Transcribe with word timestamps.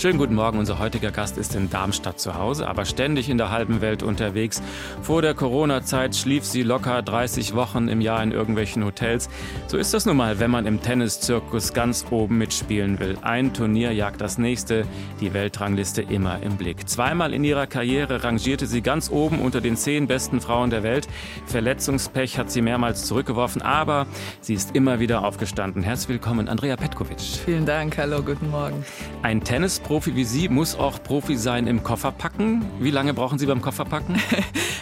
Schönen 0.00 0.16
guten 0.16 0.34
Morgen, 0.34 0.58
unser 0.58 0.78
heutiger 0.78 1.10
Gast 1.10 1.36
ist 1.36 1.54
in 1.54 1.68
Darmstadt 1.68 2.18
zu 2.18 2.34
Hause, 2.34 2.66
aber 2.66 2.86
ständig 2.86 3.28
in 3.28 3.36
der 3.36 3.50
halben 3.50 3.82
Welt 3.82 4.02
unterwegs. 4.02 4.62
Vor 5.02 5.20
der 5.20 5.34
Corona-Zeit 5.34 6.16
schlief 6.16 6.42
sie 6.46 6.62
locker 6.62 7.02
30 7.02 7.54
Wochen 7.54 7.86
im 7.88 8.00
Jahr 8.00 8.22
in 8.22 8.32
irgendwelchen 8.32 8.82
Hotels. 8.82 9.28
So 9.66 9.76
ist 9.76 9.92
das 9.92 10.06
nun 10.06 10.16
mal, 10.16 10.40
wenn 10.40 10.50
man 10.50 10.64
im 10.64 10.80
Tenniszirkus 10.80 11.74
ganz 11.74 12.06
oben 12.10 12.38
mitspielen 12.38 12.98
will. 12.98 13.18
Ein 13.20 13.52
Turnier 13.52 13.92
jagt 13.92 14.22
das 14.22 14.38
nächste, 14.38 14.86
die 15.20 15.34
Weltrangliste 15.34 16.00
immer 16.00 16.42
im 16.42 16.56
Blick. 16.56 16.88
Zweimal 16.88 17.34
in 17.34 17.44
ihrer 17.44 17.66
Karriere 17.66 18.24
rangierte 18.24 18.64
sie 18.64 18.80
ganz 18.80 19.10
oben 19.10 19.38
unter 19.38 19.60
den 19.60 19.76
zehn 19.76 20.06
besten 20.06 20.40
Frauen 20.40 20.70
der 20.70 20.82
Welt. 20.82 21.08
Verletzungspech 21.44 22.38
hat 22.38 22.50
sie 22.50 22.62
mehrmals 22.62 23.04
zurückgeworfen, 23.04 23.60
aber 23.60 24.06
sie 24.40 24.54
ist 24.54 24.74
immer 24.74 24.98
wieder 24.98 25.26
aufgestanden. 25.26 25.82
Herzlich 25.82 26.08
willkommen, 26.08 26.48
Andrea 26.48 26.76
Petkovic. 26.76 27.20
Vielen 27.20 27.66
Dank, 27.66 27.98
hallo, 27.98 28.22
guten 28.22 28.48
Morgen. 28.50 28.82
Ein 29.20 29.44
Tennis 29.44 29.78
Profi 29.90 30.14
wie 30.14 30.24
Sie 30.24 30.48
muss 30.48 30.78
auch 30.78 31.02
Profi 31.02 31.34
sein 31.34 31.66
im 31.66 31.82
Kofferpacken. 31.82 32.64
Wie 32.78 32.92
lange 32.92 33.12
brauchen 33.12 33.40
Sie 33.40 33.46
beim 33.46 33.60
Kofferpacken? 33.60 34.22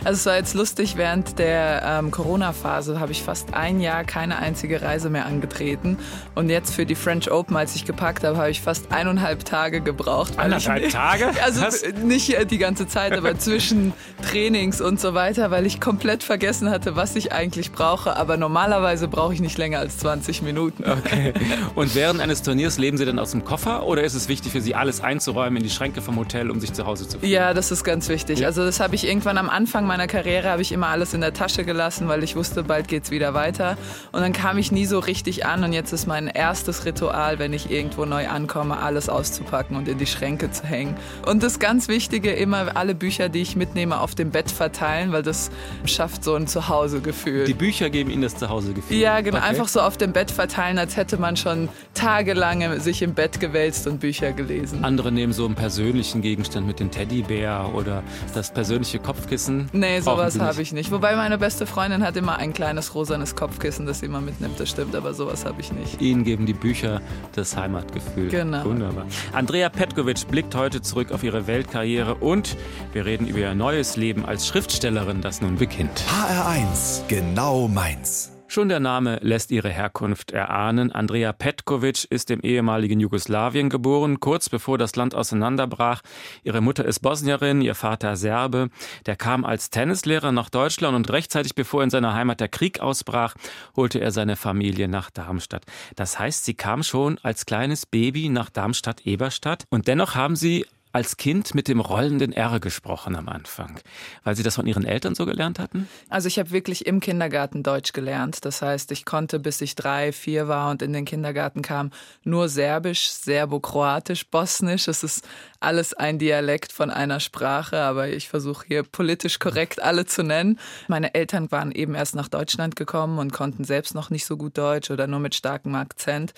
Also 0.04 0.16
es 0.20 0.26
war 0.26 0.36
jetzt 0.36 0.54
lustig, 0.54 0.96
während 0.96 1.40
der 1.40 1.82
ähm, 1.84 2.12
Corona-Phase 2.12 3.00
habe 3.00 3.10
ich 3.10 3.24
fast 3.24 3.52
ein 3.54 3.80
Jahr 3.80 4.04
keine 4.04 4.38
einzige 4.38 4.80
Reise 4.80 5.10
mehr 5.10 5.26
angetreten. 5.26 5.98
Und 6.36 6.50
jetzt 6.50 6.72
für 6.72 6.86
die 6.86 6.94
French 6.94 7.30
Open, 7.30 7.56
als 7.56 7.74
ich 7.74 7.84
gepackt 7.84 8.22
habe, 8.22 8.36
habe 8.36 8.50
ich 8.50 8.62
fast 8.62 8.92
eineinhalb 8.92 9.44
Tage 9.44 9.80
gebraucht. 9.80 10.38
Eineinhalb 10.38 10.84
ich, 10.84 10.92
Tage? 10.92 11.26
Also 11.44 11.62
Was? 11.62 11.82
nicht 12.04 12.50
die 12.50 12.58
ganze 12.58 12.86
Zeit, 12.86 13.12
aber 13.12 13.38
zwischen 13.38 13.92
Trainings 14.30 14.80
und 14.80 15.00
so 15.00 15.14
weiter, 15.14 15.50
weil 15.50 15.66
ich 15.66 15.80
komplett 15.80 16.22
vergessen 16.22 16.70
hatte, 16.70 16.94
was 16.94 17.16
ich 17.16 17.32
eigentlich 17.32 17.72
brauche. 17.72 18.16
Aber 18.16 18.36
normalerweise 18.36 19.08
brauche 19.08 19.34
ich 19.34 19.40
nicht 19.40 19.58
länger 19.58 19.80
als 19.80 19.98
20 19.98 20.42
Minuten. 20.42 20.84
Okay. 20.88 21.34
Und 21.74 21.94
während 21.96 22.20
eines 22.20 22.42
Turniers 22.42 22.78
leben 22.78 22.96
Sie 22.98 23.04
dann 23.04 23.18
aus 23.18 23.32
dem 23.32 23.44
Koffer 23.44 23.84
oder 23.84 24.04
ist 24.04 24.14
es 24.14 24.28
wichtig 24.28 24.52
für 24.52 24.60
Sie, 24.60 24.76
alles 24.76 24.97
einzuräumen 25.02 25.56
in 25.58 25.62
die 25.62 25.70
Schränke 25.70 26.00
vom 26.02 26.16
Hotel, 26.16 26.50
um 26.50 26.60
sich 26.60 26.72
zu 26.72 26.86
Hause 26.86 27.08
zu 27.08 27.18
fühlen? 27.18 27.32
Ja, 27.32 27.54
das 27.54 27.70
ist 27.70 27.84
ganz 27.84 28.08
wichtig. 28.08 28.40
Ja. 28.40 28.48
Also 28.48 28.64
das 28.64 28.80
habe 28.80 28.94
ich 28.94 29.06
irgendwann 29.06 29.38
am 29.38 29.48
Anfang 29.48 29.86
meiner 29.86 30.06
Karriere 30.06 30.50
habe 30.50 30.62
ich 30.62 30.72
immer 30.72 30.88
alles 30.88 31.14
in 31.14 31.20
der 31.20 31.32
Tasche 31.32 31.64
gelassen, 31.64 32.08
weil 32.08 32.22
ich 32.22 32.36
wusste, 32.36 32.62
bald 32.62 32.88
geht 32.88 33.04
es 33.04 33.10
wieder 33.10 33.34
weiter. 33.34 33.76
Und 34.12 34.20
dann 34.20 34.32
kam 34.32 34.58
ich 34.58 34.72
nie 34.72 34.86
so 34.86 34.98
richtig 34.98 35.46
an 35.46 35.64
und 35.64 35.72
jetzt 35.72 35.92
ist 35.92 36.06
mein 36.06 36.28
erstes 36.28 36.84
Ritual, 36.84 37.38
wenn 37.38 37.52
ich 37.52 37.70
irgendwo 37.70 38.04
neu 38.04 38.28
ankomme, 38.28 38.78
alles 38.78 39.08
auszupacken 39.08 39.76
und 39.76 39.88
in 39.88 39.98
die 39.98 40.06
Schränke 40.06 40.50
zu 40.50 40.64
hängen. 40.64 40.96
Und 41.26 41.42
das 41.42 41.58
ganz 41.58 41.88
Wichtige, 41.88 42.32
immer 42.32 42.76
alle 42.76 42.94
Bücher, 42.94 43.28
die 43.28 43.42
ich 43.42 43.56
mitnehme, 43.56 44.00
auf 44.00 44.14
dem 44.14 44.30
Bett 44.30 44.50
verteilen, 44.50 45.12
weil 45.12 45.22
das 45.22 45.50
schafft 45.84 46.24
so 46.24 46.34
ein 46.34 46.46
Zuhausegefühl. 46.46 47.44
Die 47.44 47.54
Bücher 47.54 47.90
geben 47.90 48.10
Ihnen 48.10 48.22
das 48.22 48.36
Zuhausegefühl? 48.36 48.96
Ja, 48.96 49.20
genau. 49.20 49.38
Okay. 49.38 49.46
Einfach 49.46 49.68
so 49.68 49.80
auf 49.80 49.96
dem 49.96 50.12
Bett 50.12 50.30
verteilen, 50.30 50.78
als 50.78 50.96
hätte 50.96 51.16
man 51.16 51.36
schon 51.36 51.68
tagelang 51.94 52.80
sich 52.80 53.02
im 53.02 53.14
Bett 53.14 53.40
gewälzt 53.40 53.86
und 53.86 54.00
Bücher 54.00 54.32
gelesen. 54.32 54.84
Andere 54.88 55.12
nehmen 55.12 55.34
so 55.34 55.44
einen 55.44 55.54
persönlichen 55.54 56.22
Gegenstand 56.22 56.66
mit 56.66 56.80
dem 56.80 56.90
Teddybär 56.90 57.72
oder 57.74 58.02
das 58.32 58.50
persönliche 58.50 58.98
Kopfkissen. 58.98 59.68
Nee, 59.74 60.00
so 60.00 60.12
sowas 60.12 60.40
habe 60.40 60.62
ich 60.62 60.72
nicht. 60.72 60.90
Wobei 60.90 61.14
meine 61.14 61.36
beste 61.36 61.66
Freundin 61.66 62.02
hat 62.02 62.16
immer 62.16 62.38
ein 62.38 62.54
kleines 62.54 62.94
rosanes 62.94 63.36
Kopfkissen, 63.36 63.84
das 63.84 64.00
sie 64.00 64.06
immer 64.06 64.22
mitnimmt. 64.22 64.58
Das 64.58 64.70
stimmt, 64.70 64.96
aber 64.96 65.12
sowas 65.12 65.44
habe 65.44 65.60
ich 65.60 65.74
nicht. 65.74 66.00
Ihnen 66.00 66.24
geben 66.24 66.46
die 66.46 66.54
Bücher 66.54 67.02
das 67.34 67.54
Heimatgefühl. 67.54 68.30
Genau. 68.30 68.64
Wunderbar. 68.64 69.04
Andrea 69.34 69.68
Petkovic 69.68 70.26
blickt 70.28 70.54
heute 70.54 70.80
zurück 70.80 71.12
auf 71.12 71.22
ihre 71.22 71.46
Weltkarriere 71.46 72.14
und 72.14 72.56
wir 72.94 73.04
reden 73.04 73.26
über 73.26 73.40
ihr 73.40 73.54
neues 73.54 73.96
Leben 73.96 74.24
als 74.24 74.46
Schriftstellerin, 74.46 75.20
das 75.20 75.42
nun 75.42 75.56
beginnt. 75.56 76.02
HR1, 76.08 77.02
genau 77.08 77.68
meins. 77.68 78.37
Schon 78.50 78.70
der 78.70 78.80
Name 78.80 79.18
lässt 79.20 79.50
ihre 79.50 79.68
Herkunft 79.68 80.30
erahnen. 80.30 80.90
Andrea 80.90 81.34
Petkovic 81.34 82.06
ist 82.08 82.30
im 82.30 82.40
ehemaligen 82.40 82.98
Jugoslawien 82.98 83.68
geboren, 83.68 84.20
kurz 84.20 84.48
bevor 84.48 84.78
das 84.78 84.96
Land 84.96 85.14
auseinanderbrach. 85.14 86.00
Ihre 86.44 86.62
Mutter 86.62 86.86
ist 86.86 87.00
Bosnierin, 87.00 87.60
ihr 87.60 87.74
Vater 87.74 88.16
Serbe. 88.16 88.70
Der 89.04 89.16
kam 89.16 89.44
als 89.44 89.68
Tennislehrer 89.68 90.32
nach 90.32 90.48
Deutschland 90.48 90.96
und 90.96 91.10
rechtzeitig 91.10 91.54
bevor 91.54 91.82
in 91.82 91.90
seiner 91.90 92.14
Heimat 92.14 92.40
der 92.40 92.48
Krieg 92.48 92.80
ausbrach, 92.80 93.34
holte 93.76 94.00
er 94.00 94.12
seine 94.12 94.34
Familie 94.34 94.88
nach 94.88 95.10
Darmstadt. 95.10 95.66
Das 95.94 96.18
heißt, 96.18 96.46
sie 96.46 96.54
kam 96.54 96.82
schon 96.82 97.18
als 97.22 97.44
kleines 97.44 97.84
Baby 97.84 98.30
nach 98.30 98.48
Darmstadt-Eberstadt 98.48 99.64
und 99.68 99.88
dennoch 99.88 100.14
haben 100.14 100.36
sie 100.36 100.64
als 100.92 101.16
Kind 101.16 101.54
mit 101.54 101.68
dem 101.68 101.80
rollenden 101.80 102.32
R 102.32 102.60
gesprochen 102.60 103.16
am 103.16 103.28
Anfang, 103.28 103.78
weil 104.24 104.36
Sie 104.36 104.42
das 104.42 104.56
von 104.56 104.66
Ihren 104.66 104.84
Eltern 104.84 105.14
so 105.14 105.26
gelernt 105.26 105.58
hatten? 105.58 105.88
Also 106.08 106.28
ich 106.28 106.38
habe 106.38 106.50
wirklich 106.50 106.86
im 106.86 107.00
Kindergarten 107.00 107.62
Deutsch 107.62 107.92
gelernt. 107.92 108.44
Das 108.44 108.62
heißt, 108.62 108.90
ich 108.92 109.04
konnte, 109.04 109.38
bis 109.38 109.60
ich 109.60 109.74
drei, 109.74 110.12
vier 110.12 110.48
war 110.48 110.70
und 110.70 110.82
in 110.82 110.92
den 110.92 111.04
Kindergarten 111.04 111.62
kam, 111.62 111.90
nur 112.24 112.48
Serbisch, 112.48 113.10
Serbo-Kroatisch, 113.10 114.28
Bosnisch. 114.28 114.88
Es 114.88 115.02
ist 115.02 115.26
alles 115.60 115.94
ein 115.94 116.18
Dialekt 116.18 116.72
von 116.72 116.90
einer 116.90 117.20
Sprache, 117.20 117.78
aber 117.78 118.08
ich 118.08 118.28
versuche 118.28 118.66
hier 118.66 118.82
politisch 118.82 119.38
korrekt 119.38 119.82
alle 119.82 120.06
zu 120.06 120.22
nennen. 120.22 120.58
Meine 120.86 121.14
Eltern 121.14 121.50
waren 121.50 121.72
eben 121.72 121.94
erst 121.94 122.14
nach 122.14 122.28
Deutschland 122.28 122.76
gekommen 122.76 123.18
und 123.18 123.32
konnten 123.32 123.64
selbst 123.64 123.94
noch 123.94 124.10
nicht 124.10 124.24
so 124.24 124.36
gut 124.36 124.56
Deutsch 124.56 124.90
oder 124.90 125.06
nur 125.06 125.20
mit 125.20 125.34
starkem 125.34 125.74
Akzent. 125.74 126.32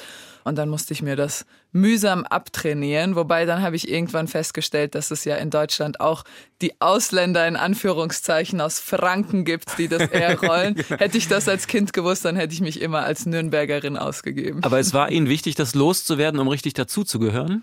Und 0.45 0.57
dann 0.57 0.69
musste 0.69 0.95
ich 0.95 1.03
mir 1.03 1.17
das 1.17 1.45
mühsam 1.73 2.25
abtrainieren, 2.25 3.15
wobei 3.15 3.45
dann 3.45 3.63
habe 3.63 3.77
ich 3.77 3.89
irgendwann 3.89 4.27
festgestellt, 4.27 4.95
dass 4.95 5.11
es 5.11 5.25
ja 5.25 5.37
in 5.37 5.51
Deutschland 5.51 6.01
auch 6.01 6.25
die 6.63 6.81
Ausländer 6.81 7.47
in 7.47 7.57
Anführungszeichen 7.57 8.61
aus 8.61 8.81
Franken 8.81 9.45
gibt, 9.45 9.79
die 9.79 9.89
das 9.89 10.03
eher 10.11 10.39
rollen. 10.41 10.75
genau. 10.75 10.99
Hätte 10.99 11.19
ich 11.19 11.29
das 11.29 11.49
als 11.49 11.67
Kind 11.67 11.93
gewusst, 11.93 12.25
dann 12.25 12.37
hätte 12.37 12.55
ich 12.55 12.61
mich 12.61 12.81
immer 12.81 13.01
als 13.01 13.27
Nürnbergerin 13.27 13.97
ausgegeben. 13.97 14.65
Aber 14.65 14.79
es 14.79 14.95
war 14.95 15.11
Ihnen 15.11 15.29
wichtig, 15.29 15.55
das 15.55 15.75
loszuwerden, 15.75 16.41
um 16.41 16.49
richtig 16.49 16.75
dazuzugehören? 16.75 17.63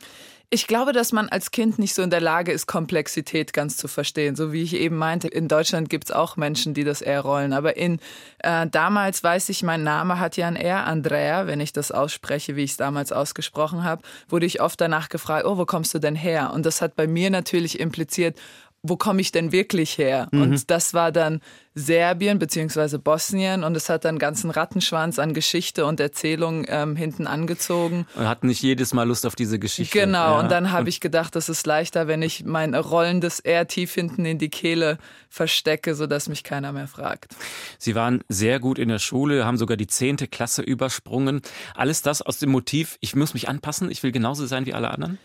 Ich 0.49 0.65
glaube, 0.65 0.93
dass 0.93 1.11
man 1.11 1.27
als 1.27 1.51
Kind 1.51 1.77
nicht 1.77 1.93
so 1.93 2.01
in 2.01 2.09
der 2.09 2.21
Lage 2.21 2.53
ist, 2.53 2.67
Komplexität 2.67 3.51
ganz 3.51 3.75
zu 3.75 3.89
verstehen. 3.89 4.37
So 4.37 4.53
wie 4.53 4.61
ich 4.61 4.75
eben 4.75 4.95
meinte, 4.95 5.27
in 5.27 5.49
Deutschland 5.49 5.89
gibt 5.89 6.05
es 6.05 6.11
auch 6.11 6.37
Menschen, 6.37 6.73
die 6.73 6.85
das 6.85 7.01
R 7.01 7.19
rollen. 7.19 7.51
Aber 7.51 7.75
in 7.75 7.99
äh, 8.39 8.65
damals 8.65 9.21
weiß 9.21 9.49
ich, 9.49 9.61
mein 9.63 9.83
Name 9.83 10.21
hat 10.21 10.37
ja 10.37 10.47
ein 10.47 10.55
R, 10.55 10.85
Andrea, 10.85 11.47
wenn 11.47 11.59
ich 11.59 11.73
das 11.73 11.91
ausspreche, 11.91 12.55
wie 12.55 12.63
ich 12.63 12.71
es 12.71 12.77
damals 12.77 13.11
ausgesprochen 13.11 13.83
habe, 13.83 14.03
wurde 14.29 14.45
ich 14.45 14.61
oft 14.61 14.79
danach 14.79 15.09
gefragt, 15.09 15.45
oh, 15.45 15.57
wo 15.57 15.65
kommst 15.65 15.93
du 15.93 15.99
denn 15.99 16.15
her? 16.15 16.53
Und 16.53 16.65
das 16.65 16.81
hat 16.81 16.95
bei 16.95 17.07
mir 17.07 17.29
natürlich 17.29 17.81
impliziert, 17.81 18.39
wo 18.89 18.97
komme 18.97 19.21
ich 19.21 19.31
denn 19.31 19.51
wirklich 19.51 19.97
her? 19.97 20.27
Mhm. 20.31 20.41
Und 20.41 20.71
das 20.71 20.93
war 20.93 21.11
dann 21.11 21.41
Serbien 21.77 22.39
beziehungsweise 22.39 22.97
Bosnien 22.97 23.63
und 23.63 23.77
es 23.77 23.87
hat 23.87 24.03
dann 24.03 24.09
einen 24.09 24.19
ganzen 24.19 24.49
Rattenschwanz 24.49 25.19
an 25.19 25.35
Geschichte 25.35 25.85
und 25.85 25.99
Erzählung 25.99 26.65
ähm, 26.67 26.95
hinten 26.95 27.27
angezogen. 27.27 28.07
Und 28.15 28.27
hat 28.27 28.43
nicht 28.43 28.63
jedes 28.63 28.93
Mal 28.95 29.03
Lust 29.03 29.27
auf 29.27 29.35
diese 29.35 29.59
Geschichte. 29.59 29.99
Genau, 29.99 30.35
ja. 30.35 30.39
und 30.39 30.51
dann 30.51 30.71
habe 30.71 30.89
ich 30.89 30.99
gedacht, 30.99 31.35
das 31.35 31.49
ist 31.49 31.67
leichter, 31.67 32.07
wenn 32.07 32.23
ich 32.23 32.45
mein 32.45 32.73
rollendes 32.73 33.39
R 33.39 33.67
tief 33.67 33.93
hinten 33.93 34.25
in 34.25 34.39
die 34.39 34.49
Kehle 34.49 34.97
verstecke, 35.29 35.93
sodass 35.93 36.29
mich 36.29 36.43
keiner 36.43 36.71
mehr 36.71 36.87
fragt. 36.87 37.35
Sie 37.77 37.93
waren 37.93 38.21
sehr 38.27 38.59
gut 38.59 38.79
in 38.79 38.89
der 38.89 38.99
Schule, 38.99 39.45
haben 39.45 39.57
sogar 39.57 39.77
die 39.77 39.87
zehnte 39.87 40.27
Klasse 40.27 40.63
übersprungen. 40.63 41.41
Alles 41.75 42.01
das 42.01 42.23
aus 42.23 42.39
dem 42.39 42.49
Motiv, 42.49 42.97
ich 43.01 43.15
muss 43.15 43.35
mich 43.35 43.49
anpassen, 43.49 43.91
ich 43.91 44.01
will 44.01 44.11
genauso 44.11 44.47
sein 44.47 44.65
wie 44.65 44.73
alle 44.73 44.89
anderen? 44.89 45.19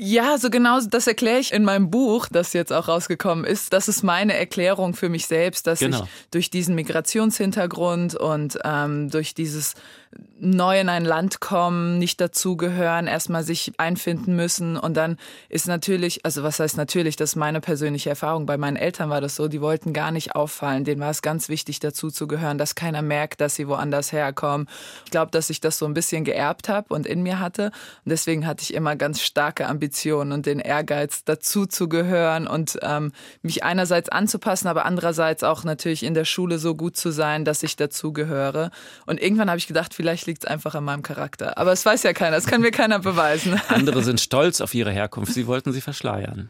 Ja, 0.00 0.38
so 0.38 0.48
genau 0.48 0.80
das 0.80 1.08
erkläre 1.08 1.40
ich 1.40 1.52
in 1.52 1.64
meinem 1.64 1.90
Buch, 1.90 2.28
das 2.30 2.52
jetzt 2.52 2.72
auch 2.72 2.86
rausgekommen 2.86 3.44
ist. 3.44 3.72
Das 3.72 3.88
ist 3.88 4.04
meine 4.04 4.32
Erklärung 4.32 4.94
für 4.94 5.08
mich 5.08 5.26
selbst, 5.26 5.66
dass 5.66 5.80
genau. 5.80 6.04
ich 6.04 6.08
durch 6.30 6.50
diesen 6.50 6.76
Migrationshintergrund 6.76 8.14
und 8.14 8.60
ähm, 8.64 9.10
durch 9.10 9.34
dieses 9.34 9.74
neu 10.40 10.80
in 10.80 10.88
ein 10.88 11.04
Land 11.04 11.40
kommen, 11.40 11.98
nicht 11.98 12.20
dazugehören, 12.20 13.06
erstmal 13.06 13.42
sich 13.42 13.72
einfinden 13.76 14.36
müssen. 14.36 14.76
Und 14.76 14.96
dann 14.96 15.18
ist 15.48 15.66
natürlich, 15.66 16.24
also 16.24 16.42
was 16.42 16.60
heißt 16.60 16.76
natürlich, 16.76 17.16
das 17.16 17.30
ist 17.30 17.36
meine 17.36 17.60
persönliche 17.60 18.10
Erfahrung. 18.10 18.46
Bei 18.46 18.56
meinen 18.56 18.76
Eltern 18.76 19.10
war 19.10 19.20
das 19.20 19.36
so, 19.36 19.48
die 19.48 19.60
wollten 19.60 19.92
gar 19.92 20.12
nicht 20.12 20.34
auffallen. 20.36 20.84
Denen 20.84 21.00
war 21.00 21.10
es 21.10 21.22
ganz 21.22 21.48
wichtig, 21.48 21.80
dazuzugehören, 21.80 22.56
dass 22.56 22.74
keiner 22.74 23.02
merkt, 23.02 23.40
dass 23.40 23.56
sie 23.56 23.68
woanders 23.68 24.12
herkommen. 24.12 24.68
Ich 25.04 25.10
glaube, 25.10 25.32
dass 25.32 25.50
ich 25.50 25.60
das 25.60 25.78
so 25.78 25.86
ein 25.86 25.94
bisschen 25.94 26.24
geerbt 26.24 26.68
habe 26.68 26.94
und 26.94 27.06
in 27.06 27.22
mir 27.22 27.40
hatte. 27.40 27.66
Und 28.04 28.10
deswegen 28.10 28.46
hatte 28.46 28.62
ich 28.62 28.74
immer 28.74 28.96
ganz 28.96 29.20
starke 29.20 29.66
Ambitionen 29.66 30.32
und 30.32 30.46
den 30.46 30.60
Ehrgeiz, 30.60 31.24
dazuzugehören 31.24 32.46
und 32.46 32.78
ähm, 32.82 33.12
mich 33.42 33.64
einerseits 33.64 34.08
anzupassen, 34.08 34.68
aber 34.68 34.84
andererseits 34.84 35.42
auch 35.42 35.64
natürlich 35.64 36.04
in 36.04 36.14
der 36.14 36.24
Schule 36.24 36.58
so 36.58 36.74
gut 36.76 36.96
zu 36.96 37.10
sein, 37.10 37.44
dass 37.44 37.62
ich 37.62 37.76
dazugehöre. 37.76 38.70
Und 39.06 39.20
irgendwann 39.20 39.50
habe 39.50 39.58
ich 39.58 39.66
gedacht, 39.66 39.97
vielleicht 39.98 40.26
liegt 40.26 40.44
es 40.44 40.48
einfach 40.48 40.76
an 40.76 40.84
meinem 40.84 41.02
Charakter. 41.02 41.58
Aber 41.58 41.72
es 41.72 41.84
weiß 41.84 42.04
ja 42.04 42.12
keiner, 42.12 42.36
das 42.36 42.46
kann 42.46 42.60
mir 42.60 42.70
keiner 42.70 43.00
beweisen. 43.00 43.60
Andere 43.66 44.04
sind 44.04 44.20
stolz 44.20 44.60
auf 44.60 44.72
ihre 44.72 44.92
Herkunft, 44.92 45.34
sie 45.34 45.48
wollten 45.48 45.72
sie 45.72 45.80
verschleiern. 45.80 46.48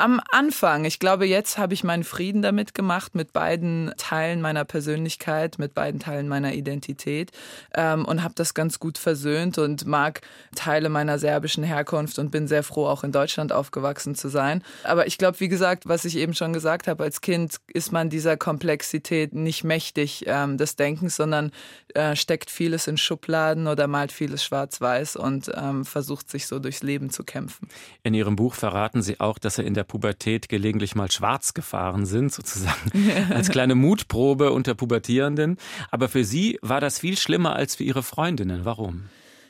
Am 0.00 0.18
Anfang, 0.30 0.86
ich 0.86 0.98
glaube, 0.98 1.26
jetzt 1.26 1.58
habe 1.58 1.74
ich 1.74 1.84
meinen 1.84 2.04
Frieden 2.04 2.40
damit 2.40 2.72
gemacht, 2.72 3.14
mit 3.14 3.34
beiden 3.34 3.92
Teilen 3.98 4.40
meiner 4.40 4.64
Persönlichkeit, 4.64 5.58
mit 5.58 5.74
beiden 5.74 6.00
Teilen 6.00 6.26
meiner 6.26 6.54
Identität 6.54 7.32
ähm, 7.74 8.06
und 8.06 8.22
habe 8.22 8.32
das 8.34 8.54
ganz 8.54 8.78
gut 8.78 8.96
versöhnt 8.96 9.58
und 9.58 9.84
mag 9.84 10.22
Teile 10.54 10.88
meiner 10.88 11.18
serbischen 11.18 11.64
Herkunft 11.64 12.18
und 12.18 12.30
bin 12.30 12.48
sehr 12.48 12.62
froh, 12.62 12.86
auch 12.86 13.04
in 13.04 13.12
Deutschland 13.12 13.52
aufgewachsen 13.52 14.14
zu 14.14 14.30
sein. 14.30 14.64
Aber 14.84 15.06
ich 15.06 15.18
glaube, 15.18 15.38
wie 15.40 15.48
gesagt, 15.48 15.86
was 15.86 16.06
ich 16.06 16.16
eben 16.16 16.32
schon 16.32 16.54
gesagt 16.54 16.88
habe, 16.88 17.04
als 17.04 17.20
Kind 17.20 17.56
ist 17.66 17.92
man 17.92 18.08
dieser 18.08 18.38
Komplexität 18.38 19.34
nicht 19.34 19.64
mächtig 19.64 20.24
ähm, 20.26 20.56
des 20.56 20.76
Denkens, 20.76 21.16
sondern 21.16 21.50
äh, 21.92 22.16
steckt 22.16 22.50
vieles 22.50 22.86
in 22.86 22.96
Schubladen 22.96 23.66
oder 23.66 23.86
malt 23.86 24.12
vieles 24.12 24.42
schwarz-weiß 24.42 25.16
und 25.16 25.50
ähm, 25.54 25.84
versucht 25.84 26.30
sich 26.30 26.46
so 26.46 26.58
durchs 26.58 26.82
Leben 26.82 27.10
zu 27.10 27.22
kämpfen. 27.22 27.68
In 28.02 28.14
Ihrem 28.14 28.36
Buch 28.36 28.54
verraten 28.54 29.02
Sie 29.02 29.20
auch, 29.20 29.38
dass 29.38 29.58
er 29.58 29.64
in 29.64 29.74
der 29.74 29.89
Pubertät 29.90 30.48
gelegentlich 30.48 30.94
mal 30.94 31.10
schwarz 31.10 31.52
gefahren 31.52 32.06
sind, 32.06 32.32
sozusagen 32.32 32.92
als 33.30 33.48
kleine 33.48 33.74
Mutprobe 33.74 34.52
unter 34.52 34.76
Pubertierenden. 34.76 35.58
Aber 35.90 36.08
für 36.08 36.24
Sie 36.24 36.60
war 36.62 36.80
das 36.80 37.00
viel 37.00 37.18
schlimmer 37.18 37.56
als 37.56 37.74
für 37.74 37.82
Ihre 37.82 38.04
Freundinnen. 38.04 38.64
Warum? 38.64 39.08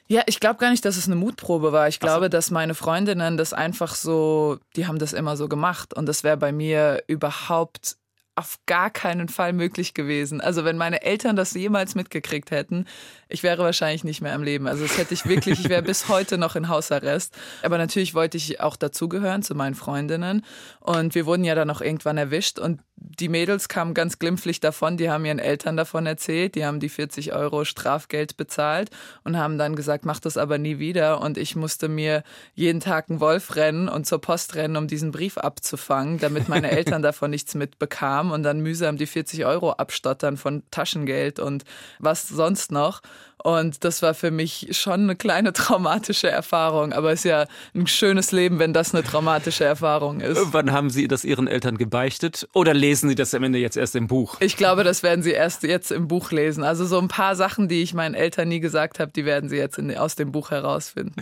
Ja, 0.08 0.22
ich 0.26 0.40
glaube 0.40 0.58
gar 0.58 0.70
nicht, 0.70 0.84
dass 0.86 0.96
es 0.96 1.06
eine 1.06 1.14
Mutprobe 1.14 1.72
war. 1.72 1.88
Ich 1.88 2.00
glaube, 2.00 2.24
so. 2.24 2.28
dass 2.30 2.50
meine 2.50 2.74
Freundinnen 2.74 3.36
das 3.36 3.52
einfach 3.52 3.94
so, 3.94 4.58
die 4.76 4.86
haben 4.86 4.98
das 4.98 5.12
immer 5.12 5.36
so 5.36 5.46
gemacht. 5.46 5.92
Und 5.94 6.06
das 6.06 6.24
wäre 6.24 6.38
bei 6.38 6.52
mir 6.52 7.04
überhaupt 7.06 7.96
auf 8.40 8.58
gar 8.64 8.88
keinen 8.88 9.28
Fall 9.28 9.52
möglich 9.52 9.92
gewesen. 9.92 10.40
Also 10.40 10.64
wenn 10.64 10.78
meine 10.78 11.02
Eltern 11.02 11.36
das 11.36 11.52
jemals 11.52 11.94
mitgekriegt 11.94 12.50
hätten, 12.50 12.86
ich 13.28 13.42
wäre 13.42 13.62
wahrscheinlich 13.62 14.02
nicht 14.02 14.22
mehr 14.22 14.34
am 14.34 14.42
Leben. 14.42 14.66
Also 14.66 14.82
das 14.82 14.96
hätte 14.96 15.12
ich 15.12 15.26
wirklich, 15.26 15.60
ich 15.60 15.68
wäre 15.68 15.82
bis 15.90 16.08
heute 16.08 16.38
noch 16.38 16.56
in 16.56 16.68
Hausarrest. 16.68 17.36
Aber 17.62 17.76
natürlich 17.76 18.14
wollte 18.14 18.38
ich 18.38 18.58
auch 18.60 18.76
dazugehören 18.76 19.42
zu 19.42 19.54
meinen 19.54 19.74
Freundinnen. 19.74 20.42
Und 20.80 21.14
wir 21.14 21.26
wurden 21.26 21.44
ja 21.44 21.54
dann 21.54 21.68
noch 21.68 21.82
irgendwann 21.82 22.16
erwischt 22.16 22.58
und 22.58 22.80
die 23.00 23.28
Mädels 23.28 23.68
kamen 23.68 23.94
ganz 23.94 24.18
glimpflich 24.18 24.60
davon, 24.60 24.96
die 24.96 25.10
haben 25.10 25.24
ihren 25.24 25.38
Eltern 25.38 25.76
davon 25.76 26.06
erzählt, 26.06 26.54
die 26.54 26.66
haben 26.66 26.80
die 26.80 26.90
40 26.90 27.32
Euro 27.32 27.64
Strafgeld 27.64 28.36
bezahlt 28.36 28.90
und 29.24 29.38
haben 29.38 29.56
dann 29.58 29.74
gesagt, 29.74 30.04
mach 30.04 30.20
das 30.20 30.36
aber 30.36 30.58
nie 30.58 30.78
wieder. 30.78 31.20
Und 31.20 31.38
ich 31.38 31.56
musste 31.56 31.88
mir 31.88 32.22
jeden 32.54 32.80
Tag 32.80 33.08
einen 33.08 33.20
Wolf 33.20 33.56
rennen 33.56 33.88
und 33.88 34.06
zur 34.06 34.20
Post 34.20 34.54
rennen, 34.54 34.76
um 34.76 34.86
diesen 34.86 35.12
Brief 35.12 35.38
abzufangen, 35.38 36.18
damit 36.18 36.48
meine 36.48 36.70
Eltern 36.70 37.02
davon 37.02 37.30
nichts 37.30 37.54
mitbekamen 37.54 38.32
und 38.32 38.42
dann 38.42 38.60
mühsam 38.60 38.98
die 38.98 39.06
40 39.06 39.46
Euro 39.46 39.72
abstottern 39.72 40.36
von 40.36 40.62
Taschengeld 40.70 41.38
und 41.38 41.64
was 41.98 42.28
sonst 42.28 42.70
noch. 42.70 43.00
Und 43.42 43.84
das 43.84 44.02
war 44.02 44.14
für 44.14 44.30
mich 44.30 44.68
schon 44.72 45.02
eine 45.02 45.16
kleine 45.16 45.52
traumatische 45.52 46.30
Erfahrung. 46.30 46.92
Aber 46.92 47.12
es 47.12 47.20
ist 47.20 47.24
ja 47.24 47.46
ein 47.74 47.86
schönes 47.86 48.32
Leben, 48.32 48.58
wenn 48.58 48.72
das 48.72 48.94
eine 48.94 49.02
traumatische 49.02 49.64
Erfahrung 49.64 50.20
ist. 50.20 50.52
Wann 50.52 50.72
haben 50.72 50.90
Sie 50.90 51.08
das 51.08 51.24
Ihren 51.24 51.46
Eltern 51.46 51.78
gebeichtet? 51.78 52.48
Oder 52.52 52.74
lesen 52.74 53.08
Sie 53.08 53.14
das 53.14 53.34
am 53.34 53.42
Ende 53.42 53.58
jetzt 53.58 53.76
erst 53.76 53.96
im 53.96 54.06
Buch? 54.06 54.36
Ich 54.40 54.56
glaube, 54.56 54.84
das 54.84 55.02
werden 55.02 55.22
Sie 55.22 55.32
erst 55.32 55.62
jetzt 55.62 55.90
im 55.90 56.08
Buch 56.08 56.30
lesen. 56.30 56.64
Also 56.64 56.84
so 56.84 56.98
ein 56.98 57.08
paar 57.08 57.36
Sachen, 57.36 57.68
die 57.68 57.82
ich 57.82 57.94
meinen 57.94 58.14
Eltern 58.14 58.48
nie 58.48 58.60
gesagt 58.60 58.98
habe, 58.98 59.12
die 59.12 59.24
werden 59.24 59.48
Sie 59.48 59.56
jetzt 59.56 59.78
in, 59.78 59.96
aus 59.96 60.16
dem 60.16 60.32
Buch 60.32 60.50
herausfinden. 60.50 61.14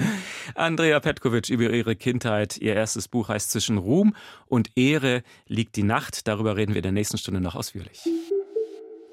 Andrea 0.54 1.00
Petkovic 1.00 1.48
über 1.48 1.70
ihre 1.70 1.96
Kindheit. 1.96 2.58
Ihr 2.58 2.74
erstes 2.74 3.08
Buch 3.08 3.28
heißt 3.28 3.50
Zwischen 3.50 3.78
Ruhm 3.78 4.14
und 4.46 4.70
Ehre 4.76 5.22
liegt 5.46 5.76
die 5.76 5.82
Nacht. 5.82 6.26
Darüber 6.26 6.56
reden 6.56 6.74
wir 6.74 6.78
in 6.78 6.82
der 6.82 6.92
nächsten 6.92 7.18
Stunde 7.18 7.40
noch 7.40 7.54
ausführlich. 7.54 8.00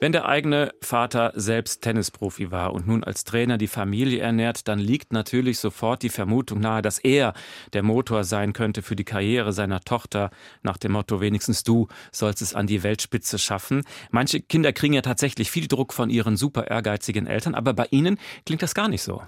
Wenn 0.06 0.12
der 0.12 0.28
eigene 0.28 0.72
Vater 0.84 1.32
selbst 1.34 1.82
Tennisprofi 1.82 2.52
war 2.52 2.76
und 2.76 2.86
nun 2.86 3.04
als 3.04 3.24
Trainer 3.24 3.58
die 3.58 3.66
Familie 3.66 4.20
ernährt, 4.20 4.68
dann 4.68 4.78
liegt 4.78 5.12
natürlich 5.12 5.58
sofort 5.58 6.04
die 6.04 6.10
Vermutung 6.10 6.60
nahe, 6.60 6.84
dass 6.84 7.00
er 7.00 7.34
der 7.74 7.82
Motor 7.82 8.24
sein 8.24 8.54
könnte 8.54 8.84
für 8.84 8.96
die 8.96 9.04
Karriere 9.04 9.52
seiner 9.52 9.82
Tochter, 9.82 10.30
nach 10.62 10.78
dem 10.78 10.92
Motto 10.92 11.22
wenigstens 11.22 11.64
du 11.64 11.88
sollst 12.12 12.44
es 12.44 12.54
an 12.54 12.68
die 12.68 12.84
Weltspitze 12.84 13.40
schaffen. 13.40 13.82
Manche 14.12 14.42
Kinder 14.42 14.74
kriegen 14.74 14.94
ja 14.94 15.02
tatsächlich 15.02 15.50
viel 15.50 15.68
Druck 15.68 15.92
von 15.92 16.12
ihren 16.12 16.38
super 16.38 16.68
ehrgeizigen 16.68 17.26
Eltern, 17.26 17.56
aber 17.56 17.74
bei 17.74 17.88
ihnen 17.90 18.20
klingt 18.46 18.62
das 18.62 18.76
gar 18.76 18.90
nicht 18.90 19.02
so. 19.02 19.24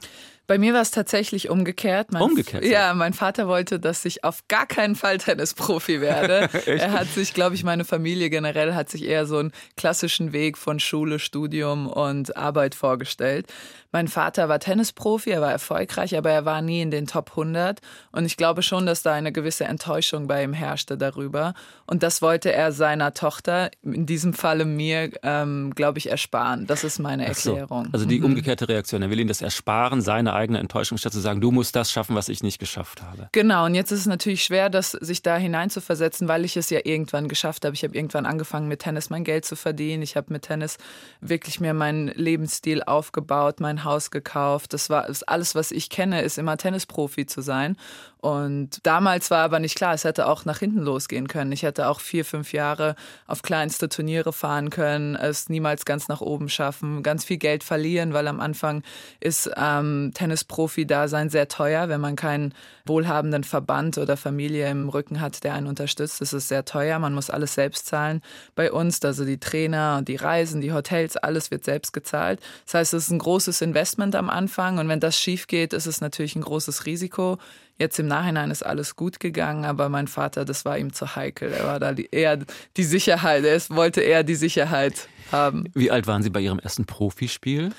Bei 0.47 0.57
mir 0.57 0.73
war 0.73 0.81
es 0.81 0.91
tatsächlich 0.91 1.49
umgekehrt. 1.49 2.13
Mein 2.13 2.21
umgekehrt? 2.21 2.63
Ja, 2.63 2.93
mein 2.93 3.13
Vater 3.13 3.49
wollte, 3.49 3.81
dass 3.81 4.05
ich 4.05 4.23
auf 4.23 4.47
gar 4.47 4.65
keinen 4.65 4.95
Fall 4.95 5.17
Tennisprofi 5.19 5.99
werde. 5.99 6.49
er 6.65 6.93
hat 6.93 7.09
sich, 7.09 7.33
glaube 7.33 7.55
ich, 7.55 7.65
meine 7.65 7.83
Familie 7.83 8.29
generell 8.29 8.73
hat 8.73 8.89
sich 8.89 9.03
eher 9.03 9.25
so 9.25 9.39
einen 9.39 9.51
klassischen 9.75 10.31
Weg 10.31 10.57
von 10.57 10.79
Schule, 10.79 11.19
Studium 11.19 11.87
und 11.87 12.37
Arbeit 12.37 12.75
vorgestellt. 12.75 13.47
Mein 13.91 14.07
Vater 14.07 14.49
war 14.49 14.59
Tennisprofi, 14.59 15.29
er 15.29 15.41
war 15.41 15.51
erfolgreich, 15.51 16.17
aber 16.17 16.31
er 16.31 16.45
war 16.45 16.61
nie 16.61 16.81
in 16.81 16.91
den 16.91 17.07
Top 17.07 17.31
100. 17.31 17.79
Und 18.11 18.25
ich 18.25 18.37
glaube 18.37 18.61
schon, 18.61 18.85
dass 18.85 19.01
da 19.01 19.13
eine 19.13 19.31
gewisse 19.31 19.65
Enttäuschung 19.65 20.27
bei 20.27 20.43
ihm 20.43 20.53
herrschte 20.53 20.97
darüber. 20.97 21.53
Und 21.85 22.03
das 22.03 22.21
wollte 22.21 22.51
er 22.51 22.71
seiner 22.71 23.13
Tochter, 23.13 23.71
in 23.81 24.05
diesem 24.05 24.33
Falle 24.33 24.65
mir, 24.65 25.11
ähm, 25.23 25.73
glaube 25.73 25.99
ich, 25.99 26.09
ersparen. 26.09 26.67
Das 26.67 26.83
ist 26.83 26.99
meine 26.99 27.25
Erklärung. 27.25 27.85
So. 27.85 27.91
Also 27.93 28.05
die 28.05 28.19
mhm. 28.19 28.25
umgekehrte 28.25 28.67
Reaktion. 28.67 29.01
Er 29.01 29.09
will 29.09 29.19
ihn 29.19 29.27
das 29.27 29.41
ersparen, 29.41 30.01
seine 30.01 30.33
eigene 30.33 30.59
Enttäuschung, 30.59 30.97
statt 30.97 31.13
zu 31.13 31.19
sagen, 31.19 31.39
du 31.39 31.51
musst 31.51 31.75
das 31.75 31.91
schaffen, 31.91 32.15
was 32.15 32.29
ich 32.29 32.43
nicht 32.43 32.59
geschafft 32.59 33.01
habe. 33.01 33.29
Genau. 33.31 33.65
Und 33.65 33.75
jetzt 33.75 33.91
ist 33.91 34.01
es 34.01 34.05
natürlich 34.05 34.43
schwer, 34.43 34.69
das, 34.69 34.91
sich 34.91 35.21
da 35.21 35.37
hineinzuversetzen, 35.37 36.27
weil 36.27 36.43
ich 36.45 36.57
es 36.57 36.69
ja 36.69 36.79
irgendwann 36.83 37.27
geschafft 37.27 37.63
habe. 37.65 37.73
Ich 37.73 37.83
habe 37.83 37.95
irgendwann 37.95 38.25
angefangen, 38.25 38.67
mit 38.67 38.79
Tennis 38.79 39.09
mein 39.09 39.23
Geld 39.23 39.45
zu 39.45 39.55
verdienen. 39.55 40.03
Ich 40.03 40.15
habe 40.15 40.33
mit 40.33 40.43
Tennis 40.43 40.77
wirklich 41.21 41.59
mir 41.59 41.73
meinen 41.73 42.09
Lebensstil 42.09 42.83
aufgebaut, 42.83 43.59
mein 43.59 43.76
Haus 43.83 44.11
gekauft. 44.11 44.73
Das 44.73 44.89
war 44.89 45.07
das 45.07 45.23
alles, 45.23 45.55
was 45.55 45.71
ich 45.71 45.89
kenne, 45.89 46.21
ist 46.21 46.37
immer 46.37 46.57
Tennisprofi 46.57 47.25
zu 47.25 47.41
sein. 47.41 47.77
Und 48.19 48.79
damals 48.83 49.29
war 49.29 49.43
aber 49.43 49.59
nicht 49.59 49.75
klar, 49.75 49.93
es 49.93 50.03
hätte 50.03 50.27
auch 50.27 50.43
nach 50.45 50.59
hinten 50.59 50.79
losgehen 50.79 51.27
können. 51.27 51.51
Ich 51.51 51.63
hätte 51.63 51.87
auch 51.87 51.99
vier, 51.99 52.25
fünf 52.25 52.51
Jahre 52.51 52.95
auf 53.27 53.43
kleinste 53.43 53.89
Turniere 53.89 54.33
fahren 54.33 54.71
können, 54.71 55.15
es 55.15 55.49
niemals 55.49 55.85
ganz 55.85 56.07
nach 56.07 56.21
oben 56.21 56.49
schaffen, 56.49 57.03
ganz 57.03 57.25
viel 57.25 57.37
Geld 57.37 57.63
verlieren, 57.63 58.13
weil 58.13 58.27
am 58.27 58.39
Anfang 58.39 58.83
ist 59.19 59.49
ähm, 59.55 60.11
Tennisprofi-Dasein 60.15 61.29
sehr 61.29 61.47
teuer. 61.47 61.89
Wenn 61.89 62.01
man 62.01 62.15
keinen 62.15 62.53
wohlhabenden 62.85 63.43
Verband 63.43 63.97
oder 63.99 64.17
Familie 64.17 64.69
im 64.69 64.89
Rücken 64.89 65.21
hat, 65.21 65.43
der 65.43 65.53
einen 65.53 65.67
unterstützt, 65.67 66.21
ist 66.21 66.33
es 66.33 66.47
sehr 66.47 66.65
teuer. 66.65 66.97
Man 66.97 67.13
muss 67.13 67.29
alles 67.29 67.53
selbst 67.53 67.85
zahlen 67.85 68.21
bei 68.55 68.71
uns. 68.71 69.03
Also 69.03 69.25
die 69.25 69.39
Trainer, 69.39 70.01
die 70.01 70.15
Reisen, 70.15 70.61
die 70.61 70.73
Hotels, 70.73 71.17
alles 71.17 71.51
wird 71.51 71.63
selbst 71.63 71.93
gezahlt. 71.93 72.39
Das 72.65 72.73
heißt, 72.73 72.93
es 72.95 73.05
ist 73.05 73.11
ein 73.11 73.19
großes 73.19 73.61
Investment 73.61 74.15
am 74.15 74.29
Anfang 74.29 74.79
und 74.79 74.89
wenn 74.89 74.99
das 74.99 75.19
schief 75.19 75.47
geht, 75.47 75.73
ist 75.73 75.85
es 75.85 76.01
natürlich 76.01 76.35
ein 76.35 76.41
großes 76.41 76.85
Risiko. 76.85 77.37
Jetzt 77.79 77.99
im 77.99 78.07
Nachhinein 78.07 78.49
ist 78.49 78.65
alles 78.65 78.95
gut 78.95 79.19
gegangen, 79.19 79.63
aber 79.63 79.87
mein 79.89 80.07
Vater, 80.07 80.45
das 80.45 80.65
war 80.65 80.77
ihm 80.77 80.93
zu 80.93 81.15
heikel. 81.15 81.51
Er 81.51 81.65
war 81.65 81.79
da 81.79 81.93
eher 81.93 82.39
die 82.75 82.83
Sicherheit, 82.83 83.43
er 83.43 83.61
wollte 83.69 84.01
eher 84.01 84.23
die 84.23 84.35
Sicherheit 84.35 85.07
haben. 85.31 85.65
Wie 85.75 85.91
alt 85.91 86.07
waren 86.07 86.23
Sie 86.23 86.31
bei 86.31 86.39
Ihrem 86.39 86.59
ersten 86.59 86.85
Profispiel? 86.85 87.71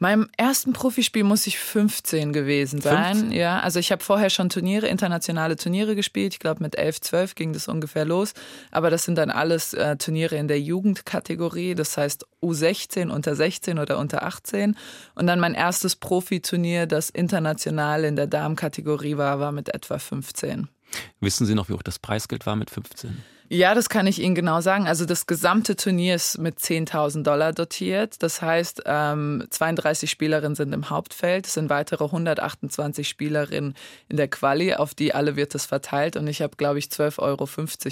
Meinem 0.00 0.28
ersten 0.36 0.72
Profispiel 0.72 1.24
muss 1.24 1.48
ich 1.48 1.58
15 1.58 2.32
gewesen 2.32 2.80
sein. 2.80 3.16
15? 3.16 3.32
Ja, 3.32 3.58
also 3.58 3.80
ich 3.80 3.90
habe 3.90 4.04
vorher 4.04 4.30
schon 4.30 4.48
Turniere, 4.48 4.86
internationale 4.86 5.56
Turniere 5.56 5.96
gespielt. 5.96 6.34
Ich 6.34 6.38
glaube 6.38 6.62
mit 6.62 6.78
11, 6.78 7.00
12 7.00 7.34
ging 7.34 7.52
das 7.52 7.66
ungefähr 7.66 8.04
los. 8.04 8.32
Aber 8.70 8.90
das 8.90 9.04
sind 9.04 9.16
dann 9.16 9.30
alles 9.30 9.74
äh, 9.74 9.96
Turniere 9.96 10.36
in 10.36 10.46
der 10.46 10.60
Jugendkategorie. 10.60 11.74
Das 11.74 11.96
heißt 11.96 12.26
U16, 12.40 13.10
unter 13.10 13.34
16 13.34 13.80
oder 13.80 13.98
unter 13.98 14.22
18. 14.22 14.76
Und 15.16 15.26
dann 15.26 15.40
mein 15.40 15.54
erstes 15.54 15.96
Profiturnier, 15.96 16.86
das 16.86 17.10
international 17.10 18.04
in 18.04 18.14
der 18.14 18.28
Damenkategorie 18.28 19.16
war, 19.16 19.40
war 19.40 19.50
mit 19.50 19.74
etwa 19.74 19.98
15. 19.98 20.68
Wissen 21.20 21.44
Sie 21.44 21.56
noch, 21.56 21.68
wie 21.68 21.72
hoch 21.72 21.82
das 21.82 21.98
Preisgeld 21.98 22.46
war 22.46 22.54
mit 22.54 22.70
15? 22.70 23.18
Ja, 23.50 23.74
das 23.74 23.88
kann 23.88 24.06
ich 24.06 24.20
Ihnen 24.20 24.34
genau 24.34 24.60
sagen. 24.60 24.86
Also 24.86 25.06
das 25.06 25.26
gesamte 25.26 25.74
Turnier 25.74 26.16
ist 26.16 26.36
mit 26.36 26.58
10.000 26.58 27.22
Dollar 27.22 27.54
dotiert. 27.54 28.22
Das 28.22 28.42
heißt, 28.42 28.82
ähm, 28.84 29.46
32 29.48 30.10
Spielerinnen 30.10 30.54
sind 30.54 30.74
im 30.74 30.90
Hauptfeld. 30.90 31.46
Es 31.46 31.54
sind 31.54 31.70
weitere 31.70 32.04
128 32.04 33.08
Spielerinnen 33.08 33.74
in 34.10 34.18
der 34.18 34.28
Quali. 34.28 34.74
Auf 34.74 34.94
die 34.94 35.14
alle 35.14 35.36
wird 35.36 35.54
es 35.54 35.64
verteilt. 35.64 36.16
Und 36.16 36.26
ich 36.26 36.42
habe, 36.42 36.56
glaube 36.56 36.78
ich, 36.78 36.88
12,50 36.88 37.20
Euro 37.20 37.48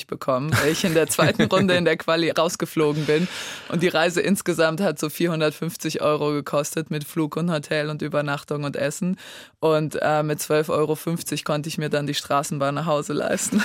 bekommen, 0.08 0.52
weil 0.60 0.72
ich 0.72 0.84
in 0.84 0.92
der 0.92 1.06
zweiten 1.08 1.44
Runde 1.50 1.74
in 1.74 1.86
der 1.86 1.96
Quali 1.96 2.28
rausgeflogen 2.30 3.06
bin. 3.06 3.26
Und 3.70 3.82
die 3.82 3.88
Reise 3.88 4.20
insgesamt 4.20 4.82
hat 4.82 4.98
so 4.98 5.08
450 5.08 6.02
Euro 6.02 6.32
gekostet 6.32 6.90
mit 6.90 7.04
Flug 7.04 7.34
und 7.36 7.50
Hotel 7.50 7.88
und 7.88 8.02
Übernachtung 8.02 8.64
und 8.64 8.76
Essen. 8.76 9.16
Und 9.58 9.98
äh, 10.02 10.22
mit 10.22 10.38
12,50 10.38 10.68
Euro 10.70 10.98
konnte 11.44 11.70
ich 11.70 11.78
mir 11.78 11.88
dann 11.88 12.06
die 12.06 12.14
Straßenbahn 12.14 12.74
nach 12.74 12.86
Hause 12.86 13.14
leisten. 13.14 13.64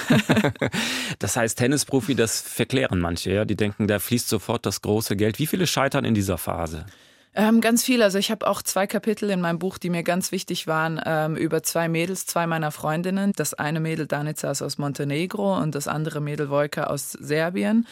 das 1.19 1.35
heißt, 1.35 1.57
Tennis 1.57 1.80
Tennisprofi, 1.81 2.15
das 2.15 2.41
verklären 2.41 2.99
manche. 2.99 3.31
Ja? 3.31 3.45
Die 3.45 3.55
denken, 3.55 3.87
da 3.87 3.99
fließt 3.99 4.29
sofort 4.29 4.65
das 4.65 4.81
große 4.81 5.15
Geld. 5.15 5.39
Wie 5.39 5.47
viele 5.47 5.67
scheitern 5.67 6.05
in 6.05 6.13
dieser 6.13 6.37
Phase? 6.37 6.85
Ähm, 7.33 7.61
ganz 7.61 7.83
viel. 7.83 8.03
Also 8.03 8.17
ich 8.17 8.29
habe 8.29 8.45
auch 8.45 8.61
zwei 8.61 8.87
Kapitel 8.87 9.29
in 9.29 9.39
meinem 9.39 9.57
Buch, 9.57 9.77
die 9.77 9.89
mir 9.89 10.03
ganz 10.03 10.31
wichtig 10.33 10.67
waren, 10.67 10.99
ähm, 11.05 11.37
über 11.37 11.63
zwei 11.63 11.87
Mädels, 11.87 12.25
zwei 12.25 12.45
meiner 12.45 12.71
Freundinnen. 12.71 13.31
Das 13.35 13.53
eine 13.53 13.79
Mädel 13.79 14.05
Danica 14.05 14.51
ist 14.51 14.61
aus 14.61 14.77
Montenegro 14.77 15.57
und 15.57 15.73
das 15.73 15.87
andere 15.87 16.19
Mädel 16.19 16.49
Wojka 16.49 16.85
aus 16.85 17.11
Serbien. 17.11 17.87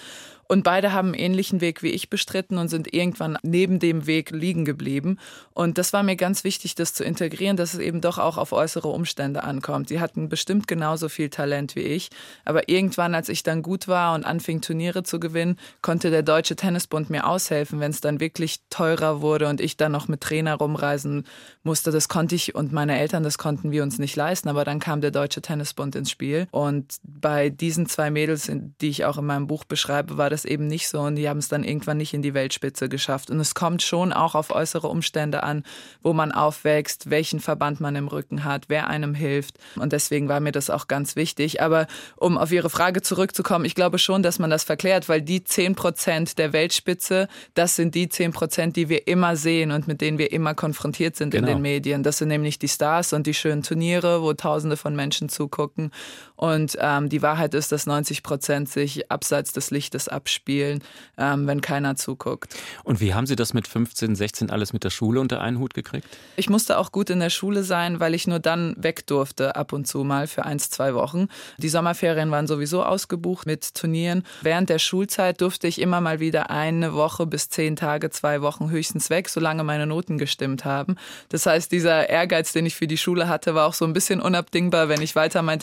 Und 0.52 0.64
beide 0.64 0.94
haben 0.94 1.10
einen 1.10 1.20
ähnlichen 1.20 1.62
Weg 1.62 1.84
wie 1.84 1.92
ich 1.92 2.10
bestritten 2.10 2.58
und 2.58 2.70
sind 2.70 2.92
irgendwann 2.92 3.38
neben 3.44 3.78
dem 3.78 4.08
Weg 4.08 4.32
liegen 4.32 4.66
geblieben. 4.66 5.20
Und 5.54 5.78
das 5.78 5.94
war 5.94 6.02
mir 6.02 6.16
ganz 6.16 6.44
wichtig, 6.44 6.74
das 6.74 6.96
zu 6.96 7.04
integrieren, 7.04 7.56
dass 7.56 7.76
es 7.76 7.80
eben 7.80 8.02
doch 8.02 8.18
auch 8.18 8.40
auf 8.40 8.52
äußere 8.52 8.88
Umstände 8.88 9.44
ankommt. 9.44 9.90
Sie 9.90 10.00
hatten 10.00 10.28
bestimmt 10.28 10.68
genauso 10.68 11.08
viel 11.08 11.30
Talent 11.30 11.76
wie 11.76 11.82
ich. 11.82 12.10
Aber 12.46 12.68
irgendwann, 12.68 13.14
als 13.14 13.30
ich 13.30 13.44
dann 13.44 13.62
gut 13.62 13.88
war 13.88 14.16
und 14.16 14.26
anfing, 14.26 14.62
Turniere 14.62 15.04
zu 15.04 15.20
gewinnen, 15.20 15.60
konnte 15.84 16.10
der 16.10 16.24
Deutsche 16.24 16.56
Tennisbund 16.56 17.12
mir 17.12 17.28
aushelfen, 17.28 17.80
wenn 17.80 17.92
es 17.92 18.02
dann 18.02 18.20
wirklich 18.20 18.62
teurer 18.72 19.22
wurde 19.22 19.50
und 19.50 19.62
ich 19.62 19.78
dann 19.78 19.92
noch 19.92 20.08
mit 20.08 20.22
Trainer 20.22 20.56
rumreisen 20.56 21.28
musste. 21.62 21.92
Das 21.92 22.10
konnte 22.10 22.34
ich 22.34 22.56
und 22.56 22.74
meine 22.74 22.98
Eltern, 22.98 23.22
das 23.22 23.38
konnten 23.38 23.70
wir 23.70 23.84
uns 23.84 24.00
nicht 24.00 24.16
leisten. 24.16 24.50
Aber 24.50 24.66
dann 24.66 24.80
kam 24.80 25.02
der 25.02 25.12
Deutsche 25.12 25.44
Tennisbund 25.44 25.96
ins 25.96 26.10
Spiel. 26.10 26.48
Und 26.50 26.96
bei 27.04 27.52
diesen 27.52 27.86
zwei 27.86 28.10
Mädels, 28.10 28.52
die 28.82 28.90
ich 28.90 29.06
auch 29.06 29.20
in 29.20 29.28
meinem 29.28 29.46
Buch 29.46 29.64
beschreibe, 29.64 30.18
war 30.18 30.32
das 30.32 30.39
eben 30.46 30.68
nicht 30.68 30.90
so. 30.90 31.02
Und 31.02 31.16
die 31.16 31.30
haben 31.30 31.40
es 31.40 31.48
dann 31.48 31.64
irgendwann 31.64 31.98
nicht 31.98 32.14
in 32.14 32.22
die 32.22 32.34
Weltspitze 32.34 32.90
geschafft. 32.90 33.30
Und 33.30 33.40
es 33.40 33.56
kommt 33.56 33.82
schon 33.82 34.14
auch 34.14 34.36
auf 34.36 34.52
äußere 34.52 34.88
Umstände 34.88 35.44
an, 35.44 35.64
wo 36.02 36.14
man 36.14 36.32
aufwächst, 36.32 37.10
welchen 37.10 37.40
Verband 37.40 37.80
man 37.80 37.96
im 37.96 38.08
Rücken 38.08 38.44
hat, 38.44 38.66
wer 38.68 38.88
einem 38.88 39.14
hilft. 39.14 39.58
Und 39.76 39.94
deswegen 39.94 40.30
war 40.30 40.40
mir 40.40 40.52
das 40.52 40.70
auch 40.70 40.88
ganz 40.88 41.16
wichtig. 41.16 41.62
Aber 41.62 41.88
um 42.16 42.38
auf 42.38 42.52
Ihre 42.52 42.70
Frage 42.70 43.02
zurückzukommen, 43.02 43.66
ich 43.66 43.76
glaube 43.76 44.00
schon, 44.00 44.24
dass 44.24 44.40
man 44.40 44.50
das 44.50 44.64
verklärt, 44.64 45.10
weil 45.10 45.22
die 45.22 45.44
zehn 45.44 45.76
Prozent 45.76 46.38
der 46.38 46.54
Weltspitze, 46.54 47.28
das 47.54 47.76
sind 47.76 47.96
die 47.96 48.10
zehn 48.10 48.32
Prozent, 48.32 48.76
die 48.76 48.90
wir 48.90 49.08
immer 49.08 49.36
sehen 49.36 49.72
und 49.72 49.88
mit 49.88 50.02
denen 50.02 50.18
wir 50.18 50.32
immer 50.32 50.54
konfrontiert 50.54 51.16
sind 51.16 51.32
genau. 51.32 51.48
in 51.48 51.54
den 51.54 51.62
Medien. 51.62 52.04
Das 52.04 52.18
sind 52.18 52.30
nämlich 52.30 52.60
die 52.60 52.68
Stars 52.68 53.14
und 53.14 53.28
die 53.28 53.34
schönen 53.34 53.64
Turniere, 53.64 54.22
wo 54.22 54.34
Tausende 54.34 54.78
von 54.78 54.96
Menschen 54.96 55.30
zugucken. 55.30 55.92
Und 56.40 56.78
ähm, 56.80 57.10
die 57.10 57.22
Wahrheit 57.22 57.54
ist, 57.54 57.74
dass 57.74 57.86
90 57.86 58.24
Prozent 58.24 58.70
sich 58.70 59.12
abseits 59.12 59.52
des 59.52 59.72
Lichtes 59.72 60.08
abspielen, 60.08 60.82
ähm, 61.18 61.48
wenn 61.48 61.60
keiner 61.60 61.98
zuguckt. 61.98 62.56
Und 62.86 63.02
wie 63.02 63.14
haben 63.14 63.26
Sie 63.26 63.36
das 63.36 63.54
mit 63.54 63.68
15, 63.68 64.16
16 64.16 64.50
alles 64.50 64.72
mit 64.72 64.86
der 64.86 64.90
Schule 64.90 65.20
unter 65.20 65.42
einen 65.42 65.60
Hut 65.60 65.74
gekriegt? 65.74 66.08
Ich 66.38 66.50
musste 66.50 66.78
auch 66.78 66.94
gut 66.94 67.10
in 67.10 67.20
der 67.20 67.30
Schule 67.30 67.64
sein, 67.64 68.00
weil 68.00 68.14
ich 68.14 68.26
nur 68.26 68.40
dann 68.40 68.74
weg 68.78 69.06
durfte, 69.06 69.58
ab 69.58 69.74
und 69.74 69.86
zu 69.86 70.06
mal 70.06 70.28
für 70.28 70.46
eins, 70.46 70.70
zwei 70.70 70.94
Wochen. 70.94 71.28
Die 71.58 71.68
Sommerferien 71.68 72.32
waren 72.32 72.48
sowieso 72.48 72.86
ausgebucht 72.86 73.46
mit 73.46 73.76
Turnieren. 73.76 74.24
Während 74.42 74.70
der 74.70 74.80
Schulzeit 74.80 75.42
durfte 75.42 75.68
ich 75.68 75.82
immer 75.82 76.00
mal 76.00 76.22
wieder 76.22 76.50
eine 76.50 76.94
Woche 76.94 77.26
bis 77.26 77.50
zehn 77.50 77.76
Tage, 77.76 78.12
zwei 78.12 78.42
Wochen 78.42 78.70
höchstens 78.70 79.10
weg, 79.10 79.28
solange 79.28 79.66
meine 79.66 79.88
Noten 79.88 80.18
gestimmt 80.18 80.64
haben. 80.64 80.96
Das 81.28 81.46
heißt, 81.46 81.70
dieser 81.70 82.08
Ehrgeiz, 82.08 82.54
den 82.54 82.66
ich 82.66 82.76
für 82.76 82.88
die 82.88 82.98
Schule 82.98 83.28
hatte, 83.28 83.56
war 83.56 83.68
auch 83.68 83.74
so 83.74 83.84
ein 83.84 83.92
bisschen 83.92 84.22
unabdingbar, 84.22 84.88
wenn 84.88 85.02
ich 85.02 85.18
weiter 85.18 85.42
mein 85.42 85.60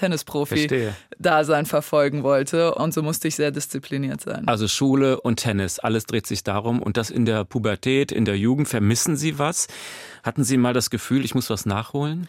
Tennisprofi-Dasein 0.69 1.67
verfolgen 1.67 2.23
wollte. 2.23 2.75
Und 2.75 2.95
so 2.95 3.03
musste 3.03 3.29
ich 3.29 3.37
sehr 3.37 3.51
diszipliniert 3.51 4.21
sein. 4.21 4.47
Also 4.47 4.69
Schule 4.69 5.21
und 5.21 5.37
Tennis, 5.37 5.79
alles 5.79 6.07
dreht 6.07 6.27
sich 6.27 6.45
darum. 6.45 6.83
Und 6.83 6.97
das 6.97 7.11
in 7.11 7.25
der 7.25 7.45
Pubertät, 7.45 8.13
in 8.13 8.25
der 8.25 8.39
Jugend. 8.39 8.69
Vermissen 8.69 9.17
Sie 9.17 9.39
was? 9.39 9.69
Hatten 10.23 10.45
Sie 10.45 10.57
mal 10.57 10.73
das 10.73 10.91
Gefühl, 10.91 11.25
ich 11.25 11.35
muss 11.35 11.51
was 11.51 11.67
nachholen? 11.67 12.29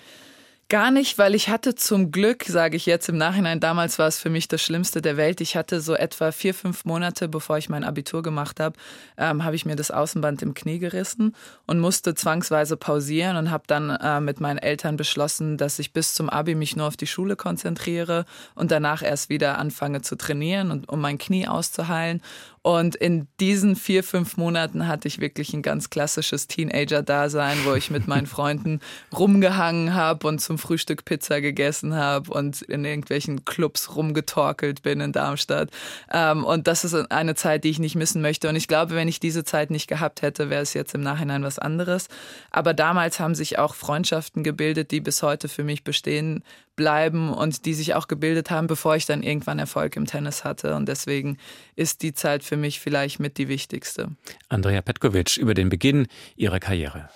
Gar 0.69 0.91
nicht, 0.91 1.17
weil 1.17 1.33
ich 1.33 1.47
hatte 1.47 1.75
zum 1.75 2.11
Glück, 2.11 2.43
sage 2.43 2.75
ich 2.75 2.85
jetzt 2.85 3.07
im 3.07 3.15
Nachhinein, 3.15 3.61
damals 3.61 3.99
war 3.99 4.07
es 4.07 4.19
für 4.19 4.29
mich 4.29 4.49
das 4.49 4.61
Schlimmste 4.61 5.01
der 5.01 5.15
Welt. 5.15 5.39
Ich 5.39 5.55
hatte 5.55 5.79
so 5.79 5.93
etwa 5.93 6.33
vier, 6.33 6.53
fünf 6.53 6.83
Monate, 6.83 7.29
bevor 7.29 7.57
ich 7.57 7.69
mein 7.69 7.85
Abitur 7.85 8.21
gemacht 8.21 8.59
habe, 8.59 8.75
ähm, 9.17 9.45
habe 9.45 9.55
ich 9.55 9.65
mir 9.65 9.77
das 9.77 9.91
Außenband 9.91 10.41
im 10.41 10.53
Knie 10.53 10.79
gerissen 10.79 11.33
und 11.67 11.79
musste 11.79 12.15
zwangsweise 12.15 12.75
pausieren 12.75 13.37
und 13.37 13.49
habe 13.49 13.63
dann 13.67 13.91
äh, 13.91 14.19
mit 14.19 14.41
meinen 14.41 14.57
Eltern 14.57 14.97
beschlossen, 14.97 15.55
dass 15.55 15.79
ich 15.79 15.93
bis 15.93 16.13
zum 16.13 16.29
Abi 16.29 16.53
mich 16.53 16.75
nur 16.75 16.87
auf 16.87 16.97
die 16.97 17.07
Schule 17.07 17.37
konzentriere 17.37 18.25
und 18.53 18.69
danach 18.69 19.01
erst 19.01 19.29
wieder 19.29 19.59
anfange 19.59 20.01
zu 20.01 20.17
trainieren 20.17 20.71
und 20.71 20.89
um 20.89 20.99
mein 20.99 21.17
Knie 21.17 21.47
auszuheilen. 21.47 22.21
Und 22.67 22.97
in 22.97 23.29
diesen 23.39 23.77
vier, 23.77 24.03
fünf 24.03 24.35
Monaten 24.35 24.89
hatte 24.89 25.07
ich 25.07 25.21
wirklich 25.21 25.53
ein 25.53 25.61
ganz 25.61 25.89
klassisches 25.89 26.47
Teenager-Dasein, 26.47 27.59
wo 27.63 27.75
ich 27.75 27.89
mit 27.91 28.09
meinen 28.09 28.27
Freunden 28.27 28.81
rumgehangen 29.17 29.93
habe 29.93 30.27
und 30.27 30.39
zum 30.39 30.57
Frühstück 30.57 31.05
Pizza 31.05 31.39
gegessen 31.39 31.95
habe 31.95 32.29
und 32.29 32.61
in 32.63 32.83
irgendwelchen 32.83 33.45
Clubs 33.45 33.95
rumgetorkelt 33.95 34.81
bin 34.81 34.99
in 34.99 35.13
Darmstadt. 35.13 35.69
Ähm, 36.11 36.43
und 36.43 36.67
das 36.67 36.83
ist 36.83 36.93
eine 37.09 37.35
Zeit, 37.35 37.63
die 37.63 37.69
ich 37.69 37.79
nicht 37.79 37.95
missen 37.95 38.21
möchte. 38.21 38.49
Und 38.49 38.57
ich 38.57 38.67
glaube, 38.67 38.95
wenn 38.95 39.07
ich 39.07 39.21
diese 39.21 39.45
Zeit 39.45 39.71
nicht 39.71 39.87
gehabt 39.87 40.21
hätte, 40.21 40.49
wäre 40.49 40.61
es 40.61 40.73
jetzt 40.73 40.93
im 40.93 40.99
Nachhinein 40.99 41.43
was 41.43 41.59
anderes. 41.59 42.09
Aber 42.51 42.73
damals 42.73 43.21
haben 43.21 43.33
sich 43.33 43.57
auch 43.57 43.75
Freundschaften 43.75 44.43
gebildet, 44.43 44.91
die 44.91 44.99
bis 44.99 45.23
heute 45.23 45.47
für 45.47 45.63
mich 45.63 45.85
bestehen 45.85 46.43
bleiben 46.77 47.33
und 47.33 47.65
die 47.65 47.73
sich 47.73 47.95
auch 47.95 48.07
gebildet 48.07 48.51
haben, 48.51 48.67
bevor 48.67 48.95
ich 48.95 49.05
dann 49.05 49.23
irgendwann 49.23 49.59
Erfolg 49.59 49.95
im 49.97 50.05
Tennis 50.05 50.45
hatte. 50.45 50.75
Und 50.75 50.87
deswegen 50.87 51.37
ist 51.75 52.03
die 52.03 52.13
Zeit 52.13 52.43
für 52.43 52.55
mich 52.57 52.79
vielleicht 52.79 53.19
mit 53.19 53.37
die 53.37 53.47
wichtigste. 53.47 54.09
Andrea 54.49 54.81
Petkovic 54.81 55.37
über 55.37 55.53
den 55.53 55.69
Beginn 55.69 56.07
ihrer 56.35 56.59
Karriere. 56.59 57.09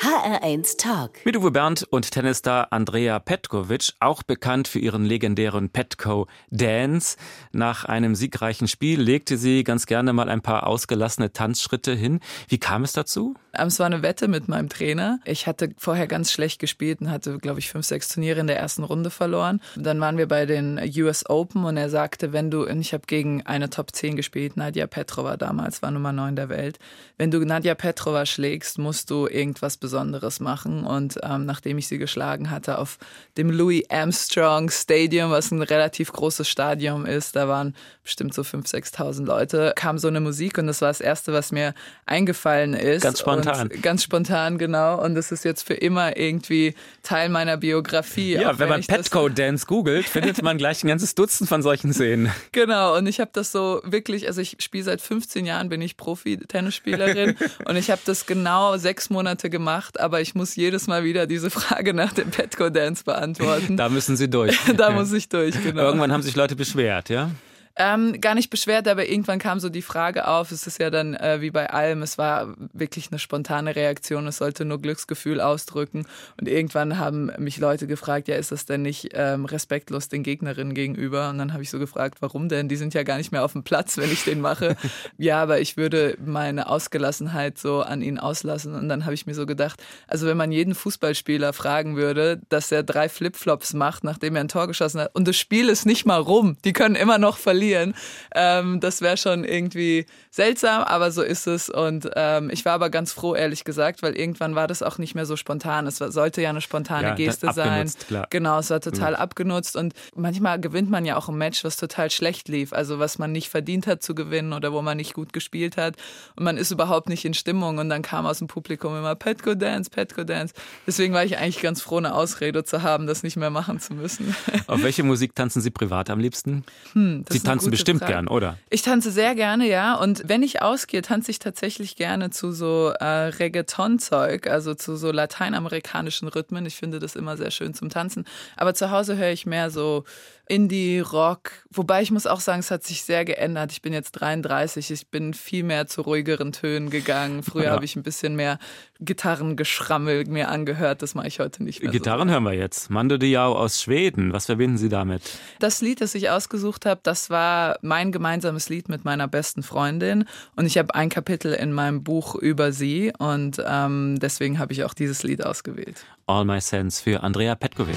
HR1 0.00 0.76
Talk. 0.78 1.24
Mit 1.24 1.36
Uwe 1.36 1.50
Bernd 1.50 1.86
und 1.90 2.10
Tennisstar 2.10 2.68
Andrea 2.72 3.18
Petkovic, 3.20 3.92
auch 4.00 4.22
bekannt 4.22 4.68
für 4.68 4.78
ihren 4.78 5.04
legendären 5.04 5.70
Petco 5.70 6.26
Dance. 6.50 7.16
Nach 7.52 7.84
einem 7.84 8.14
siegreichen 8.14 8.68
Spiel 8.68 9.00
legte 9.00 9.38
sie 9.38 9.64
ganz 9.64 9.86
gerne 9.86 10.12
mal 10.12 10.28
ein 10.28 10.42
paar 10.42 10.66
ausgelassene 10.66 11.32
Tanzschritte 11.32 11.94
hin. 11.94 12.20
Wie 12.48 12.58
kam 12.58 12.84
es 12.84 12.92
dazu? 12.92 13.34
Ähm, 13.54 13.68
es 13.68 13.78
war 13.78 13.86
eine 13.86 14.02
Wette 14.02 14.28
mit 14.28 14.48
meinem 14.48 14.68
Trainer. 14.68 15.20
Ich 15.24 15.46
hatte 15.46 15.70
vorher 15.76 16.06
ganz 16.06 16.32
schlecht 16.32 16.60
gespielt 16.60 17.00
und 17.00 17.10
hatte, 17.10 17.38
glaube 17.38 17.60
ich, 17.60 17.70
fünf, 17.70 17.86
sechs 17.86 18.08
Turniere 18.08 18.40
in 18.40 18.46
der 18.46 18.58
ersten 18.58 18.84
Runde 18.84 19.10
verloren. 19.10 19.60
Dann 19.76 20.00
waren 20.00 20.18
wir 20.18 20.28
bei 20.28 20.46
den 20.46 20.80
US 20.96 21.28
Open 21.28 21.64
und 21.64 21.76
er 21.76 21.90
sagte, 21.90 22.32
wenn 22.32 22.50
du, 22.50 22.66
ich 22.66 22.92
habe 22.92 23.04
gegen 23.06 23.42
eine 23.42 23.70
Top 23.70 23.94
10 23.94 24.16
gespielt, 24.16 24.56
Nadja 24.56 24.86
Petrova 24.86 25.36
damals 25.36 25.82
war 25.82 25.90
Nummer 25.90 26.12
9 26.12 26.36
der 26.36 26.48
Welt. 26.48 26.78
Wenn 27.16 27.30
du 27.30 27.44
Nadja 27.44 27.74
Petrova 27.74 28.26
schlägst, 28.26 28.78
musst 28.78 29.10
du 29.10 29.26
irgendwas 29.26 29.76
Besonderes 29.84 30.40
machen. 30.40 30.84
Und 30.84 31.18
ähm, 31.22 31.44
nachdem 31.44 31.76
ich 31.76 31.88
sie 31.88 31.98
geschlagen 31.98 32.50
hatte 32.50 32.78
auf 32.78 32.96
dem 33.36 33.50
Louis 33.50 33.84
Armstrong 33.90 34.70
Stadium, 34.70 35.30
was 35.30 35.50
ein 35.50 35.60
relativ 35.60 36.10
großes 36.10 36.48
Stadion 36.48 37.04
ist, 37.04 37.36
da 37.36 37.48
waren 37.48 37.74
bestimmt 38.02 38.32
so 38.32 38.40
5.000, 38.40 38.94
6.000 38.94 39.26
Leute, 39.26 39.72
kam 39.76 39.98
so 39.98 40.08
eine 40.08 40.20
Musik 40.20 40.56
und 40.56 40.66
das 40.66 40.80
war 40.80 40.88
das 40.88 41.00
Erste, 41.02 41.34
was 41.34 41.52
mir 41.52 41.74
eingefallen 42.06 42.72
ist. 42.72 43.02
Ganz 43.02 43.20
spontan. 43.20 43.68
Und 43.68 43.82
ganz 43.82 44.02
spontan, 44.02 44.56
genau. 44.56 45.02
Und 45.02 45.14
das 45.14 45.32
ist 45.32 45.44
jetzt 45.44 45.66
für 45.66 45.74
immer 45.74 46.16
irgendwie 46.16 46.74
Teil 47.02 47.28
meiner 47.28 47.58
Biografie. 47.58 48.34
Ja, 48.34 48.50
wenn, 48.50 48.58
wenn 48.60 48.68
man 48.68 48.80
Petco 48.82 49.28
Dance 49.28 49.66
googelt, 49.66 50.06
findet 50.06 50.42
man 50.42 50.56
gleich 50.56 50.82
ein 50.82 50.88
ganzes 50.88 51.14
Dutzend 51.14 51.48
von 51.48 51.62
solchen 51.62 51.92
Szenen. 51.92 52.30
Genau, 52.52 52.96
und 52.96 53.06
ich 53.06 53.20
habe 53.20 53.30
das 53.32 53.50
so 53.50 53.80
wirklich, 53.84 54.28
also 54.28 54.40
ich 54.40 54.56
spiele 54.60 54.84
seit 54.84 55.00
15 55.00 55.44
Jahren, 55.44 55.68
bin 55.68 55.82
ich 55.82 55.96
Profi-Tennisspielerin 55.96 57.36
und 57.64 57.76
ich 57.76 57.90
habe 57.90 58.00
das 58.04 58.26
genau 58.26 58.76
sechs 58.76 59.10
Monate 59.10 59.50
gemacht, 59.50 59.73
aber 60.00 60.20
ich 60.20 60.34
muss 60.34 60.56
jedes 60.56 60.86
Mal 60.86 61.04
wieder 61.04 61.26
diese 61.26 61.50
Frage 61.50 61.94
nach 61.94 62.12
dem 62.12 62.30
Petco 62.30 62.70
Dance 62.70 63.04
beantworten. 63.04 63.76
Da 63.76 63.88
müssen 63.88 64.16
Sie 64.16 64.28
durch. 64.28 64.58
da 64.76 64.90
muss 64.90 65.12
ich 65.12 65.28
durch, 65.28 65.54
genau. 65.62 65.82
Irgendwann 65.82 66.12
haben 66.12 66.22
sich 66.22 66.36
Leute 66.36 66.56
beschwert, 66.56 67.08
ja? 67.08 67.30
Ähm, 67.76 68.20
gar 68.20 68.36
nicht 68.36 68.50
beschwert, 68.50 68.86
aber 68.86 69.08
irgendwann 69.08 69.40
kam 69.40 69.58
so 69.58 69.68
die 69.68 69.82
Frage 69.82 70.28
auf, 70.28 70.52
es 70.52 70.64
ist 70.68 70.78
ja 70.78 70.90
dann 70.90 71.14
äh, 71.14 71.40
wie 71.40 71.50
bei 71.50 71.70
allem, 71.70 72.02
es 72.02 72.18
war 72.18 72.54
wirklich 72.72 73.08
eine 73.10 73.18
spontane 73.18 73.74
Reaktion, 73.74 74.28
es 74.28 74.36
sollte 74.36 74.64
nur 74.64 74.80
Glücksgefühl 74.80 75.40
ausdrücken 75.40 76.06
und 76.40 76.46
irgendwann 76.46 77.00
haben 77.00 77.32
mich 77.38 77.58
Leute 77.58 77.88
gefragt, 77.88 78.28
ja, 78.28 78.36
ist 78.36 78.52
das 78.52 78.64
denn 78.64 78.82
nicht 78.82 79.08
ähm, 79.14 79.44
respektlos 79.44 80.08
den 80.08 80.22
Gegnerinnen 80.22 80.72
gegenüber? 80.74 81.30
Und 81.30 81.38
dann 81.38 81.52
habe 81.52 81.64
ich 81.64 81.70
so 81.70 81.80
gefragt, 81.80 82.18
warum 82.20 82.48
denn? 82.48 82.68
Die 82.68 82.76
sind 82.76 82.94
ja 82.94 83.02
gar 83.02 83.16
nicht 83.16 83.32
mehr 83.32 83.44
auf 83.44 83.54
dem 83.54 83.64
Platz, 83.64 83.96
wenn 83.96 84.12
ich 84.12 84.22
den 84.22 84.40
mache. 84.40 84.76
ja, 85.18 85.42
aber 85.42 85.60
ich 85.60 85.76
würde 85.76 86.16
meine 86.24 86.68
Ausgelassenheit 86.68 87.58
so 87.58 87.80
an 87.80 88.02
ihnen 88.02 88.20
auslassen 88.20 88.76
und 88.76 88.88
dann 88.88 89.04
habe 89.04 89.14
ich 89.14 89.26
mir 89.26 89.34
so 89.34 89.46
gedacht, 89.46 89.82
also 90.06 90.28
wenn 90.28 90.36
man 90.36 90.52
jeden 90.52 90.76
Fußballspieler 90.76 91.52
fragen 91.52 91.96
würde, 91.96 92.40
dass 92.50 92.70
er 92.70 92.84
drei 92.84 93.08
Flipflops 93.08 93.74
macht, 93.74 94.04
nachdem 94.04 94.36
er 94.36 94.42
ein 94.42 94.48
Tor 94.48 94.68
geschossen 94.68 95.00
hat 95.00 95.10
und 95.16 95.26
das 95.26 95.36
Spiel 95.36 95.68
ist 95.68 95.86
nicht 95.86 96.06
mal 96.06 96.20
rum, 96.20 96.56
die 96.64 96.72
können 96.72 96.94
immer 96.94 97.18
noch 97.18 97.36
verlieren, 97.36 97.63
verlieren. 97.64 97.94
Ähm, 98.34 98.80
das 98.80 99.00
wäre 99.00 99.16
schon 99.16 99.44
irgendwie 99.44 100.06
seltsam, 100.30 100.82
aber 100.82 101.10
so 101.10 101.22
ist 101.22 101.46
es. 101.46 101.68
Und 101.68 102.10
ähm, 102.16 102.50
ich 102.50 102.64
war 102.64 102.72
aber 102.72 102.90
ganz 102.90 103.12
froh, 103.12 103.34
ehrlich 103.34 103.64
gesagt, 103.64 104.02
weil 104.02 104.16
irgendwann 104.16 104.54
war 104.54 104.66
das 104.66 104.82
auch 104.82 104.98
nicht 104.98 105.14
mehr 105.14 105.26
so 105.26 105.36
spontan. 105.36 105.86
Es 105.86 105.98
sollte 105.98 106.42
ja 106.42 106.50
eine 106.50 106.60
spontane 106.60 107.08
ja, 107.08 107.14
Geste 107.14 107.52
sein. 107.52 107.90
Klar. 108.08 108.26
Genau, 108.30 108.58
es 108.58 108.70
war 108.70 108.80
total 108.80 109.12
mhm. 109.12 109.18
abgenutzt. 109.18 109.76
Und 109.76 109.94
manchmal 110.14 110.60
gewinnt 110.60 110.90
man 110.90 111.04
ja 111.04 111.16
auch 111.16 111.28
ein 111.28 111.36
Match, 111.36 111.64
was 111.64 111.76
total 111.76 112.10
schlecht 112.10 112.48
lief. 112.48 112.72
Also 112.72 112.98
was 112.98 113.18
man 113.18 113.32
nicht 113.32 113.48
verdient 113.48 113.86
hat 113.86 114.02
zu 114.02 114.14
gewinnen 114.14 114.52
oder 114.52 114.72
wo 114.72 114.82
man 114.82 114.96
nicht 114.96 115.14
gut 115.14 115.32
gespielt 115.32 115.76
hat. 115.76 115.96
Und 116.36 116.44
man 116.44 116.56
ist 116.56 116.70
überhaupt 116.70 117.08
nicht 117.08 117.24
in 117.24 117.34
Stimmung. 117.34 117.78
Und 117.78 117.88
dann 117.88 118.02
kam 118.02 118.26
aus 118.26 118.38
dem 118.38 118.48
Publikum 118.48 118.96
immer 118.96 119.14
Petco 119.14 119.54
Dance, 119.54 119.90
Petco 119.90 120.24
Dance. 120.24 120.54
Deswegen 120.86 121.14
war 121.14 121.24
ich 121.24 121.38
eigentlich 121.38 121.62
ganz 121.62 121.80
froh, 121.80 121.98
eine 121.98 122.14
Ausrede 122.14 122.64
zu 122.64 122.82
haben, 122.82 123.06
das 123.06 123.22
nicht 123.22 123.36
mehr 123.36 123.50
machen 123.50 123.80
zu 123.80 123.94
müssen. 123.94 124.34
Auf 124.66 124.82
welche 124.82 125.02
Musik 125.02 125.34
tanzen 125.34 125.62
Sie 125.62 125.70
privat 125.70 126.10
am 126.10 126.18
liebsten? 126.18 126.64
Hm, 126.92 127.24
Sie 127.28 127.40
tanzen 127.40 127.53
bestimmt 127.62 128.00
Frage. 128.00 128.12
gern, 128.12 128.28
oder? 128.28 128.58
Ich 128.70 128.82
tanze 128.82 129.10
sehr 129.10 129.34
gerne, 129.34 129.68
ja. 129.68 129.94
Und 129.94 130.28
wenn 130.28 130.42
ich 130.42 130.62
ausgehe, 130.62 131.02
tanze 131.02 131.30
ich 131.30 131.38
tatsächlich 131.38 131.96
gerne 131.96 132.30
zu 132.30 132.52
so 132.52 132.92
äh, 132.98 133.04
Reggaeton-Zeug, 133.04 134.46
also 134.46 134.74
zu 134.74 134.96
so 134.96 135.12
lateinamerikanischen 135.12 136.28
Rhythmen. 136.28 136.66
Ich 136.66 136.76
finde 136.76 136.98
das 136.98 137.16
immer 137.16 137.36
sehr 137.36 137.50
schön 137.50 137.74
zum 137.74 137.90
Tanzen. 137.90 138.24
Aber 138.56 138.74
zu 138.74 138.90
Hause 138.90 139.16
höre 139.16 139.30
ich 139.30 139.46
mehr 139.46 139.70
so 139.70 140.04
Indie, 140.46 141.00
Rock. 141.00 141.52
Wobei 141.70 142.02
ich 142.02 142.10
muss 142.10 142.26
auch 142.26 142.40
sagen, 142.40 142.60
es 142.60 142.70
hat 142.70 142.84
sich 142.84 143.02
sehr 143.02 143.24
geändert. 143.24 143.72
Ich 143.72 143.80
bin 143.80 143.92
jetzt 143.92 144.12
33. 144.12 144.90
Ich 144.90 145.08
bin 145.08 145.32
viel 145.32 145.64
mehr 145.64 145.86
zu 145.86 146.02
ruhigeren 146.02 146.52
Tönen 146.52 146.90
gegangen. 146.90 147.42
Früher 147.42 147.64
ja. 147.64 147.70
habe 147.70 147.84
ich 147.84 147.96
ein 147.96 148.02
bisschen 148.02 148.36
mehr 148.36 148.58
Gitarrengeschrammel 149.00 150.26
mir 150.26 150.48
angehört. 150.48 151.00
Das 151.00 151.14
mache 151.14 151.28
ich 151.28 151.40
heute 151.40 151.64
nicht 151.64 151.82
mehr. 151.82 151.90
Gitarren 151.90 152.28
so. 152.28 152.34
hören 152.34 152.44
wir 152.44 152.52
jetzt. 152.52 152.90
Mando 152.90 153.16
Diao 153.16 153.54
aus 153.54 153.80
Schweden. 153.80 154.32
Was 154.32 154.46
verbinden 154.46 154.76
Sie 154.76 154.90
damit? 154.90 155.22
Das 155.60 155.80
Lied, 155.80 156.00
das 156.00 156.14
ich 156.14 156.28
ausgesucht 156.28 156.84
habe, 156.84 157.00
das 157.02 157.30
war 157.30 157.78
mein 157.80 158.12
gemeinsames 158.12 158.68
Lied 158.68 158.88
mit 158.88 159.04
meiner 159.04 159.28
besten 159.28 159.62
Freundin. 159.62 160.26
Und 160.56 160.66
ich 160.66 160.76
habe 160.76 160.94
ein 160.94 161.08
Kapitel 161.08 161.54
in 161.54 161.72
meinem 161.72 162.04
Buch 162.04 162.34
über 162.34 162.72
sie. 162.72 163.12
Und 163.18 163.62
ähm, 163.66 164.18
deswegen 164.20 164.58
habe 164.58 164.72
ich 164.74 164.84
auch 164.84 164.94
dieses 164.94 165.22
Lied 165.22 165.44
ausgewählt. 165.44 166.04
All 166.26 166.44
My 166.44 166.60
Sense 166.60 167.02
für 167.02 167.22
Andrea 167.22 167.54
Petkovic. 167.54 167.96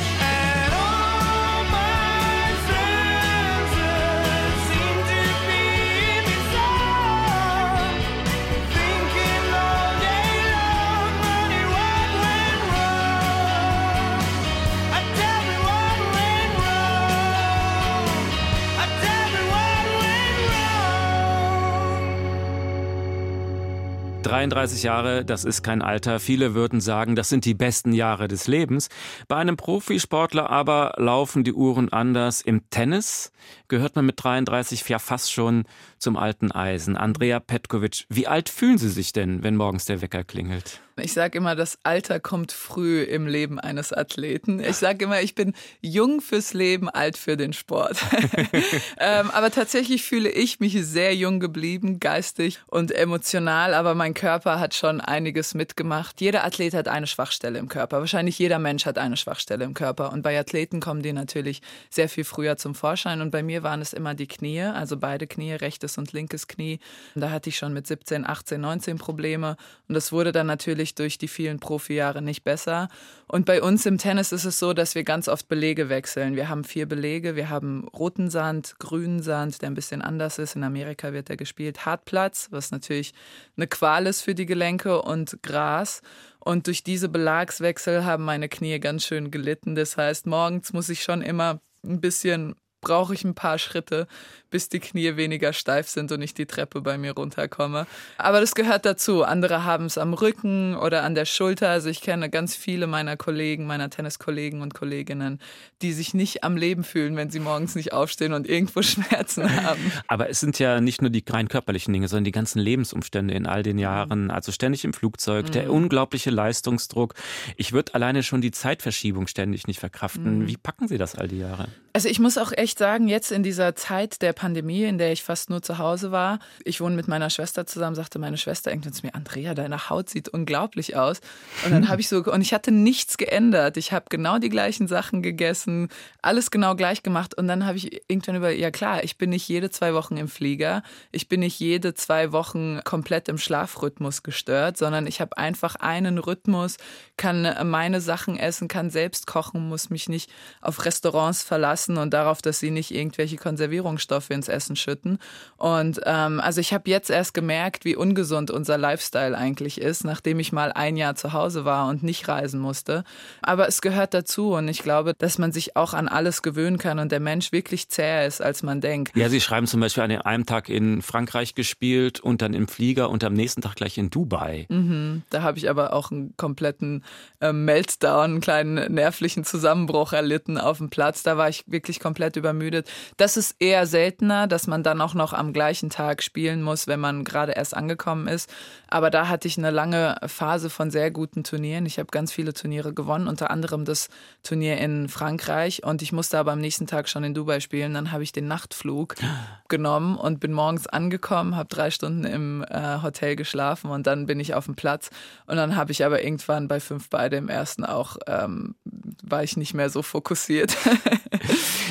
33 24.27 24.83
Jahre, 24.83 25.23
das 25.23 25.45
ist 25.45 25.63
kein 25.63 25.81
Alter. 25.81 26.19
Viele 26.19 26.53
würden 26.53 26.81
sagen, 26.81 27.15
das 27.15 27.29
sind 27.29 27.45
die 27.45 27.53
besten 27.53 27.93
Jahre 27.93 28.27
des 28.27 28.47
Lebens. 28.47 28.89
Bei 29.29 29.37
einem 29.37 29.55
Profisportler 29.55 30.49
aber 30.49 30.93
laufen 30.97 31.45
die 31.45 31.53
Uhren 31.53 31.93
anders. 31.93 32.41
Im 32.41 32.69
Tennis 32.69 33.31
gehört 33.67 33.95
man 33.95 34.05
mit 34.05 34.23
33 34.23 34.87
ja 34.87 34.99
fast 34.99 35.31
schon 35.31 35.65
zum 35.97 36.17
alten 36.17 36.51
Eisen. 36.51 36.95
Andrea 36.97 37.39
Petkovic, 37.39 38.05
wie 38.09 38.27
alt 38.27 38.49
fühlen 38.49 38.77
Sie 38.77 38.89
sich 38.89 39.13
denn, 39.13 39.43
wenn 39.43 39.55
morgens 39.55 39.85
der 39.85 40.01
Wecker 40.01 40.23
klingelt? 40.23 40.81
Ich 40.99 41.13
sage 41.13 41.37
immer, 41.37 41.55
das 41.55 41.77
Alter 41.83 42.19
kommt 42.19 42.51
früh 42.51 43.03
im 43.03 43.27
Leben 43.27 43.59
eines 43.59 43.93
Athleten. 43.93 44.59
Ich 44.59 44.77
sage 44.77 45.05
immer, 45.05 45.21
ich 45.21 45.35
bin 45.35 45.53
jung 45.79 46.21
fürs 46.21 46.53
Leben, 46.53 46.89
alt 46.89 47.17
für 47.17 47.37
den 47.37 47.53
Sport. 47.53 47.97
ähm, 48.99 49.29
aber 49.29 49.51
tatsächlich 49.51 50.03
fühle 50.03 50.29
ich 50.29 50.59
mich 50.59 50.73
sehr 50.83 51.13
jung 51.15 51.39
geblieben, 51.39 51.99
geistig 51.99 52.59
und 52.65 52.91
emotional. 52.91 53.75
Aber 53.75 53.93
mein 53.93 54.15
Körper 54.15 54.59
hat 54.59 54.73
schon 54.73 54.99
einiges 54.99 55.53
mitgemacht. 55.53 56.19
Jeder 56.19 56.43
Athlet 56.43 56.73
hat 56.73 56.87
eine 56.87 57.05
Schwachstelle 57.05 57.59
im 57.59 57.69
Körper. 57.69 57.99
Wahrscheinlich 57.99 58.39
jeder 58.39 58.57
Mensch 58.57 58.87
hat 58.87 58.97
eine 58.97 59.17
Schwachstelle 59.17 59.65
im 59.65 59.75
Körper. 59.75 60.11
Und 60.11 60.23
bei 60.23 60.37
Athleten 60.39 60.79
kommen 60.79 61.03
die 61.03 61.13
natürlich 61.13 61.61
sehr 61.91 62.09
viel 62.09 62.23
früher 62.23 62.57
zum 62.57 62.73
Vorschein. 62.73 63.21
Und 63.21 63.29
bei 63.29 63.43
mir 63.43 63.56
waren 63.63 63.81
es 63.81 63.93
immer 63.93 64.15
die 64.15 64.27
Knie, 64.27 64.61
also 64.61 64.97
beide 64.97 65.27
Knie, 65.27 65.53
rechtes 65.53 65.97
und 65.97 66.13
linkes 66.13 66.47
Knie. 66.47 66.79
Und 67.15 67.21
da 67.21 67.31
hatte 67.31 67.49
ich 67.49 67.57
schon 67.57 67.73
mit 67.73 67.87
17, 67.87 68.27
18, 68.27 68.59
19 68.59 68.97
Probleme. 68.97 69.57
Und 69.87 69.95
das 69.95 70.11
wurde 70.11 70.31
dann 70.31 70.47
natürlich 70.47 70.95
durch 70.95 71.17
die 71.17 71.27
vielen 71.27 71.59
Profijahre 71.59 72.21
nicht 72.21 72.43
besser. 72.43 72.89
Und 73.27 73.45
bei 73.45 73.61
uns 73.61 73.85
im 73.85 73.97
Tennis 73.97 74.31
ist 74.31 74.45
es 74.45 74.59
so, 74.59 74.73
dass 74.73 74.95
wir 74.95 75.03
ganz 75.03 75.27
oft 75.27 75.47
Belege 75.47 75.89
wechseln. 75.89 76.35
Wir 76.35 76.49
haben 76.49 76.63
vier 76.63 76.87
Belege. 76.87 77.35
Wir 77.35 77.49
haben 77.49 77.87
roten 77.89 78.29
Sand, 78.29 78.75
grünen 78.79 79.21
Sand, 79.21 79.61
der 79.61 79.69
ein 79.69 79.75
bisschen 79.75 80.01
anders 80.01 80.39
ist. 80.39 80.55
In 80.55 80.63
Amerika 80.63 81.13
wird 81.13 81.29
er 81.29 81.37
gespielt. 81.37 81.85
Hartplatz, 81.85 82.47
was 82.51 82.71
natürlich 82.71 83.13
eine 83.55 83.67
Qual 83.67 84.07
ist 84.07 84.21
für 84.21 84.35
die 84.35 84.45
Gelenke 84.45 85.01
und 85.01 85.41
Gras. 85.43 86.01
Und 86.39 86.67
durch 86.67 86.81
diese 86.81 87.09
Belagswechsel 87.09 88.05
haben 88.05 88.23
meine 88.23 88.47
Knie 88.47 88.79
ganz 88.79 89.05
schön 89.05 89.31
gelitten. 89.31 89.75
Das 89.75 89.97
heißt, 89.97 90.27
morgens 90.27 90.71
muss 90.71 90.87
ich 90.87 91.03
schon 91.03 91.21
immer 91.21 91.59
ein 91.83 91.99
bisschen 91.99 92.55
brauche 92.81 93.13
ich 93.13 93.23
ein 93.23 93.35
paar 93.35 93.57
Schritte, 93.57 94.07
bis 94.49 94.69
die 94.69 94.79
Knie 94.79 95.15
weniger 95.17 95.53
steif 95.53 95.87
sind 95.87 96.11
und 96.11 96.21
ich 96.21 96.33
die 96.33 96.45
Treppe 96.45 96.81
bei 96.81 96.97
mir 96.97 97.13
runterkomme. 97.13 97.87
Aber 98.17 98.39
das 98.39 98.55
gehört 98.55 98.85
dazu. 98.85 99.23
Andere 99.23 99.63
haben 99.63 99.85
es 99.85 99.97
am 99.97 100.13
Rücken 100.13 100.75
oder 100.75 101.03
an 101.03 101.15
der 101.15 101.25
Schulter. 101.25 101.69
Also 101.69 101.89
ich 101.89 102.01
kenne 102.01 102.29
ganz 102.29 102.55
viele 102.55 102.87
meiner 102.87 103.17
Kollegen, 103.17 103.65
meiner 103.65 103.89
Tenniskollegen 103.89 104.61
und 104.61 104.73
Kolleginnen, 104.73 105.39
die 105.81 105.93
sich 105.93 106.13
nicht 106.13 106.43
am 106.43 106.57
Leben 106.57 106.83
fühlen, 106.83 107.15
wenn 107.15 107.29
sie 107.29 107.39
morgens 107.39 107.75
nicht 107.75 107.93
aufstehen 107.93 108.33
und 108.33 108.47
irgendwo 108.47 108.81
Schmerzen 108.83 109.63
haben. 109.63 109.91
Aber 110.07 110.29
es 110.29 110.39
sind 110.39 110.59
ja 110.59 110.81
nicht 110.81 111.01
nur 111.01 111.09
die 111.09 111.23
rein 111.27 111.47
körperlichen 111.47 111.93
Dinge, 111.93 112.07
sondern 112.07 112.25
die 112.25 112.31
ganzen 112.31 112.59
Lebensumstände 112.59 113.33
in 113.33 113.45
all 113.45 113.63
den 113.63 113.77
Jahren. 113.77 114.25
Mhm. 114.25 114.31
Also 114.31 114.51
ständig 114.51 114.85
im 114.85 114.93
Flugzeug, 114.93 115.51
der 115.51 115.65
mhm. 115.65 115.71
unglaubliche 115.71 116.29
Leistungsdruck. 116.29 117.13
Ich 117.55 117.73
würde 117.73 117.93
alleine 117.93 118.23
schon 118.23 118.41
die 118.41 118.51
Zeitverschiebung 118.51 119.27
ständig 119.27 119.67
nicht 119.67 119.79
verkraften. 119.79 120.39
Mhm. 120.39 120.47
Wie 120.47 120.57
packen 120.57 120.87
Sie 120.87 120.97
das 120.97 121.15
all 121.15 121.27
die 121.27 121.39
Jahre? 121.39 121.67
Also 121.93 122.09
ich 122.09 122.19
muss 122.19 122.37
auch 122.37 122.51
echt 122.51 122.77
sagen, 122.77 123.07
jetzt 123.07 123.31
in 123.31 123.41
dieser 123.41 123.75
Zeit 123.75 124.21
der 124.21 124.33
Pandemie, 124.37 124.83
in 124.83 124.99
der 124.99 125.11
ich 125.11 125.23
fast 125.23 125.49
nur 125.49 125.63
zu 125.63 125.79
Hause 125.79 126.11
war, 126.11 126.37
ich 126.63 126.79
wohne 126.79 126.95
mit 126.95 127.07
meiner 127.07 127.31
Schwester 127.31 127.65
zusammen, 127.65 127.95
sagte 127.95 128.19
meine 128.19 128.37
Schwester 128.37 128.71
irgendwann 128.71 128.93
zu 128.93 129.05
mir, 129.05 129.15
Andrea, 129.15 129.55
deine 129.55 129.89
Haut 129.89 130.09
sieht 130.09 130.29
unglaublich 130.29 130.95
aus. 130.95 131.21
Und 131.65 131.71
dann 131.71 131.89
habe 131.89 132.01
ich 132.01 132.07
so, 132.07 132.23
und 132.23 132.41
ich 132.41 132.53
hatte 132.53 132.71
nichts 132.71 133.17
geändert. 133.17 133.77
Ich 133.77 133.91
habe 133.91 134.05
genau 134.09 134.37
die 134.37 134.49
gleichen 134.49 134.87
Sachen 134.87 135.23
gegessen, 135.23 135.89
alles 136.21 136.51
genau 136.51 136.75
gleich 136.75 137.01
gemacht. 137.01 137.35
Und 137.35 137.47
dann 137.47 137.65
habe 137.65 137.77
ich 137.77 138.03
irgendwann 138.07 138.35
über, 138.35 138.51
ja 138.51 138.69
klar, 138.69 139.03
ich 139.03 139.17
bin 139.17 139.31
nicht 139.31 139.49
jede 139.49 139.71
zwei 139.71 139.95
Wochen 139.95 140.17
im 140.17 140.27
Flieger, 140.27 140.83
ich 141.11 141.27
bin 141.27 141.39
nicht 141.39 141.59
jede 141.59 141.95
zwei 141.95 142.31
Wochen 142.31 142.79
komplett 142.83 143.29
im 143.29 143.39
Schlafrhythmus 143.39 144.21
gestört, 144.21 144.77
sondern 144.77 145.07
ich 145.07 145.19
habe 145.19 145.35
einfach 145.37 145.75
einen 145.75 146.19
Rhythmus, 146.19 146.77
kann 147.17 147.55
meine 147.67 148.01
Sachen 148.01 148.37
essen, 148.37 148.67
kann 148.67 148.91
selbst 148.91 149.25
kochen, 149.25 149.67
muss 149.67 149.89
mich 149.89 150.07
nicht 150.07 150.29
auf 150.61 150.85
Restaurants 150.85 151.41
verlassen 151.41 151.97
und 151.97 152.13
darauf, 152.13 152.43
dass 152.43 152.59
sie 152.59 152.69
nicht 152.69 152.91
irgendwelche 152.91 153.37
Konservierungsstoffe 153.37 154.26
ins 154.33 154.47
Essen 154.47 154.75
schütten. 154.75 155.19
Und 155.57 155.99
ähm, 156.05 156.39
also 156.39 156.61
ich 156.61 156.73
habe 156.73 156.89
jetzt 156.89 157.09
erst 157.09 157.33
gemerkt, 157.33 157.85
wie 157.85 157.95
ungesund 157.95 158.51
unser 158.51 158.77
Lifestyle 158.77 159.37
eigentlich 159.37 159.81
ist, 159.81 160.03
nachdem 160.03 160.39
ich 160.39 160.51
mal 160.51 160.71
ein 160.71 160.97
Jahr 160.97 161.15
zu 161.15 161.33
Hause 161.33 161.65
war 161.65 161.87
und 161.87 162.03
nicht 162.03 162.27
reisen 162.27 162.59
musste. 162.59 163.03
Aber 163.41 163.67
es 163.67 163.81
gehört 163.81 164.13
dazu 164.13 164.53
und 164.53 164.67
ich 164.67 164.83
glaube, 164.83 165.13
dass 165.17 165.37
man 165.37 165.51
sich 165.51 165.75
auch 165.75 165.93
an 165.93 166.07
alles 166.07 166.41
gewöhnen 166.41 166.77
kann 166.77 166.99
und 166.99 167.11
der 167.11 167.19
Mensch 167.19 167.51
wirklich 167.51 167.89
zäher 167.89 168.25
ist, 168.25 168.41
als 168.41 168.63
man 168.63 168.81
denkt. 168.81 169.15
Ja, 169.15 169.29
Sie 169.29 169.41
schreiben 169.41 169.67
zum 169.67 169.79
Beispiel 169.79 170.03
an 170.03 170.11
einem 170.11 170.45
Tag 170.45 170.69
in 170.69 171.01
Frankreich 171.01 171.55
gespielt 171.55 172.19
und 172.19 172.41
dann 172.41 172.53
im 172.53 172.67
Flieger 172.67 173.09
und 173.09 173.23
am 173.23 173.33
nächsten 173.33 173.61
Tag 173.61 173.75
gleich 173.75 173.97
in 173.97 174.09
Dubai. 174.09 174.65
Mhm, 174.69 175.23
da 175.29 175.41
habe 175.41 175.57
ich 175.57 175.69
aber 175.69 175.93
auch 175.93 176.11
einen 176.11 176.35
kompletten 176.37 177.03
äh, 177.39 177.53
Meltdown, 177.53 178.31
einen 178.31 178.41
kleinen 178.41 178.93
nervlichen 178.93 179.43
Zusammenbruch 179.43 180.13
erlitten 180.13 180.57
auf 180.57 180.77
dem 180.77 180.89
Platz. 180.89 181.23
Da 181.23 181.37
war 181.37 181.49
ich 181.49 181.63
wirklich 181.67 181.99
komplett 181.99 182.35
übermüdet. 182.35 182.89
Das 183.17 183.37
ist 183.37 183.55
eher 183.59 183.85
seltener, 184.17 184.47
dass 184.47 184.67
man 184.67 184.83
dann 184.83 185.01
auch 185.01 185.13
noch 185.13 185.33
am 185.33 185.53
gleichen 185.53 185.89
Tag 185.89 186.23
spielen 186.23 186.61
muss, 186.61 186.87
wenn 186.87 186.99
man 186.99 187.23
gerade 187.23 187.51
erst 187.53 187.75
angekommen 187.75 188.27
ist. 188.27 188.49
Aber 188.89 189.09
da 189.09 189.27
hatte 189.27 189.47
ich 189.47 189.57
eine 189.57 189.71
lange 189.71 190.17
Phase 190.25 190.69
von 190.69 190.91
sehr 190.91 191.11
guten 191.11 191.43
Turnieren. 191.43 191.85
Ich 191.85 191.99
habe 191.99 192.07
ganz 192.11 192.31
viele 192.31 192.53
Turniere 192.53 192.93
gewonnen, 192.93 193.27
unter 193.27 193.51
anderem 193.51 193.85
das 193.85 194.09
Turnier 194.43 194.77
in 194.77 195.09
Frankreich. 195.09 195.83
Und 195.83 196.01
ich 196.01 196.11
musste 196.11 196.37
aber 196.37 196.51
am 196.51 196.59
nächsten 196.59 196.87
Tag 196.87 197.09
schon 197.09 197.23
in 197.23 197.33
Dubai 197.33 197.59
spielen. 197.59 197.93
Dann 197.93 198.11
habe 198.11 198.23
ich 198.23 198.31
den 198.31 198.47
Nachtflug 198.47 199.15
genommen 199.67 200.17
und 200.17 200.39
bin 200.39 200.53
morgens 200.53 200.87
angekommen, 200.87 201.55
habe 201.55 201.69
drei 201.69 201.91
Stunden 201.91 202.23
im 202.23 202.63
äh, 202.69 203.01
Hotel 203.01 203.35
geschlafen 203.35 203.89
und 203.89 204.07
dann 204.07 204.25
bin 204.25 204.39
ich 204.39 204.53
auf 204.53 204.65
dem 204.65 204.75
Platz. 204.75 205.09
Und 205.45 205.57
dann 205.57 205.75
habe 205.75 205.91
ich 205.91 206.05
aber 206.05 206.23
irgendwann 206.23 206.67
bei 206.67 206.79
fünf 206.79 207.09
beide 207.09 207.37
im 207.37 207.49
ersten 207.49 207.83
auch, 207.83 208.17
ähm, 208.27 208.75
war 209.23 209.43
ich 209.43 209.57
nicht 209.57 209.73
mehr 209.73 209.89
so 209.89 210.01
fokussiert. 210.01 210.77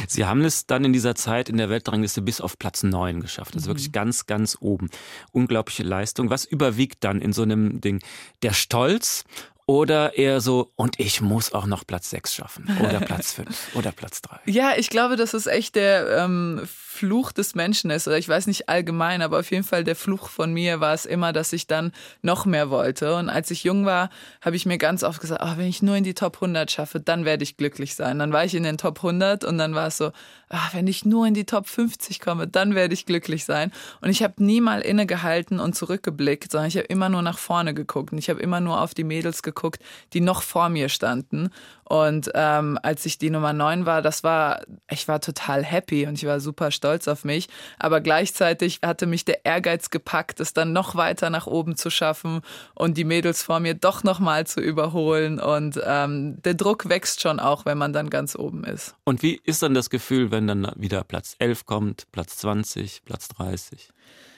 Sie 0.08 0.24
haben 0.24 0.44
es 0.44 0.66
dann 0.66 0.84
in 0.84 0.92
dieser 0.92 1.14
Zeit 1.14 1.48
in 1.48 1.56
der 1.56 1.68
Weltrangliste 1.68 2.22
bis 2.22 2.40
auf 2.40 2.58
Platz 2.58 2.82
9 2.82 3.20
geschafft. 3.20 3.54
Also 3.54 3.66
mhm. 3.66 3.70
wirklich 3.74 3.92
ganz, 3.92 4.26
ganz 4.26 4.56
oben. 4.60 4.88
Unglaubliche 5.32 5.82
Leistung. 5.82 6.30
Was 6.30 6.44
überwiegt 6.44 6.85
dann 7.00 7.20
in 7.20 7.32
so 7.32 7.42
einem 7.42 7.80
Ding? 7.80 8.02
Der 8.42 8.52
Stolz 8.52 9.24
oder 9.66 10.16
eher 10.16 10.40
so, 10.40 10.72
und 10.76 11.00
ich 11.00 11.20
muss 11.20 11.52
auch 11.52 11.66
noch 11.66 11.84
Platz 11.84 12.10
6 12.10 12.34
schaffen 12.34 12.78
oder 12.80 13.00
Platz 13.00 13.32
5 13.32 13.74
oder 13.74 13.90
Platz 13.90 14.22
3? 14.22 14.38
Ja, 14.46 14.74
ich 14.76 14.90
glaube, 14.90 15.16
das 15.16 15.34
ist 15.34 15.46
echt 15.46 15.74
der 15.74 16.24
ähm, 16.24 16.62
Fluch 16.96 17.32
des 17.32 17.54
Menschen 17.54 17.90
ist. 17.90 18.08
Oder 18.08 18.18
ich 18.18 18.28
weiß 18.28 18.46
nicht 18.46 18.68
allgemein, 18.68 19.20
aber 19.20 19.40
auf 19.40 19.50
jeden 19.50 19.64
Fall 19.64 19.84
der 19.84 19.96
Fluch 19.96 20.28
von 20.28 20.52
mir 20.52 20.80
war 20.80 20.94
es 20.94 21.04
immer, 21.04 21.32
dass 21.32 21.52
ich 21.52 21.66
dann 21.66 21.92
noch 22.22 22.46
mehr 22.46 22.70
wollte. 22.70 23.14
Und 23.16 23.28
als 23.28 23.50
ich 23.50 23.64
jung 23.64 23.84
war, 23.84 24.08
habe 24.40 24.56
ich 24.56 24.64
mir 24.64 24.78
ganz 24.78 25.02
oft 25.02 25.20
gesagt, 25.20 25.42
oh, 25.44 25.56
wenn 25.58 25.66
ich 25.66 25.82
nur 25.82 25.96
in 25.96 26.04
die 26.04 26.14
Top 26.14 26.36
100 26.36 26.70
schaffe, 26.70 26.98
dann 26.98 27.24
werde 27.24 27.44
ich 27.44 27.56
glücklich 27.56 27.94
sein. 27.94 28.18
Dann 28.18 28.32
war 28.32 28.44
ich 28.44 28.54
in 28.54 28.62
den 28.62 28.78
Top 28.78 28.98
100 28.98 29.44
und 29.44 29.58
dann 29.58 29.74
war 29.74 29.88
es 29.88 29.98
so, 29.98 30.12
ach, 30.48 30.74
wenn 30.74 30.86
ich 30.86 31.04
nur 31.04 31.26
in 31.26 31.34
die 31.34 31.44
Top 31.44 31.68
50 31.68 32.20
komme, 32.20 32.46
dann 32.48 32.74
werde 32.74 32.94
ich 32.94 33.04
glücklich 33.04 33.44
sein. 33.44 33.72
Und 34.00 34.10
ich 34.10 34.22
habe 34.22 34.42
nie 34.42 34.60
mal 34.60 34.80
innegehalten 34.80 35.60
und 35.60 35.74
zurückgeblickt, 35.74 36.50
sondern 36.50 36.68
ich 36.68 36.76
habe 36.76 36.86
immer 36.86 37.08
nur 37.08 37.22
nach 37.22 37.38
vorne 37.38 37.74
geguckt. 37.74 38.12
Und 38.12 38.18
ich 38.18 38.30
habe 38.30 38.40
immer 38.40 38.60
nur 38.60 38.80
auf 38.80 38.94
die 38.94 39.04
Mädels 39.04 39.42
geguckt, 39.42 39.82
die 40.12 40.20
noch 40.20 40.42
vor 40.42 40.68
mir 40.68 40.88
standen. 40.88 41.50
Und 41.88 42.30
ähm, 42.34 42.78
als 42.82 43.06
ich 43.06 43.18
die 43.18 43.30
Nummer 43.30 43.52
9 43.52 43.86
war, 43.86 44.02
das 44.02 44.24
war, 44.24 44.62
ich 44.90 45.06
war 45.06 45.20
total 45.20 45.64
happy 45.64 46.06
und 46.06 46.14
ich 46.14 46.26
war 46.26 46.40
super 46.40 46.72
stolz 46.72 47.06
auf 47.06 47.24
mich. 47.24 47.48
Aber 47.78 48.00
gleichzeitig 48.00 48.80
hatte 48.84 49.06
mich 49.06 49.24
der 49.24 49.44
Ehrgeiz 49.44 49.90
gepackt, 49.90 50.40
es 50.40 50.52
dann 50.52 50.72
noch 50.72 50.96
weiter 50.96 51.30
nach 51.30 51.46
oben 51.46 51.76
zu 51.76 51.90
schaffen 51.90 52.40
und 52.74 52.96
die 52.96 53.04
Mädels 53.04 53.42
vor 53.42 53.60
mir 53.60 53.74
doch 53.74 54.02
nochmal 54.02 54.46
zu 54.48 54.60
überholen. 54.60 55.38
Und 55.38 55.80
ähm, 55.84 56.42
der 56.42 56.54
Druck 56.54 56.88
wächst 56.88 57.20
schon 57.20 57.38
auch, 57.38 57.64
wenn 57.64 57.78
man 57.78 57.92
dann 57.92 58.10
ganz 58.10 58.34
oben 58.34 58.64
ist. 58.64 58.96
Und 59.04 59.22
wie 59.22 59.40
ist 59.44 59.62
dann 59.62 59.74
das 59.74 59.88
Gefühl, 59.88 60.32
wenn 60.32 60.48
dann 60.48 60.72
wieder 60.74 61.04
Platz 61.04 61.36
11 61.38 61.66
kommt, 61.66 62.10
Platz 62.10 62.38
20, 62.38 63.02
Platz 63.04 63.28
30? 63.28 63.90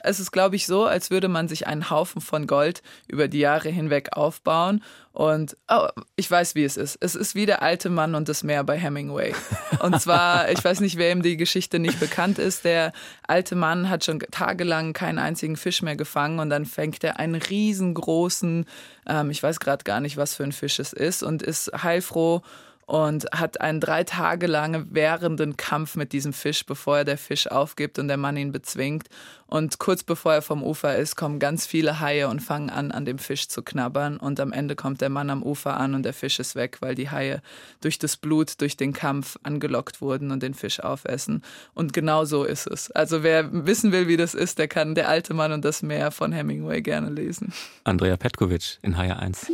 Es 0.03 0.21
ist, 0.21 0.31
glaube 0.31 0.57
ich, 0.57 0.67
so, 0.67 0.85
als 0.85 1.11
würde 1.11 1.29
man 1.29 1.49
sich 1.49 1.67
einen 1.67 1.91
Haufen 1.91 2.21
von 2.21 2.47
Gold 2.47 2.83
über 3.07 3.29
die 3.29 3.39
Jahre 3.39 3.69
hinweg 3.69 4.11
aufbauen. 4.13 4.83
Und 5.13 5.57
oh, 5.69 5.89
ich 6.15 6.31
weiß, 6.31 6.55
wie 6.55 6.65
es 6.65 6.77
ist. 6.77 6.97
Es 7.01 7.15
ist 7.15 7.35
wie 7.35 7.47
der 7.47 7.63
alte 7.63 7.91
Mann 7.91 8.15
und 8.15 8.29
das 8.29 8.45
Meer 8.45 8.63
bei 8.63 8.79
Hemingway. 8.79 9.35
Und 9.81 10.01
zwar, 10.01 10.49
ich 10.53 10.65
weiß 10.65 10.81
nicht, 10.81 10.97
wer 10.97 11.11
ihm 11.11 11.23
die 11.23 11.37
Geschichte 11.37 11.79
nicht 11.79 11.99
bekannt 11.99 12.39
ist. 12.39 12.65
Der 12.65 12.93
alte 13.27 13.57
Mann 13.57 13.91
hat 13.91 14.05
schon 14.05 14.21
tagelang 14.21 14.93
keinen 14.93 15.19
einzigen 15.19 15.57
Fisch 15.57 15.83
mehr 15.83 15.97
gefangen 15.97 16.39
und 16.39 16.51
dann 16.51 16.67
fängt 16.67 17.03
er 17.03 17.19
einen 17.19 17.35
riesengroßen, 17.35 18.67
ähm, 19.09 19.31
ich 19.31 19.43
weiß 19.43 19.59
gerade 19.59 19.83
gar 19.83 20.01
nicht, 20.01 20.17
was 20.17 20.37
für 20.37 20.45
ein 20.45 20.53
Fisch 20.53 20.79
es 20.79 20.93
ist, 20.93 21.23
und 21.23 21.43
ist 21.43 21.73
heilfroh 21.83 22.43
und 22.89 23.27
hat 23.33 23.61
einen 23.61 23.81
drei 23.81 24.03
Tage 24.03 24.47
lang 24.47 24.87
währenden 24.91 25.59
Kampf 25.59 25.95
mit 25.95 26.15
diesem 26.15 26.33
Fisch, 26.33 26.65
bevor 26.65 26.99
er 26.99 27.05
der 27.05 27.19
Fisch 27.19 27.47
aufgibt 27.47 27.99
und 27.99 28.09
der 28.09 28.17
Mann 28.17 28.39
ihn 28.39 28.51
bezwingt. 28.51 29.09
Und 29.47 29.79
kurz 29.79 30.03
bevor 30.03 30.33
er 30.33 30.43
vom 30.43 30.63
Ufer 30.63 30.97
ist, 30.97 31.15
kommen 31.15 31.39
ganz 31.39 31.67
viele 31.67 32.01
Haie 32.01 32.29
und 32.29 32.41
fangen 32.41 32.71
an, 32.71 32.91
an 32.91 33.05
dem 33.05 33.19
Fisch 33.19 33.49
zu 33.49 33.63
knabbern. 33.63 34.17
Und 34.17 34.41
am 34.41 34.53
Ende 34.53 34.75
kommt 34.75 35.03
der 35.03 35.11
Mann 35.11 35.29
am 35.29 35.43
Ufer 35.43 35.77
an 35.77 35.95
und 35.95 36.03
der 36.03 36.15
Fisch 36.15 36.39
ist 36.41 36.57
weg, 36.57 36.79
weil 36.81 36.95
die 36.95 37.11
Haie 37.11 37.43
durch 37.83 37.99
das 37.99 38.17
Blut, 38.17 38.59
durch 38.63 38.79
den 38.79 38.95
Kampf 38.95 39.37
angelockt 39.43 40.01
wurden 40.01 40.31
und 40.31 40.43
den 40.43 40.55
Fisch 40.55 40.81
aufessen. 40.81 41.43
Und 41.75 41.93
genau 41.93 42.25
so 42.25 42.45
ist 42.45 42.67
es. 42.67 42.91
Also 42.91 43.23
wer 43.23 43.67
wissen 43.67 43.93
will, 43.93 44.09
wie 44.09 44.17
das 44.17 44.33
ist, 44.33 44.59
der 44.59 44.69
kann 44.69 44.95
Der 44.95 45.11
alte 45.11 45.35
Mann 45.35 45.53
und 45.53 45.63
das 45.63 45.83
Meer 45.83 46.11
von 46.11 46.33
Hemingway 46.33 46.81
gerne 46.81 47.11
lesen. 47.11 47.53
Andrea 47.85 48.17
Petkovic 48.17 48.79
in 48.81 48.97
Haie 48.97 49.15
1 49.15 49.51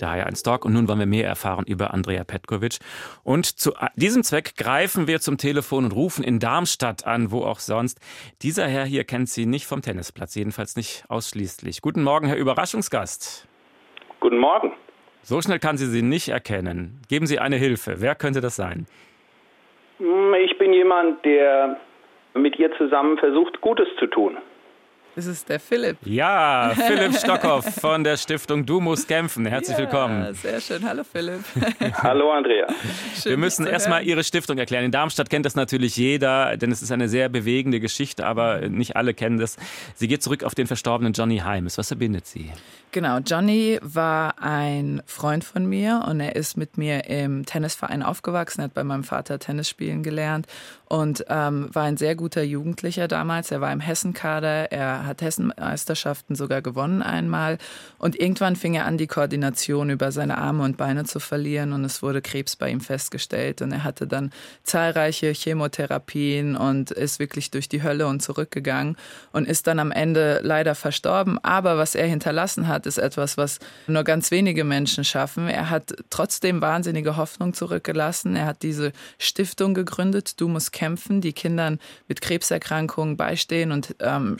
der 0.00 0.08
H1 0.08 0.44
Talk. 0.44 0.64
Und 0.64 0.72
nun 0.72 0.88
wollen 0.88 0.98
wir 0.98 1.06
mehr 1.06 1.26
erfahren 1.26 1.64
über 1.66 1.92
Andrea 1.92 2.24
Petkovic. 2.24 2.78
Und 3.24 3.46
zu 3.46 3.72
diesem 3.96 4.22
Zweck 4.22 4.56
greifen 4.56 5.06
wir 5.06 5.20
zum 5.20 5.38
Telefon 5.38 5.84
und 5.86 5.92
rufen 5.92 6.24
in 6.24 6.38
Darmstadt 6.38 7.06
an, 7.06 7.30
wo 7.30 7.42
auch 7.42 7.58
sonst. 7.58 8.00
Dieser 8.42 8.66
Herr 8.66 8.84
hier 8.84 9.04
kennt 9.04 9.28
Sie 9.28 9.46
nicht 9.46 9.66
vom 9.66 9.82
Tennisplatz, 9.82 10.34
jedenfalls 10.34 10.76
nicht 10.76 11.04
ausschließlich. 11.08 11.82
Guten 11.82 12.02
Morgen, 12.02 12.26
Herr 12.26 12.36
Überraschungsgast. 12.36 13.46
Guten 14.20 14.38
Morgen. 14.38 14.72
So 15.22 15.40
schnell 15.42 15.58
kann 15.58 15.76
sie 15.76 15.86
Sie 15.86 16.02
nicht 16.02 16.28
erkennen. 16.28 17.02
Geben 17.08 17.26
Sie 17.26 17.38
eine 17.38 17.56
Hilfe. 17.56 17.96
Wer 17.98 18.14
könnte 18.14 18.40
das 18.40 18.56
sein? 18.56 18.86
Hm, 19.98 20.34
ich 20.42 20.56
bin 20.58 20.72
jemand, 20.72 21.24
der 21.24 21.76
mit 22.34 22.58
ihr 22.58 22.72
zusammen 22.76 23.18
versucht, 23.18 23.60
Gutes 23.60 23.88
zu 23.98 24.06
tun. 24.06 24.38
Das 25.18 25.26
ist 25.26 25.48
der 25.48 25.58
Philipp. 25.58 25.96
Ja, 26.04 26.70
Philipp 26.76 27.12
Stockhoff 27.16 27.64
von 27.80 28.04
der 28.04 28.16
Stiftung 28.16 28.64
Du 28.64 28.78
musst 28.78 29.08
kämpfen. 29.08 29.46
Herzlich 29.46 29.76
ja, 29.76 29.82
willkommen. 29.82 30.32
Sehr 30.34 30.60
schön. 30.60 30.88
Hallo 30.88 31.02
Philipp. 31.02 31.40
Hallo 31.94 32.30
Andrea. 32.30 32.68
Schön, 33.20 33.30
Wir 33.30 33.36
müssen 33.36 33.66
erstmal 33.66 34.04
Ihre 34.06 34.22
Stiftung 34.22 34.58
erklären. 34.58 34.84
In 34.84 34.92
Darmstadt 34.92 35.28
kennt 35.28 35.44
das 35.44 35.56
natürlich 35.56 35.96
jeder, 35.96 36.56
denn 36.56 36.70
es 36.70 36.82
ist 36.82 36.92
eine 36.92 37.08
sehr 37.08 37.28
bewegende 37.28 37.80
Geschichte, 37.80 38.24
aber 38.26 38.68
nicht 38.68 38.94
alle 38.94 39.12
kennen 39.12 39.38
das. 39.38 39.56
Sie 39.96 40.06
geht 40.06 40.22
zurück 40.22 40.44
auf 40.44 40.54
den 40.54 40.68
verstorbenen 40.68 41.14
Johnny 41.14 41.38
Heimes. 41.38 41.78
Was 41.78 41.88
verbindet 41.88 42.28
Sie? 42.28 42.52
Genau, 42.92 43.18
Johnny 43.18 43.80
war 43.82 44.40
ein 44.40 45.02
Freund 45.04 45.42
von 45.42 45.66
mir 45.66 46.04
und 46.08 46.20
er 46.20 46.36
ist 46.36 46.56
mit 46.56 46.78
mir 46.78 47.06
im 47.06 47.44
Tennisverein 47.44 48.04
aufgewachsen, 48.04 48.62
hat 48.62 48.72
bei 48.72 48.84
meinem 48.84 49.04
Vater 49.04 49.40
Tennis 49.40 49.68
spielen 49.68 50.04
gelernt 50.04 50.46
und 50.86 51.24
ähm, 51.28 51.68
war 51.72 51.82
ein 51.82 51.96
sehr 51.96 52.14
guter 52.14 52.42
Jugendlicher 52.42 53.08
damals. 53.08 53.50
Er 53.50 53.60
war 53.60 53.72
im 53.72 53.80
Hessenkader, 53.80 54.72
er 54.72 55.07
hat 55.08 55.22
Hessenmeisterschaften 55.22 56.36
sogar 56.36 56.62
gewonnen 56.62 57.02
einmal 57.02 57.58
und 57.98 58.18
irgendwann 58.20 58.54
fing 58.54 58.74
er 58.74 58.86
an, 58.86 58.98
die 58.98 59.06
Koordination 59.06 59.90
über 59.90 60.12
seine 60.12 60.38
Arme 60.38 60.62
und 60.62 60.76
Beine 60.76 61.04
zu 61.04 61.18
verlieren 61.18 61.72
und 61.72 61.84
es 61.84 62.02
wurde 62.02 62.22
Krebs 62.22 62.56
bei 62.56 62.70
ihm 62.70 62.80
festgestellt 62.80 63.62
und 63.62 63.72
er 63.72 63.84
hatte 63.84 64.06
dann 64.06 64.30
zahlreiche 64.62 65.32
Chemotherapien 65.32 66.56
und 66.56 66.90
ist 66.90 67.18
wirklich 67.18 67.50
durch 67.50 67.68
die 67.68 67.82
Hölle 67.82 68.06
und 68.06 68.22
zurückgegangen 68.22 68.96
und 69.32 69.48
ist 69.48 69.66
dann 69.66 69.78
am 69.78 69.90
Ende 69.90 70.40
leider 70.42 70.74
verstorben. 70.74 71.38
Aber 71.42 71.78
was 71.78 71.94
er 71.94 72.06
hinterlassen 72.06 72.68
hat, 72.68 72.86
ist 72.86 72.98
etwas, 72.98 73.36
was 73.36 73.58
nur 73.86 74.04
ganz 74.04 74.30
wenige 74.30 74.64
Menschen 74.64 75.04
schaffen. 75.04 75.48
Er 75.48 75.70
hat 75.70 75.94
trotzdem 76.10 76.60
wahnsinnige 76.60 77.16
Hoffnung 77.16 77.54
zurückgelassen. 77.54 78.36
Er 78.36 78.46
hat 78.46 78.62
diese 78.62 78.92
Stiftung 79.18 79.74
gegründet, 79.74 80.40
Du 80.40 80.48
musst 80.48 80.72
kämpfen, 80.72 81.20
die 81.20 81.32
Kindern 81.32 81.78
mit 82.06 82.20
Krebserkrankungen 82.20 83.16
beistehen 83.16 83.72
und 83.72 83.96
ähm, 84.00 84.38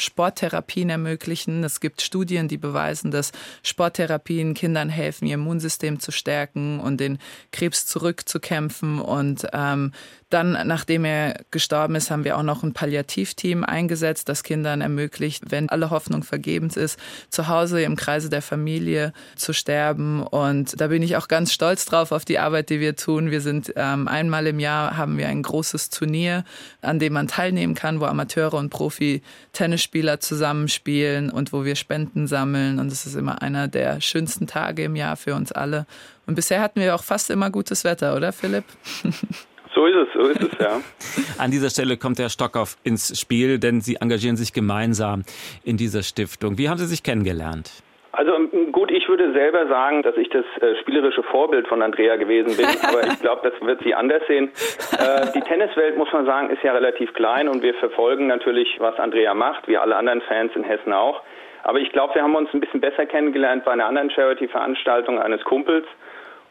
Sporttherapien 0.49 0.89
ermöglichen. 0.89 1.63
Es 1.63 1.81
gibt 1.81 2.01
Studien, 2.01 2.49
die 2.49 2.57
beweisen, 2.57 3.11
dass 3.11 3.33
Sporttherapien 3.63 4.55
Kindern 4.55 4.89
helfen, 4.89 5.27
ihr 5.27 5.35
Immunsystem 5.35 6.01
zu 6.01 6.11
stärken 6.11 6.81
und 6.81 6.99
den 6.99 7.19
Krebs 7.53 7.85
zurückzukämpfen. 7.87 8.99
Und 8.99 9.47
ähm, 9.53 9.93
dann, 10.31 10.59
nachdem 10.67 11.05
er 11.07 11.41
gestorben 11.51 11.95
ist, 11.95 12.11
haben 12.11 12.25
wir 12.25 12.37
auch 12.37 12.43
noch 12.43 12.63
ein 12.63 12.75
Palliativteam 12.75 13.65
eingesetzt, 13.65 14.29
das 14.29 14.43
Kindern 14.43 14.83
ermöglicht, 14.83 15.51
wenn 15.51 15.71
alle 15.71 15.91
Hoffnung 15.91 16.23
vergebens 16.23 16.77
ist, 16.77 16.99
zu 17.31 17.49
Hause 17.49 17.81
im 17.81 17.97
Kreise 17.97 18.29
der 18.29 18.43
Familie 18.43 19.15
zu 19.37 19.55
sterben. 19.55 20.23
Und 20.23 20.79
da 20.81 20.89
bin 20.89 21.03
ich 21.03 21.17
auch 21.17 21.29
ganz 21.29 21.53
stolz 21.53 21.87
drauf 21.87 22.13
auf 22.13 22.27
die 22.27 22.39
Arbeit, 22.39 22.69
die 22.69 22.79
wir 22.79 22.95
tun. 22.95 23.31
Wir 23.31 23.41
sind 23.41 23.73
ähm, 23.77 24.07
einmal 24.07 24.47
im 24.47 24.61
Jahr 24.61 24.99
haben 24.99 25.17
wir 25.17 25.29
ein 25.29 25.43
großes 25.43 25.89
Turnier, 25.89 26.45
an 26.83 26.99
dem 26.99 27.15
man 27.15 27.29
teilnehmen 27.29 27.75
kann, 27.75 28.01
wo 28.01 28.05
Amateure 28.05 28.55
und 28.55 28.69
Profi-Tennisspieler 28.69 30.21
zusammenspielen 30.21 31.31
und 31.31 31.55
wo 31.55 31.65
wir 31.65 31.75
Spenden 31.75 32.27
sammeln. 32.27 32.79
Und 32.79 32.93
es 32.93 33.07
ist 33.07 33.15
immer 33.15 33.41
einer 33.41 33.67
der 33.67 34.03
schönsten 34.03 34.47
Tage 34.47 34.85
im 34.85 34.97
Jahr 34.97 35.17
für 35.17 35.35
uns 35.35 35.53
alle. 35.53 35.87
Und 36.27 36.35
bisher 36.35 36.61
hatten 36.61 36.81
wir 36.81 36.95
auch 36.95 37.03
fast 37.03 37.31
immer 37.31 37.49
gutes 37.51 37.85
Wetter, 37.85 38.15
oder 38.15 38.35
Philipp? 38.35 38.65
So 39.79 39.87
ist 39.87 39.95
es, 39.95 40.09
so 40.13 40.23
ist 40.23 40.43
es, 40.43 40.59
ja. 40.59 40.81
An 41.39 41.53
dieser 41.53 41.71
Stelle 41.71 41.97
kommt 41.99 42.19
Herr 42.19 42.31
Stockhoff 42.31 42.75
ins 42.83 43.17
Spiel, 43.17 43.61
denn 43.61 43.81
Sie 43.81 43.95
engagieren 44.01 44.37
sich 44.37 44.53
gemeinsam 44.53 45.23
in 45.63 45.77
dieser 45.77 46.03
Stiftung. 46.03 46.59
Wie 46.59 46.69
haben 46.69 46.79
Sie 46.79 46.87
sich 46.87 47.05
kennengelernt? 47.05 47.71
Also 48.11 48.33
gut, 48.73 48.91
ich 48.91 49.09
würde 49.09 49.33
selber 49.35 49.69
sagen, 49.69 50.03
dass 50.03 50.17
ich 50.17 50.31
das 50.31 50.45
äh, 50.61 50.75
spielerische 50.81 51.23
Vorbild 51.23 51.69
von 51.69 51.81
Andrea 51.81 52.17
gewesen 52.17 52.57
bin, 52.57 52.67
aber 52.89 53.07
ich 53.07 53.21
glaube, 53.21 53.49
das 53.49 53.65
wird 53.65 53.81
sie 53.85 53.95
anders 53.95 54.23
sehen. 54.27 54.51
Äh, 54.99 55.31
die 55.37 55.43
Tenniswelt, 55.43 55.97
muss 55.97 56.13
man 56.13 56.27
sagen, 56.27 56.51
ist 56.51 56.65
ja 56.65 56.73
relativ 56.73 57.15
klein 57.15 57.49
und 57.49 57.63
wir 57.63 57.75
verfolgen 57.75 58.27
natürlich, 58.27 58.81
was 58.81 58.99
Andrea 58.99 59.33
macht, 59.35 59.69
wie 59.69 59.77
alle 59.79 59.95
anderen 59.95 60.23
Fans 60.23 60.51
in 60.57 60.65
Hessen 60.65 60.93
auch. 60.93 61.23
Aber 61.63 61.79
ich 61.79 61.93
glaube, 61.93 62.17
wir 62.17 62.25
haben 62.25 62.35
uns 62.35 62.53
ein 62.53 62.59
bisschen 62.59 62.81
besser 62.81 63.07
kennengelernt 63.07 63.65
bei 63.65 63.71
einer 63.71 63.87
anderen 63.87 64.11
Charity-Veranstaltung 64.11 65.21
eines 65.21 65.45
Kumpels. 65.45 65.87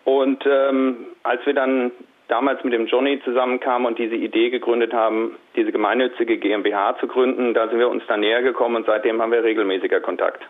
Und 0.06 0.46
ähm, 0.46 1.08
als 1.24 1.46
wir 1.46 1.54
dann 1.54 1.92
damals 2.28 2.64
mit 2.64 2.74
dem 2.74 2.88
Johnny 2.88 3.22
zusammenkamen 3.24 3.88
und 3.88 4.00
diese 4.00 4.16
Idee 4.16 4.50
gegründet 4.50 4.94
haben, 4.94 5.38
diese 5.56 5.72
gemeinnützige 5.72 6.38
GmbH 6.38 6.98
zu 7.00 7.08
gründen. 7.08 7.54
Da 7.54 7.68
sind 7.70 7.80
wir 7.80 7.90
uns 7.90 8.04
dann 8.08 8.20
näher 8.20 8.42
gekommen 8.42 8.76
und 8.78 8.86
seitdem 8.86 9.22
haben 9.22 9.32
wir 9.32 9.44
regelmäßiger 9.44 10.02
Kontakt. 10.02 10.44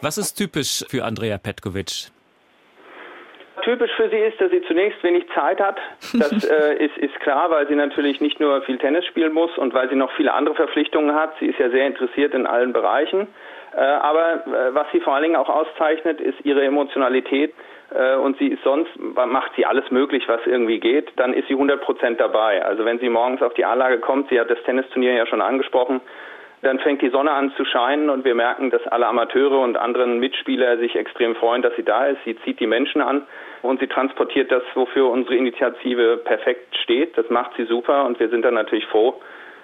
Was 0.00 0.18
ist 0.18 0.34
typisch 0.34 0.84
für 0.88 1.04
Andrea 1.04 1.38
Petkovic? 1.38 2.10
Typisch 3.62 3.90
für 3.96 4.08
sie 4.08 4.16
ist, 4.16 4.40
dass 4.40 4.50
sie 4.50 4.62
zunächst 4.62 5.02
wenig 5.02 5.24
Zeit 5.34 5.60
hat. 5.60 5.78
Das 6.14 6.32
äh, 6.48 6.84
ist, 6.84 6.96
ist 6.96 7.18
klar, 7.20 7.50
weil 7.50 7.66
sie 7.68 7.74
natürlich 7.74 8.20
nicht 8.20 8.40
nur 8.40 8.62
viel 8.62 8.78
Tennis 8.78 9.04
spielen 9.06 9.32
muss 9.32 9.56
und 9.58 9.74
weil 9.74 9.90
sie 9.90 9.96
noch 9.96 10.12
viele 10.12 10.32
andere 10.32 10.54
Verpflichtungen 10.54 11.14
hat. 11.14 11.34
Sie 11.40 11.46
ist 11.46 11.58
ja 11.58 11.68
sehr 11.68 11.86
interessiert 11.86 12.34
in 12.34 12.46
allen 12.46 12.72
Bereichen. 12.72 13.26
Äh, 13.76 13.80
aber 13.80 14.46
äh, 14.46 14.74
was 14.74 14.86
sie 14.92 15.00
vor 15.00 15.14
allen 15.14 15.24
Dingen 15.24 15.36
auch 15.36 15.48
auszeichnet, 15.48 16.20
ist 16.20 16.38
ihre 16.44 16.64
Emotionalität 16.64 17.52
und 18.22 18.36
sie 18.38 18.48
ist 18.48 18.62
sonst, 18.64 18.90
macht 18.98 19.52
sie 19.56 19.64
alles 19.64 19.90
möglich, 19.90 20.28
was 20.28 20.40
irgendwie 20.44 20.78
geht, 20.78 21.10
dann 21.16 21.32
ist 21.32 21.48
sie 21.48 21.54
100 21.54 21.80
Prozent 21.80 22.20
dabei. 22.20 22.62
Also 22.64 22.84
wenn 22.84 22.98
sie 22.98 23.08
morgens 23.08 23.40
auf 23.40 23.54
die 23.54 23.64
Anlage 23.64 23.98
kommt, 23.98 24.28
sie 24.28 24.38
hat 24.38 24.50
das 24.50 24.62
Tennisturnier 24.64 25.14
ja 25.14 25.26
schon 25.26 25.40
angesprochen, 25.40 26.02
dann 26.62 26.80
fängt 26.80 27.02
die 27.02 27.10
Sonne 27.10 27.30
an 27.30 27.52
zu 27.56 27.64
scheinen 27.64 28.10
und 28.10 28.24
wir 28.24 28.34
merken, 28.34 28.70
dass 28.70 28.86
alle 28.88 29.06
Amateure 29.06 29.60
und 29.60 29.76
anderen 29.76 30.18
Mitspieler 30.18 30.76
sich 30.78 30.96
extrem 30.96 31.36
freuen, 31.36 31.62
dass 31.62 31.74
sie 31.76 31.84
da 31.84 32.06
ist. 32.06 32.18
Sie 32.24 32.36
zieht 32.40 32.60
die 32.60 32.66
Menschen 32.66 33.00
an 33.00 33.26
und 33.62 33.80
sie 33.80 33.86
transportiert 33.86 34.50
das, 34.50 34.62
wofür 34.74 35.08
unsere 35.08 35.36
Initiative 35.36 36.18
perfekt 36.18 36.76
steht. 36.82 37.16
Das 37.16 37.30
macht 37.30 37.52
sie 37.56 37.64
super 37.64 38.04
und 38.04 38.18
wir 38.18 38.28
sind 38.28 38.44
dann 38.44 38.54
natürlich 38.54 38.86
froh, 38.86 39.20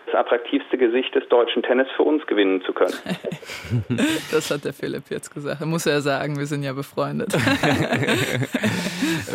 das 0.06 0.14
attraktivste 0.14 0.78
Gesicht 0.78 1.14
des 1.14 1.28
deutschen 1.28 1.62
Tennis 1.62 1.86
für 1.96 2.02
uns 2.02 2.26
gewinnen 2.26 2.62
zu 2.62 2.72
können. 2.72 2.94
das 4.30 4.50
hat 4.50 4.64
der 4.64 4.72
Philipp 4.72 5.04
jetzt 5.10 5.32
gesagt. 5.32 5.60
Er 5.60 5.66
muss 5.66 5.84
ja 5.84 6.00
sagen, 6.00 6.38
wir 6.38 6.46
sind 6.46 6.62
ja 6.62 6.72
befreundet. 6.72 7.34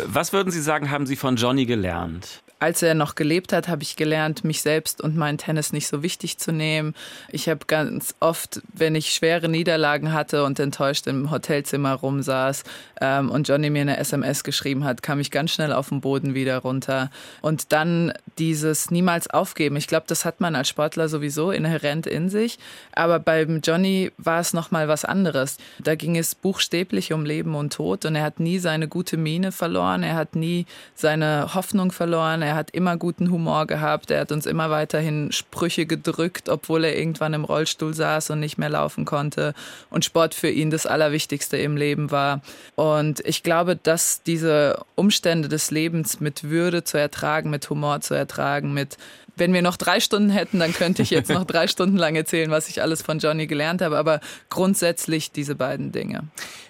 Was 0.06 0.32
würden 0.32 0.50
Sie 0.50 0.60
sagen, 0.60 0.90
haben 0.90 1.06
Sie 1.06 1.16
von 1.16 1.36
Johnny 1.36 1.66
gelernt? 1.66 2.42
Als 2.60 2.82
er 2.82 2.94
noch 2.94 3.14
gelebt 3.14 3.54
hat, 3.54 3.68
habe 3.68 3.82
ich 3.82 3.96
gelernt, 3.96 4.44
mich 4.44 4.60
selbst 4.60 5.00
und 5.00 5.16
meinen 5.16 5.38
Tennis 5.38 5.72
nicht 5.72 5.88
so 5.88 6.02
wichtig 6.02 6.36
zu 6.36 6.52
nehmen. 6.52 6.94
Ich 7.30 7.48
habe 7.48 7.60
ganz 7.66 8.14
oft, 8.20 8.60
wenn 8.74 8.94
ich 8.94 9.12
schwere 9.12 9.48
Niederlagen 9.48 10.12
hatte 10.12 10.44
und 10.44 10.60
enttäuscht 10.60 11.06
im 11.06 11.30
Hotelzimmer 11.30 11.94
rumsaß 11.94 12.64
ähm, 13.00 13.30
und 13.30 13.48
Johnny 13.48 13.70
mir 13.70 13.80
eine 13.80 13.96
SMS 13.96 14.44
geschrieben 14.44 14.84
hat, 14.84 15.02
kam 15.02 15.20
ich 15.20 15.30
ganz 15.30 15.52
schnell 15.52 15.72
auf 15.72 15.88
den 15.88 16.02
Boden 16.02 16.34
wieder 16.34 16.58
runter. 16.58 17.10
Und 17.40 17.72
dann 17.72 18.12
dieses 18.38 18.90
niemals 18.90 19.30
aufgeben. 19.30 19.76
Ich 19.76 19.86
glaube, 19.86 20.04
das 20.06 20.26
hat 20.26 20.42
man 20.42 20.54
als 20.54 20.68
Sportler 20.68 21.08
sowieso 21.08 21.50
inhärent 21.52 22.06
in 22.06 22.28
sich. 22.28 22.58
Aber 22.92 23.18
beim 23.18 23.62
Johnny 23.64 24.12
war 24.18 24.40
es 24.40 24.52
noch 24.52 24.70
mal 24.70 24.86
was 24.86 25.06
anderes. 25.06 25.56
Da 25.78 25.94
ging 25.94 26.16
es 26.18 26.34
buchstäblich 26.34 27.14
um 27.14 27.24
Leben 27.24 27.54
und 27.54 27.72
Tod 27.72 28.04
und 28.04 28.16
er 28.16 28.22
hat 28.22 28.38
nie 28.38 28.58
seine 28.58 28.86
gute 28.86 29.16
Miene 29.16 29.50
verloren. 29.50 30.02
Er 30.02 30.14
hat 30.14 30.36
nie 30.36 30.66
seine 30.94 31.54
Hoffnung 31.54 31.90
verloren. 31.90 32.42
Er 32.50 32.56
hat 32.56 32.72
immer 32.72 32.96
guten 32.96 33.30
Humor 33.30 33.68
gehabt. 33.68 34.10
Er 34.10 34.22
hat 34.22 34.32
uns 34.32 34.44
immer 34.44 34.70
weiterhin 34.70 35.30
Sprüche 35.30 35.86
gedrückt, 35.86 36.48
obwohl 36.48 36.82
er 36.82 36.98
irgendwann 36.98 37.32
im 37.32 37.44
Rollstuhl 37.44 37.94
saß 37.94 38.30
und 38.30 38.40
nicht 38.40 38.58
mehr 38.58 38.68
laufen 38.68 39.04
konnte. 39.04 39.54
Und 39.88 40.04
Sport 40.04 40.34
für 40.34 40.50
ihn 40.50 40.68
das 40.68 40.84
Allerwichtigste 40.84 41.56
im 41.58 41.76
Leben 41.76 42.10
war. 42.10 42.42
Und 42.74 43.20
ich 43.24 43.44
glaube, 43.44 43.76
dass 43.76 44.24
diese 44.24 44.84
Umstände 44.96 45.48
des 45.48 45.70
Lebens 45.70 46.18
mit 46.18 46.42
Würde 46.42 46.82
zu 46.82 46.98
ertragen, 46.98 47.50
mit 47.50 47.70
Humor 47.70 48.00
zu 48.00 48.14
ertragen, 48.14 48.74
mit 48.74 48.96
wenn 49.36 49.52
wir 49.54 49.62
noch 49.62 49.76
drei 49.76 50.00
Stunden 50.00 50.30
hätten, 50.30 50.58
dann 50.58 50.72
könnte 50.72 51.02
ich 51.02 51.10
jetzt 51.10 51.30
noch 51.30 51.44
drei 51.44 51.66
Stunden 51.68 51.98
lang 51.98 52.16
erzählen, 52.16 52.50
was 52.50 52.68
ich 52.68 52.82
alles 52.82 53.00
von 53.00 53.20
Johnny 53.20 53.46
gelernt 53.46 53.80
habe. 53.80 53.96
Aber 53.96 54.18
grundsätzlich 54.48 55.30
diese 55.30 55.54
beiden 55.54 55.92
Dinge. 55.92 56.24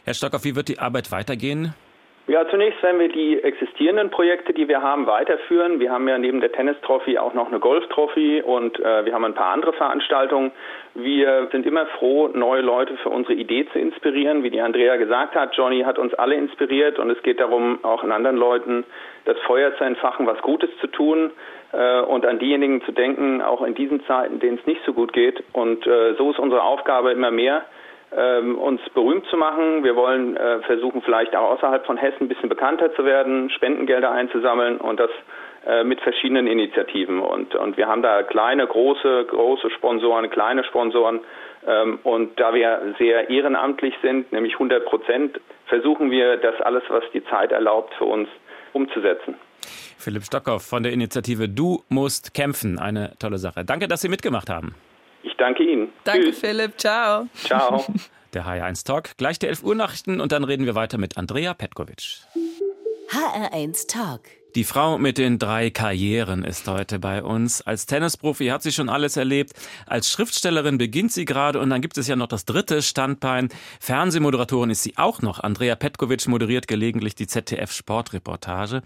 Herr 0.04 0.12
Stockhoff, 0.12 0.44
wie 0.44 0.54
wird 0.54 0.68
die 0.68 0.78
Arbeit 0.78 1.10
weitergehen? 1.10 1.72
Ja, 2.30 2.46
zunächst 2.48 2.80
werden 2.80 3.00
wir 3.00 3.08
die 3.08 3.42
existierenden 3.42 4.10
Projekte, 4.10 4.52
die 4.52 4.68
wir 4.68 4.80
haben, 4.80 5.08
weiterführen. 5.08 5.80
Wir 5.80 5.90
haben 5.90 6.06
ja 6.06 6.16
neben 6.16 6.40
der 6.40 6.52
Tennis-Trophy 6.52 7.18
auch 7.18 7.34
noch 7.34 7.48
eine 7.48 7.58
Golf-Trophy 7.58 8.42
und 8.42 8.78
äh, 8.78 9.04
wir 9.04 9.12
haben 9.12 9.24
ein 9.24 9.34
paar 9.34 9.52
andere 9.52 9.72
Veranstaltungen. 9.72 10.52
Wir 10.94 11.48
sind 11.50 11.66
immer 11.66 11.86
froh, 11.86 12.28
neue 12.28 12.60
Leute 12.60 12.96
für 12.98 13.08
unsere 13.08 13.34
Idee 13.34 13.66
zu 13.72 13.80
inspirieren. 13.80 14.44
Wie 14.44 14.50
die 14.50 14.60
Andrea 14.60 14.94
gesagt 14.94 15.34
hat, 15.34 15.56
Johnny 15.56 15.82
hat 15.82 15.98
uns 15.98 16.14
alle 16.14 16.36
inspiriert 16.36 17.00
und 17.00 17.10
es 17.10 17.20
geht 17.24 17.40
darum, 17.40 17.80
auch 17.82 18.04
in 18.04 18.12
anderen 18.12 18.36
Leuten 18.36 18.84
das 19.24 19.36
Feuer 19.40 19.76
zu 19.76 19.82
entfachen, 19.82 20.24
was 20.28 20.40
Gutes 20.40 20.70
zu 20.80 20.86
tun 20.86 21.32
äh, 21.72 22.00
und 22.02 22.24
an 22.24 22.38
diejenigen 22.38 22.80
zu 22.82 22.92
denken, 22.92 23.42
auch 23.42 23.62
in 23.62 23.74
diesen 23.74 24.06
Zeiten, 24.06 24.38
denen 24.38 24.56
es 24.56 24.66
nicht 24.68 24.82
so 24.86 24.92
gut 24.92 25.12
geht. 25.12 25.42
Und 25.52 25.84
äh, 25.84 26.14
so 26.14 26.30
ist 26.30 26.38
unsere 26.38 26.62
Aufgabe 26.62 27.10
immer 27.10 27.32
mehr 27.32 27.64
ähm, 28.16 28.58
uns 28.58 28.80
berühmt 28.94 29.26
zu 29.26 29.36
machen. 29.36 29.84
Wir 29.84 29.96
wollen 29.96 30.36
äh, 30.36 30.60
versuchen, 30.62 31.02
vielleicht 31.02 31.34
auch 31.36 31.52
außerhalb 31.52 31.86
von 31.86 31.96
Hessen 31.96 32.22
ein 32.24 32.28
bisschen 32.28 32.48
bekannter 32.48 32.92
zu 32.94 33.04
werden, 33.04 33.50
Spendengelder 33.50 34.10
einzusammeln 34.10 34.78
und 34.78 34.98
das 34.98 35.10
äh, 35.66 35.84
mit 35.84 36.00
verschiedenen 36.00 36.46
Initiativen. 36.46 37.20
Und, 37.20 37.54
und 37.54 37.76
wir 37.76 37.86
haben 37.86 38.02
da 38.02 38.22
kleine, 38.22 38.66
große, 38.66 39.26
große 39.28 39.70
Sponsoren, 39.70 40.30
kleine 40.30 40.64
Sponsoren. 40.64 41.20
Ähm, 41.66 41.98
und 42.02 42.40
da 42.40 42.54
wir 42.54 42.94
sehr 42.98 43.28
ehrenamtlich 43.30 43.94
sind, 44.02 44.32
nämlich 44.32 44.54
100 44.54 44.86
Prozent, 44.86 45.40
versuchen 45.66 46.10
wir, 46.10 46.38
das 46.38 46.60
alles, 46.62 46.82
was 46.88 47.04
die 47.12 47.24
Zeit 47.26 47.52
erlaubt, 47.52 47.94
für 47.94 48.06
uns 48.06 48.28
umzusetzen. 48.72 49.34
Philipp 49.98 50.24
Stockhoff 50.24 50.62
von 50.62 50.82
der 50.82 50.92
Initiative 50.92 51.48
Du 51.48 51.82
musst 51.90 52.32
kämpfen. 52.32 52.78
Eine 52.78 53.12
tolle 53.18 53.36
Sache. 53.38 53.64
Danke, 53.64 53.86
dass 53.86 54.00
Sie 54.00 54.08
mitgemacht 54.08 54.48
haben. 54.48 54.74
Ich 55.22 55.34
danke 55.36 55.62
Ihnen. 55.62 55.92
Danke, 56.04 56.26
Tschüss. 56.26 56.38
Philipp. 56.40 56.78
Ciao. 56.78 57.26
Ciao. 57.34 57.84
Der 58.32 58.46
HR1 58.46 58.86
Talk. 58.86 59.16
Gleich 59.16 59.38
die 59.40 59.48
11 59.48 59.64
Uhr 59.64 59.74
Nachrichten 59.74 60.20
und 60.20 60.30
dann 60.30 60.44
reden 60.44 60.64
wir 60.64 60.76
weiter 60.76 60.98
mit 60.98 61.16
Andrea 61.16 61.52
Petkovic. 61.52 62.20
HR1 63.10 63.88
Talk. 63.88 64.20
Die 64.54 64.64
Frau 64.64 64.98
mit 64.98 65.18
den 65.18 65.38
drei 65.38 65.70
Karrieren 65.70 66.44
ist 66.44 66.66
heute 66.66 66.98
bei 66.98 67.22
uns. 67.22 67.62
Als 67.62 67.86
Tennisprofi 67.86 68.46
hat 68.46 68.62
sie 68.62 68.72
schon 68.72 68.88
alles 68.88 69.16
erlebt. 69.16 69.52
Als 69.86 70.10
Schriftstellerin 70.10 70.76
beginnt 70.76 71.12
sie 71.12 71.24
gerade 71.24 71.60
und 71.60 71.70
dann 71.70 71.80
gibt 71.80 71.98
es 71.98 72.08
ja 72.08 72.16
noch 72.16 72.26
das 72.26 72.46
dritte 72.46 72.82
Standbein. 72.82 73.48
Fernsehmoderatorin 73.78 74.70
ist 74.70 74.82
sie 74.82 74.96
auch 74.96 75.22
noch. 75.22 75.38
Andrea 75.38 75.76
Petkovic 75.76 76.26
moderiert 76.26 76.66
gelegentlich 76.66 77.14
die 77.14 77.28
ZDF 77.28 77.70
Sportreportage. 77.70 78.82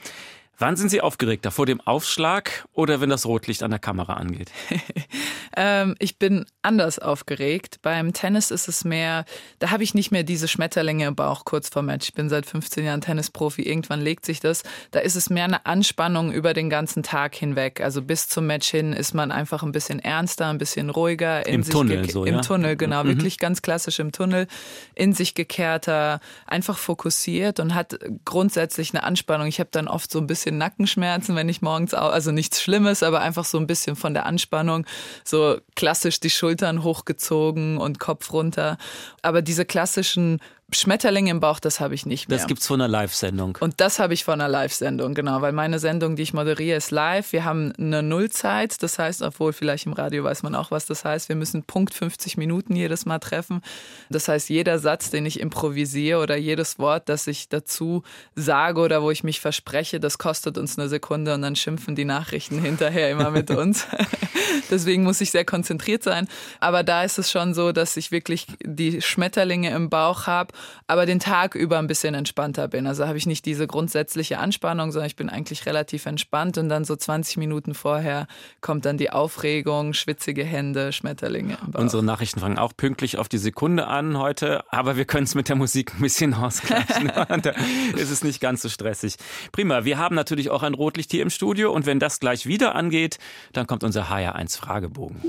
Wann 0.58 0.76
sind 0.76 0.88
Sie 0.88 1.00
aufgeregter? 1.00 1.50
Vor 1.50 1.66
dem 1.66 1.80
Aufschlag 1.80 2.66
oder 2.72 3.00
wenn 3.00 3.10
das 3.10 3.26
Rotlicht 3.26 3.62
an 3.62 3.70
der 3.70 3.80
Kamera 3.80 4.14
angeht? 4.14 4.52
ähm, 5.56 5.96
ich 5.98 6.18
bin 6.18 6.46
anders 6.62 7.00
aufgeregt. 7.00 7.78
Beim 7.82 8.12
Tennis 8.12 8.50
ist 8.52 8.68
es 8.68 8.84
mehr, 8.84 9.24
da 9.58 9.70
habe 9.70 9.82
ich 9.82 9.94
nicht 9.94 10.12
mehr 10.12 10.22
diese 10.22 10.46
Schmetterlinge 10.46 11.06
im 11.06 11.16
Bauch 11.16 11.44
kurz 11.44 11.68
vor 11.68 11.82
Match. 11.82 12.08
Ich 12.08 12.14
bin 12.14 12.28
seit 12.28 12.46
15 12.46 12.84
Jahren 12.84 13.00
Tennisprofi. 13.00 13.62
Irgendwann 13.62 14.00
legt 14.00 14.24
sich 14.24 14.38
das. 14.38 14.62
Da 14.92 15.00
ist 15.00 15.16
es 15.16 15.28
mehr 15.28 15.44
eine 15.44 15.66
Anspannung 15.66 16.32
über 16.32 16.54
den 16.54 16.70
ganzen 16.70 17.02
Tag 17.02 17.34
hinweg. 17.34 17.80
Also 17.80 18.00
bis 18.02 18.28
zum 18.28 18.46
Match 18.46 18.68
hin 18.68 18.92
ist 18.92 19.12
man 19.12 19.32
einfach 19.32 19.64
ein 19.64 19.72
bisschen 19.72 19.98
ernster, 19.98 20.48
ein 20.48 20.58
bisschen 20.58 20.88
ruhiger. 20.90 21.46
Im 21.46 21.64
Tunnel 21.64 22.08
so, 22.08 22.24
Im 22.24 22.36
ja? 22.36 22.40
Tunnel, 22.42 22.76
genau. 22.76 23.02
Mhm. 23.02 23.08
Wirklich 23.08 23.38
ganz 23.38 23.60
klassisch 23.60 23.98
im 23.98 24.12
Tunnel. 24.12 24.46
In 24.94 25.12
sich 25.14 25.34
gekehrter, 25.34 26.20
einfach 26.46 26.78
fokussiert 26.78 27.58
und 27.58 27.74
hat 27.74 27.98
grundsätzlich 28.24 28.94
eine 28.94 29.02
Anspannung. 29.02 29.48
Ich 29.48 29.58
habe 29.58 29.70
dann 29.72 29.88
oft 29.88 30.10
so 30.10 30.20
ein 30.20 30.28
bisschen 30.28 30.43
bisschen 30.44 30.58
Nackenschmerzen, 30.58 31.36
wenn 31.36 31.48
ich 31.48 31.62
morgens, 31.62 31.94
auch, 31.94 32.12
also 32.12 32.30
nichts 32.30 32.60
Schlimmes, 32.60 33.02
aber 33.02 33.20
einfach 33.20 33.44
so 33.44 33.58
ein 33.58 33.66
bisschen 33.66 33.96
von 33.96 34.14
der 34.14 34.26
Anspannung, 34.26 34.86
so 35.24 35.58
klassisch 35.74 36.20
die 36.20 36.30
Schultern 36.30 36.82
hochgezogen 36.82 37.78
und 37.78 37.98
Kopf 37.98 38.32
runter. 38.32 38.76
Aber 39.22 39.40
diese 39.40 39.64
klassischen 39.64 40.40
Schmetterling 40.72 41.26
im 41.26 41.40
Bauch, 41.40 41.60
das 41.60 41.78
habe 41.78 41.94
ich 41.94 42.06
nicht 42.06 42.28
mehr. 42.28 42.38
Das 42.38 42.46
gibt's 42.46 42.66
von 42.66 42.80
einer 42.80 42.88
Live-Sendung. 42.88 43.58
Und 43.60 43.80
das 43.80 43.98
habe 43.98 44.14
ich 44.14 44.24
von 44.24 44.40
einer 44.40 44.48
Live-Sendung, 44.48 45.14
genau, 45.14 45.42
weil 45.42 45.52
meine 45.52 45.78
Sendung, 45.78 46.16
die 46.16 46.22
ich 46.22 46.32
moderiere, 46.32 46.78
ist 46.78 46.90
live. 46.90 47.32
Wir 47.32 47.44
haben 47.44 47.72
eine 47.78 48.02
Nullzeit, 48.02 48.82
das 48.82 48.98
heißt, 48.98 49.22
obwohl 49.22 49.52
vielleicht 49.52 49.84
im 49.86 49.92
Radio 49.92 50.24
weiß 50.24 50.42
man 50.42 50.54
auch, 50.54 50.70
was 50.70 50.86
das 50.86 51.04
heißt, 51.04 51.28
wir 51.28 51.36
müssen 51.36 51.64
Punkt 51.64 51.92
50 51.92 52.38
Minuten 52.38 52.74
jedes 52.74 53.04
Mal 53.04 53.18
treffen. 53.18 53.60
Das 54.08 54.26
heißt, 54.26 54.48
jeder 54.48 54.78
Satz, 54.78 55.10
den 55.10 55.26
ich 55.26 55.38
improvisiere 55.38 56.20
oder 56.20 56.36
jedes 56.36 56.78
Wort, 56.78 57.08
das 57.10 57.26
ich 57.26 57.50
dazu 57.50 58.02
sage 58.34 58.80
oder 58.80 59.02
wo 59.02 59.10
ich 59.10 59.22
mich 59.22 59.40
verspreche, 59.40 60.00
das 60.00 60.16
kostet 60.16 60.56
uns 60.56 60.78
eine 60.78 60.88
Sekunde 60.88 61.34
und 61.34 61.42
dann 61.42 61.56
schimpfen 61.56 61.94
die 61.94 62.06
Nachrichten 62.06 62.58
hinterher 62.58 63.10
immer 63.10 63.30
mit 63.30 63.50
uns. 63.50 63.86
Deswegen 64.70 65.02
muss 65.02 65.20
ich 65.20 65.30
sehr 65.30 65.44
konzentriert 65.44 66.02
sein. 66.02 66.26
Aber 66.58 66.82
da 66.82 67.04
ist 67.04 67.18
es 67.18 67.30
schon 67.30 67.52
so, 67.52 67.72
dass 67.72 67.96
ich 67.98 68.10
wirklich 68.10 68.46
die 68.62 69.02
Schmetterlinge 69.02 69.70
im 69.70 69.90
Bauch 69.90 70.26
habe 70.26 70.53
aber 70.86 71.06
den 71.06 71.20
Tag 71.20 71.54
über 71.54 71.78
ein 71.78 71.86
bisschen 71.86 72.14
entspannter 72.14 72.68
bin. 72.68 72.86
Also 72.86 73.06
habe 73.06 73.18
ich 73.18 73.26
nicht 73.26 73.46
diese 73.46 73.66
grundsätzliche 73.66 74.38
Anspannung, 74.38 74.92
sondern 74.92 75.06
ich 75.06 75.16
bin 75.16 75.28
eigentlich 75.28 75.66
relativ 75.66 76.06
entspannt 76.06 76.58
und 76.58 76.68
dann 76.68 76.84
so 76.84 76.96
20 76.96 77.36
Minuten 77.36 77.74
vorher 77.74 78.26
kommt 78.60 78.84
dann 78.84 78.98
die 78.98 79.10
Aufregung, 79.10 79.92
schwitzige 79.92 80.44
Hände, 80.44 80.92
Schmetterlinge. 80.92 81.58
Unsere 81.74 82.02
Nachrichten 82.02 82.40
fangen 82.40 82.58
auch 82.58 82.72
pünktlich 82.76 83.18
auf 83.18 83.28
die 83.28 83.38
Sekunde 83.38 83.86
an 83.86 84.18
heute, 84.18 84.64
aber 84.72 84.96
wir 84.96 85.04
können 85.04 85.24
es 85.24 85.34
mit 85.34 85.48
der 85.48 85.56
Musik 85.56 85.94
ein 85.94 86.00
bisschen 86.00 86.34
ausgleichen. 86.34 87.08
da 87.42 87.52
ist 87.96 88.10
es 88.10 88.24
nicht 88.24 88.40
ganz 88.40 88.62
so 88.62 88.68
stressig. 88.68 89.16
Prima, 89.52 89.84
wir 89.84 89.98
haben 89.98 90.14
natürlich 90.14 90.50
auch 90.50 90.62
ein 90.62 90.74
Rotlicht 90.74 91.10
hier 91.10 91.22
im 91.22 91.30
Studio 91.30 91.72
und 91.72 91.86
wenn 91.86 91.98
das 91.98 92.20
gleich 92.20 92.46
wieder 92.46 92.74
angeht, 92.74 93.18
dann 93.52 93.66
kommt 93.66 93.84
unser 93.84 94.10
HR1 94.10 94.58
Fragebogen. 94.58 95.22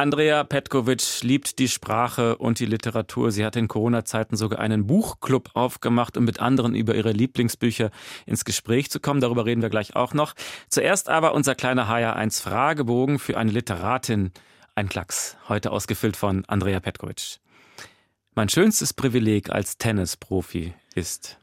Andrea 0.00 0.44
Petkovic 0.44 1.20
liebt 1.20 1.58
die 1.58 1.68
Sprache 1.68 2.38
und 2.38 2.58
die 2.58 2.64
Literatur. 2.64 3.30
Sie 3.32 3.44
hat 3.44 3.54
in 3.54 3.68
Corona-Zeiten 3.68 4.34
sogar 4.34 4.58
einen 4.58 4.86
Buchclub 4.86 5.50
aufgemacht, 5.52 6.16
um 6.16 6.24
mit 6.24 6.40
anderen 6.40 6.74
über 6.74 6.94
ihre 6.94 7.12
Lieblingsbücher 7.12 7.90
ins 8.24 8.46
Gespräch 8.46 8.90
zu 8.90 8.98
kommen. 8.98 9.20
Darüber 9.20 9.44
reden 9.44 9.60
wir 9.60 9.68
gleich 9.68 9.96
auch 9.96 10.14
noch. 10.14 10.32
Zuerst 10.70 11.10
aber 11.10 11.34
unser 11.34 11.54
kleiner 11.54 11.86
HR1 11.86 12.40
Fragebogen 12.40 13.18
für 13.18 13.36
eine 13.36 13.50
Literatin. 13.50 14.32
Ein 14.74 14.88
Klacks, 14.88 15.36
heute 15.50 15.70
ausgefüllt 15.70 16.16
von 16.16 16.46
Andrea 16.46 16.80
Petkovic. 16.80 17.38
Mein 18.34 18.48
schönstes 18.48 18.94
Privileg 18.94 19.50
als 19.50 19.76
Tennisprofi 19.76 20.72
ist. 20.94 21.36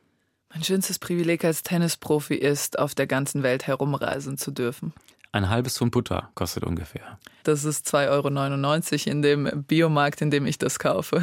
Mein 0.51 0.63
schönstes 0.63 0.97
Privileg 0.97 1.45
als 1.45 1.61
Tennisprofi 1.61 2.33
ist, 2.33 2.79
auf 2.79 2.95
der 2.95 3.05
ganzen 3.05 3.43
Welt 3.43 3.67
herumreisen 3.67 4.39
zu 4.39 4.49
dürfen. 4.49 4.93
Ein 5.31 5.49
halbes 5.49 5.77
Pfund 5.77 5.91
Butter 5.91 6.31
kostet 6.35 6.63
ungefähr. 6.63 7.19
Das 7.43 7.63
ist 7.63 7.93
2,99 7.93 9.07
Euro 9.07 9.11
in 9.11 9.21
dem 9.21 9.63
Biomarkt, 9.67 10.21
in 10.21 10.31
dem 10.31 10.45
ich 10.45 10.57
das 10.57 10.79
kaufe. 10.79 11.21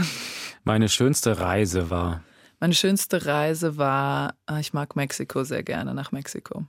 Meine 0.64 0.88
schönste 0.88 1.40
Reise 1.40 1.90
war. 1.90 2.23
Meine 2.61 2.75
schönste 2.75 3.27
Reise 3.27 3.77
war, 3.77 4.35
ah, 4.47 4.59
ich 4.59 4.73
mag 4.73 4.97
Mexiko 4.97 5.45
sehr 5.45 5.62
gerne, 5.62 5.95
nach 5.95 6.12
Mexiko. 6.12 6.64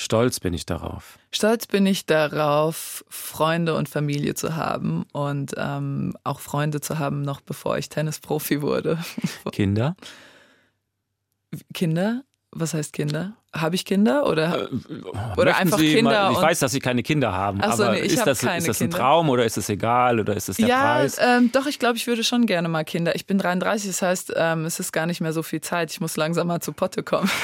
Stolz 0.00 0.38
bin 0.38 0.54
ich 0.54 0.64
darauf. 0.64 1.18
Stolz 1.32 1.66
bin 1.66 1.84
ich 1.84 2.06
darauf, 2.06 3.04
Freunde 3.08 3.74
und 3.74 3.88
Familie 3.88 4.34
zu 4.34 4.54
haben 4.54 5.04
und 5.12 5.54
ähm, 5.56 6.16
auch 6.22 6.38
Freunde 6.38 6.80
zu 6.80 7.00
haben, 7.00 7.22
noch 7.22 7.40
bevor 7.40 7.78
ich 7.78 7.88
Tennisprofi 7.88 8.62
wurde. 8.62 8.98
Kinder? 9.52 9.96
Kinder? 11.74 12.22
Was 12.50 12.72
heißt 12.72 12.94
Kinder? 12.94 13.34
Habe 13.52 13.74
ich 13.74 13.84
Kinder 13.84 14.26
oder, 14.26 14.62
äh, 14.62 14.68
oder 15.36 15.56
einfach 15.56 15.78
Sie 15.78 15.94
Kinder? 15.94 16.30
Mal, 16.30 16.32
ich 16.32 16.40
weiß, 16.40 16.60
dass 16.60 16.72
Sie 16.72 16.80
keine 16.80 17.02
Kinder 17.02 17.32
haben, 17.32 17.60
so, 17.60 17.84
aber 17.84 17.92
nee, 17.92 18.00
ist, 18.00 18.26
das, 18.26 18.42
ist 18.42 18.68
das 18.68 18.80
ein 18.80 18.90
Traum 18.90 19.28
oder 19.28 19.44
ist 19.44 19.58
es 19.58 19.68
egal 19.68 20.18
oder 20.18 20.34
ist 20.34 20.48
es 20.48 20.56
der 20.56 20.66
ja, 20.66 20.94
Preis? 20.94 21.18
Ähm, 21.20 21.50
doch, 21.52 21.66
ich 21.66 21.78
glaube, 21.78 21.96
ich 21.96 22.06
würde 22.06 22.24
schon 22.24 22.46
gerne 22.46 22.68
mal 22.68 22.84
Kinder. 22.84 23.14
Ich 23.14 23.26
bin 23.26 23.38
33, 23.38 23.90
das 23.90 24.02
heißt, 24.02 24.32
ähm, 24.36 24.64
es 24.64 24.80
ist 24.80 24.92
gar 24.92 25.06
nicht 25.06 25.20
mehr 25.20 25.32
so 25.32 25.42
viel 25.42 25.60
Zeit. 25.60 25.90
Ich 25.90 26.00
muss 26.00 26.16
langsam 26.16 26.46
mal 26.46 26.60
zu 26.60 26.72
Potte 26.72 27.02
kommen. 27.02 27.30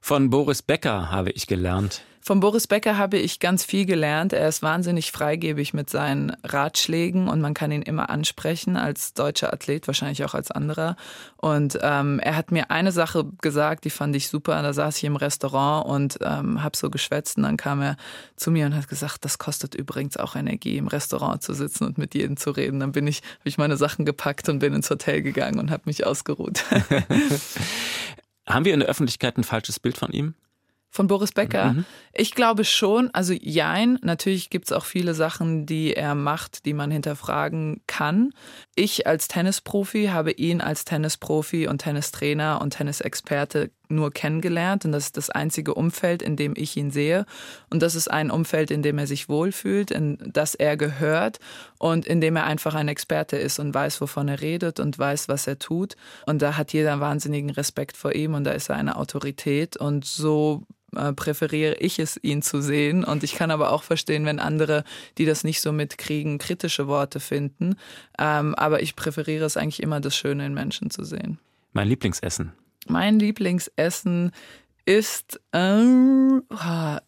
Von 0.00 0.30
Boris 0.30 0.62
Becker 0.62 1.10
habe 1.10 1.30
ich 1.30 1.46
gelernt. 1.46 2.02
Von 2.26 2.40
Boris 2.40 2.66
Becker 2.66 2.98
habe 2.98 3.18
ich 3.18 3.38
ganz 3.38 3.64
viel 3.64 3.86
gelernt. 3.86 4.32
Er 4.32 4.48
ist 4.48 4.60
wahnsinnig 4.60 5.12
freigebig 5.12 5.74
mit 5.74 5.88
seinen 5.88 6.30
Ratschlägen 6.42 7.28
und 7.28 7.40
man 7.40 7.54
kann 7.54 7.70
ihn 7.70 7.82
immer 7.82 8.10
ansprechen 8.10 8.76
als 8.76 9.14
deutscher 9.14 9.52
Athlet, 9.52 9.86
wahrscheinlich 9.86 10.24
auch 10.24 10.34
als 10.34 10.50
anderer. 10.50 10.96
Und 11.36 11.78
ähm, 11.82 12.18
er 12.18 12.34
hat 12.34 12.50
mir 12.50 12.72
eine 12.72 12.90
Sache 12.90 13.26
gesagt, 13.40 13.84
die 13.84 13.90
fand 13.90 14.16
ich 14.16 14.28
super. 14.28 14.60
Da 14.60 14.72
saß 14.72 14.96
ich 14.96 15.04
im 15.04 15.14
Restaurant 15.14 15.86
und 15.86 16.18
ähm, 16.20 16.64
habe 16.64 16.76
so 16.76 16.90
geschwätzt 16.90 17.36
und 17.36 17.44
dann 17.44 17.56
kam 17.56 17.80
er 17.80 17.96
zu 18.34 18.50
mir 18.50 18.66
und 18.66 18.74
hat 18.74 18.88
gesagt, 18.88 19.24
das 19.24 19.38
kostet 19.38 19.76
übrigens 19.76 20.16
auch 20.16 20.34
Energie, 20.34 20.78
im 20.78 20.88
Restaurant 20.88 21.44
zu 21.44 21.54
sitzen 21.54 21.84
und 21.84 21.96
mit 21.96 22.16
jedem 22.16 22.36
zu 22.36 22.50
reden. 22.50 22.80
Dann 22.80 22.90
bin 22.90 23.06
ich, 23.06 23.18
habe 23.18 23.48
ich 23.48 23.56
meine 23.56 23.76
Sachen 23.76 24.04
gepackt 24.04 24.48
und 24.48 24.58
bin 24.58 24.74
ins 24.74 24.90
Hotel 24.90 25.22
gegangen 25.22 25.60
und 25.60 25.70
habe 25.70 25.84
mich 25.86 26.04
ausgeruht. 26.04 26.64
Haben 28.48 28.64
wir 28.64 28.74
in 28.74 28.80
der 28.80 28.88
Öffentlichkeit 28.88 29.38
ein 29.38 29.44
falsches 29.44 29.78
Bild 29.78 29.96
von 29.96 30.10
ihm? 30.10 30.34
Von 30.90 31.08
Boris 31.08 31.32
Becker? 31.32 31.74
Mhm. 31.74 31.84
Ich 32.14 32.34
glaube 32.34 32.64
schon, 32.64 33.10
also 33.12 33.34
jein, 33.34 33.98
natürlich 34.02 34.48
gibt 34.48 34.66
es 34.66 34.72
auch 34.72 34.84
viele 34.84 35.14
Sachen, 35.14 35.66
die 35.66 35.94
er 35.94 36.14
macht, 36.14 36.64
die 36.64 36.72
man 36.72 36.90
hinterfragen 36.90 37.82
kann. 37.86 38.30
Ich 38.74 39.06
als 39.06 39.28
Tennisprofi 39.28 40.06
habe 40.06 40.32
ihn 40.32 40.60
als 40.60 40.84
Tennisprofi 40.86 41.68
und 41.68 41.78
Tennistrainer 41.78 42.60
und 42.62 42.70
Tennisexperte 42.70 43.70
nur 43.88 44.10
kennengelernt 44.10 44.84
und 44.84 44.92
das 44.92 45.06
ist 45.06 45.16
das 45.16 45.30
einzige 45.30 45.74
Umfeld, 45.74 46.22
in 46.22 46.36
dem 46.36 46.54
ich 46.56 46.76
ihn 46.76 46.90
sehe. 46.90 47.26
Und 47.70 47.82
das 47.82 47.94
ist 47.94 48.10
ein 48.10 48.30
Umfeld, 48.30 48.70
in 48.70 48.82
dem 48.82 48.98
er 48.98 49.06
sich 49.06 49.28
wohlfühlt, 49.28 49.90
in 49.90 50.18
das 50.32 50.54
er 50.54 50.76
gehört 50.76 51.38
und 51.78 52.06
in 52.06 52.20
dem 52.20 52.36
er 52.36 52.44
einfach 52.44 52.74
ein 52.74 52.88
Experte 52.88 53.36
ist 53.36 53.58
und 53.58 53.74
weiß, 53.74 54.00
wovon 54.00 54.28
er 54.28 54.40
redet 54.40 54.80
und 54.80 54.98
weiß, 54.98 55.28
was 55.28 55.46
er 55.46 55.58
tut. 55.58 55.96
Und 56.26 56.42
da 56.42 56.56
hat 56.56 56.72
jeder 56.72 57.00
wahnsinnigen 57.00 57.50
Respekt 57.50 57.96
vor 57.96 58.14
ihm 58.14 58.34
und 58.34 58.44
da 58.44 58.52
ist 58.52 58.68
er 58.68 58.76
eine 58.76 58.96
Autorität. 58.96 59.76
Und 59.76 60.04
so 60.04 60.66
äh, 60.94 61.12
präferiere 61.12 61.74
ich 61.74 61.98
es, 61.98 62.18
ihn 62.22 62.42
zu 62.42 62.60
sehen. 62.60 63.04
Und 63.04 63.22
ich 63.22 63.34
kann 63.34 63.50
aber 63.50 63.72
auch 63.72 63.82
verstehen, 63.82 64.24
wenn 64.24 64.38
andere, 64.38 64.84
die 65.18 65.24
das 65.24 65.44
nicht 65.44 65.60
so 65.60 65.72
mitkriegen, 65.72 66.38
kritische 66.38 66.86
Worte 66.86 67.20
finden. 67.20 67.76
Ähm, 68.18 68.54
aber 68.54 68.82
ich 68.82 68.96
präferiere 68.96 69.44
es 69.44 69.56
eigentlich 69.56 69.82
immer, 69.82 70.00
das 70.00 70.16
Schöne 70.16 70.46
in 70.46 70.54
Menschen 70.54 70.90
zu 70.90 71.04
sehen. 71.04 71.38
Mein 71.72 71.88
Lieblingsessen. 71.88 72.52
Mein 72.88 73.18
Lieblingsessen 73.18 74.30
ist, 74.84 75.40
äh, 75.52 75.82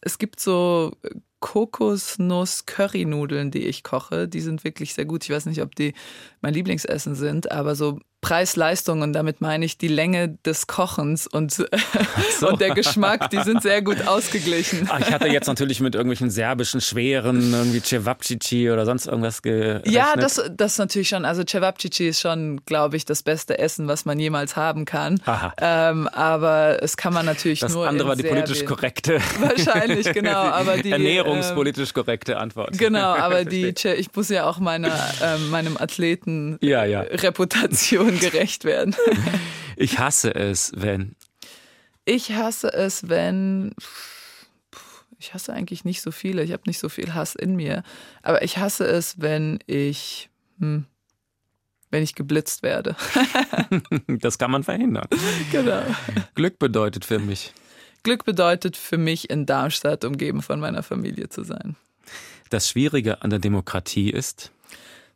es 0.00 0.18
gibt 0.18 0.40
so 0.40 0.92
Kokosnuss-Currynudeln, 1.40 3.50
die 3.50 3.66
ich 3.66 3.84
koche. 3.84 4.28
Die 4.28 4.40
sind 4.40 4.64
wirklich 4.64 4.94
sehr 4.94 5.04
gut. 5.04 5.24
Ich 5.24 5.30
weiß 5.30 5.44
nicht, 5.46 5.62
ob 5.62 5.74
die 5.74 5.94
mein 6.40 6.54
Lieblingsessen 6.54 7.14
sind, 7.14 7.52
aber 7.52 7.74
so 7.74 8.00
Preis-Leistung 8.20 9.02
und 9.02 9.12
damit 9.12 9.40
meine 9.40 9.64
ich 9.64 9.78
die 9.78 9.88
Länge 9.88 10.36
des 10.44 10.66
Kochens 10.66 11.26
und, 11.26 11.52
so. 12.38 12.48
und 12.48 12.60
der 12.60 12.74
Geschmack, 12.74 13.30
die 13.30 13.40
sind 13.42 13.62
sehr 13.62 13.80
gut 13.80 14.06
ausgeglichen. 14.06 14.88
Ach, 14.90 14.98
ich 15.00 15.12
hatte 15.12 15.28
jetzt 15.28 15.46
natürlich 15.46 15.80
mit 15.80 15.94
irgendwelchen 15.94 16.30
serbischen 16.30 16.80
schweren, 16.80 17.52
irgendwie 17.52 17.80
Cevapcici 17.80 18.70
oder 18.70 18.84
sonst 18.86 19.06
irgendwas 19.06 19.42
gerechnet. 19.42 19.92
Ja, 19.92 20.14
das, 20.16 20.42
das 20.50 20.78
natürlich 20.78 21.08
schon. 21.08 21.24
Also 21.24 21.44
Cevapcici 21.44 22.08
ist 22.08 22.20
schon, 22.20 22.60
glaube 22.66 22.96
ich, 22.96 23.04
das 23.04 23.22
beste 23.22 23.58
Essen, 23.58 23.86
was 23.86 24.04
man 24.04 24.18
jemals 24.18 24.56
haben 24.56 24.84
kann. 24.84 25.20
Ähm, 25.60 26.08
aber 26.08 26.82
es 26.82 26.96
kann 26.96 27.12
man 27.12 27.24
natürlich 27.24 27.60
das 27.60 27.72
nur. 27.72 27.84
Das 27.84 27.90
andere 27.90 28.08
war 28.08 28.16
die 28.16 28.24
politisch 28.24 28.64
korrekte. 28.64 29.20
Wahrscheinlich, 29.38 30.12
genau. 30.12 30.38
Aber 30.58 30.76
die, 30.78 30.90
Ernährungspolitisch 30.90 31.94
korrekte 31.94 32.38
Antwort. 32.38 32.76
Genau, 32.78 33.14
aber 33.14 33.44
die, 33.44 33.74
ich 33.96 34.14
muss 34.14 34.28
ja 34.28 34.46
auch 34.46 34.58
meiner, 34.58 34.92
ähm, 35.22 35.50
meinem 35.50 35.76
Athleten 35.76 36.58
ja, 36.60 36.84
ja. 36.84 37.00
Reputation 37.00 38.07
Situation 38.08 38.30
gerecht 38.32 38.64
werden. 38.64 38.94
Ich 39.80 40.00
hasse 40.00 40.34
es, 40.34 40.72
wenn. 40.74 41.14
Ich 42.04 42.32
hasse 42.32 42.72
es, 42.72 43.08
wenn. 43.08 43.76
Ich 45.20 45.34
hasse 45.34 45.52
eigentlich 45.52 45.84
nicht 45.84 46.02
so 46.02 46.10
viele. 46.10 46.42
Ich 46.42 46.50
habe 46.50 46.64
nicht 46.66 46.80
so 46.80 46.88
viel 46.88 47.14
Hass 47.14 47.36
in 47.36 47.54
mir. 47.54 47.84
Aber 48.22 48.42
ich 48.42 48.58
hasse 48.58 48.84
es, 48.86 49.20
wenn 49.20 49.60
ich. 49.66 50.30
Hm, 50.58 50.86
wenn 51.90 52.02
ich 52.02 52.16
geblitzt 52.16 52.64
werde. 52.64 52.96
das 54.08 54.36
kann 54.38 54.50
man 54.50 54.64
verhindern. 54.64 55.06
Genau. 55.52 55.82
Glück 56.34 56.58
bedeutet 56.58 57.04
für 57.04 57.20
mich. 57.20 57.52
Glück 58.02 58.24
bedeutet 58.24 58.76
für 58.76 58.98
mich, 58.98 59.30
in 59.30 59.46
Darmstadt 59.46 60.04
umgeben 60.04 60.42
von 60.42 60.58
meiner 60.58 60.82
Familie 60.82 61.28
zu 61.28 61.44
sein. 61.44 61.76
Das 62.50 62.68
Schwierige 62.68 63.22
an 63.22 63.30
der 63.30 63.38
Demokratie 63.38 64.10
ist, 64.10 64.50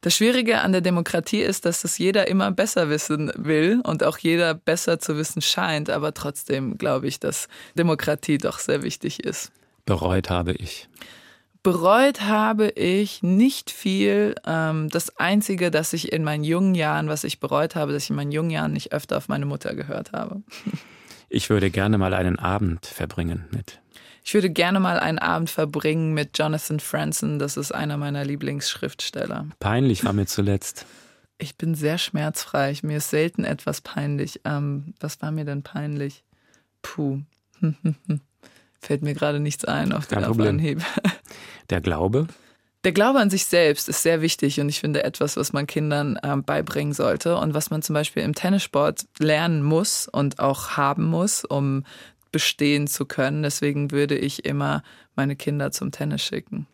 das 0.02 0.16
Schwierige 0.16 0.60
an 0.60 0.72
der 0.72 0.80
Demokratie 0.80 1.40
ist, 1.40 1.64
dass 1.64 1.84
es 1.84 1.96
jeder 1.96 2.26
immer 2.26 2.50
besser 2.50 2.90
wissen 2.90 3.32
will 3.36 3.80
und 3.84 4.02
auch 4.02 4.18
jeder 4.18 4.52
besser 4.52 4.98
zu 4.98 5.16
wissen 5.16 5.40
scheint. 5.40 5.90
Aber 5.90 6.12
trotzdem 6.12 6.76
glaube 6.76 7.06
ich, 7.06 7.20
dass 7.20 7.48
Demokratie 7.78 8.38
doch 8.38 8.58
sehr 8.58 8.82
wichtig 8.82 9.22
ist. 9.24 9.52
Bereut 9.86 10.28
habe 10.28 10.52
ich. 10.52 10.88
Bereut 11.62 12.22
habe 12.22 12.70
ich 12.70 13.22
nicht 13.22 13.70
viel. 13.70 14.34
Ähm, 14.44 14.88
das 14.88 15.16
Einzige, 15.18 15.70
dass 15.70 15.92
ich 15.92 16.12
in 16.12 16.24
meinen 16.24 16.42
jungen 16.42 16.74
Jahren, 16.74 17.08
was 17.08 17.22
ich 17.22 17.38
bereut 17.38 17.76
habe, 17.76 17.92
dass 17.92 18.02
ich 18.02 18.10
in 18.10 18.16
meinen 18.16 18.32
jungen 18.32 18.50
Jahren 18.50 18.72
nicht 18.72 18.92
öfter 18.92 19.16
auf 19.16 19.28
meine 19.28 19.46
Mutter 19.46 19.74
gehört 19.74 20.10
habe. 20.10 20.42
Ich 21.28 21.48
würde 21.48 21.70
gerne 21.70 21.96
mal 21.96 22.12
einen 22.12 22.40
Abend 22.40 22.84
verbringen 22.84 23.44
mit 23.52 23.81
ich 24.24 24.34
würde 24.34 24.50
gerne 24.50 24.80
mal 24.80 24.98
einen 24.98 25.18
Abend 25.18 25.50
verbringen 25.50 26.14
mit 26.14 26.38
Jonathan 26.38 26.80
Franzen. 26.80 27.38
Das 27.38 27.56
ist 27.56 27.72
einer 27.72 27.96
meiner 27.96 28.24
Lieblingsschriftsteller. 28.24 29.46
Peinlich 29.58 30.04
war 30.04 30.12
mir 30.12 30.26
zuletzt. 30.26 30.86
Ich 31.38 31.56
bin 31.56 31.74
sehr 31.74 31.98
schmerzfrei. 31.98 32.72
Mir 32.82 32.98
ist 32.98 33.10
selten 33.10 33.42
etwas 33.42 33.80
peinlich. 33.80 34.42
Ähm, 34.44 34.94
was 35.00 35.20
war 35.22 35.32
mir 35.32 35.44
denn 35.44 35.64
peinlich? 35.64 36.22
Puh. 36.82 37.22
Fällt 38.80 39.02
mir 39.02 39.14
gerade 39.14 39.40
nichts 39.40 39.64
ein 39.64 39.92
auf 39.92 40.06
den 40.06 40.22
Anhieb. 40.22 40.84
Der 41.70 41.80
Glaube? 41.80 42.28
Der 42.84 42.92
Glaube 42.92 43.20
an 43.20 43.30
sich 43.30 43.46
selbst 43.46 43.88
ist 43.88 44.02
sehr 44.02 44.22
wichtig 44.22 44.60
und 44.60 44.68
ich 44.68 44.80
finde 44.80 45.04
etwas, 45.04 45.36
was 45.36 45.52
man 45.52 45.68
Kindern 45.68 46.16
äh, 46.22 46.36
beibringen 46.36 46.92
sollte 46.92 47.36
und 47.36 47.54
was 47.54 47.70
man 47.70 47.82
zum 47.82 47.94
Beispiel 47.94 48.24
im 48.24 48.34
Tennissport 48.34 49.06
lernen 49.18 49.62
muss 49.62 50.08
und 50.08 50.40
auch 50.40 50.70
haben 50.70 51.04
muss, 51.04 51.44
um 51.44 51.84
bestehen 52.32 52.86
zu 52.86 53.04
können. 53.04 53.42
Deswegen 53.42 53.90
würde 53.90 54.16
ich 54.16 54.44
immer 54.44 54.82
meine 55.14 55.36
Kinder 55.36 55.70
zum 55.70 55.92
Tennis 55.92 56.22
schicken. 56.22 56.66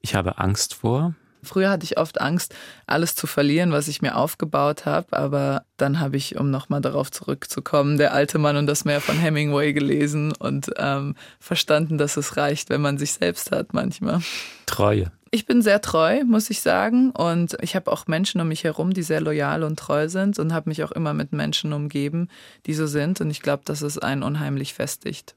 Ich 0.00 0.14
habe 0.14 0.38
Angst 0.38 0.74
vor. 0.74 1.14
Früher 1.44 1.70
hatte 1.70 1.84
ich 1.84 1.98
oft 1.98 2.20
Angst, 2.20 2.54
alles 2.86 3.16
zu 3.16 3.26
verlieren, 3.26 3.72
was 3.72 3.88
ich 3.88 4.00
mir 4.00 4.16
aufgebaut 4.16 4.86
habe, 4.86 5.16
aber 5.16 5.64
dann 5.76 5.98
habe 5.98 6.16
ich, 6.16 6.36
um 6.36 6.50
nochmal 6.50 6.80
darauf 6.80 7.10
zurückzukommen, 7.10 7.98
der 7.98 8.14
alte 8.14 8.38
Mann 8.38 8.56
und 8.56 8.68
das 8.68 8.84
Meer 8.84 9.00
von 9.00 9.16
Hemingway 9.16 9.72
gelesen 9.72 10.32
und 10.38 10.70
ähm, 10.76 11.16
verstanden, 11.40 11.98
dass 11.98 12.16
es 12.16 12.36
reicht, 12.36 12.70
wenn 12.70 12.80
man 12.80 12.96
sich 12.96 13.12
selbst 13.14 13.50
hat 13.50 13.74
manchmal. 13.74 14.20
Treue. 14.66 15.10
Ich 15.34 15.46
bin 15.46 15.62
sehr 15.62 15.80
treu, 15.80 16.24
muss 16.24 16.50
ich 16.50 16.60
sagen. 16.60 17.10
Und 17.10 17.56
ich 17.62 17.74
habe 17.74 17.90
auch 17.90 18.06
Menschen 18.06 18.40
um 18.42 18.48
mich 18.48 18.64
herum, 18.64 18.92
die 18.92 19.02
sehr 19.02 19.22
loyal 19.22 19.62
und 19.62 19.78
treu 19.78 20.08
sind 20.08 20.38
und 20.38 20.52
habe 20.52 20.68
mich 20.68 20.84
auch 20.84 20.92
immer 20.92 21.14
mit 21.14 21.32
Menschen 21.32 21.72
umgeben, 21.72 22.28
die 22.66 22.74
so 22.74 22.86
sind. 22.86 23.18
Und 23.22 23.30
ich 23.30 23.40
glaube, 23.40 23.62
dass 23.64 23.80
es 23.80 23.96
einen 23.96 24.22
unheimlich 24.22 24.74
festigt. 24.74 25.34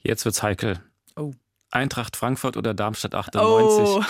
Jetzt 0.00 0.24
wird's 0.24 0.42
heikel. 0.42 0.80
Eintracht 1.74 2.16
Frankfurt 2.16 2.56
oder 2.56 2.74
Darmstadt 2.74 3.14
98? 3.14 3.84
Oh. 3.84 4.02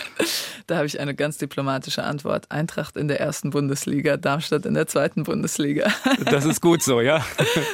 da 0.66 0.76
habe 0.76 0.86
ich 0.86 0.98
eine 0.98 1.14
ganz 1.14 1.38
diplomatische 1.38 2.02
Antwort. 2.02 2.50
Eintracht 2.50 2.96
in 2.96 3.08
der 3.08 3.20
ersten 3.20 3.50
Bundesliga, 3.50 4.16
Darmstadt 4.16 4.66
in 4.66 4.74
der 4.74 4.86
zweiten 4.86 5.22
Bundesliga. 5.22 5.90
Das 6.30 6.44
ist 6.44 6.60
gut 6.60 6.82
so, 6.82 7.00
ja? 7.00 7.24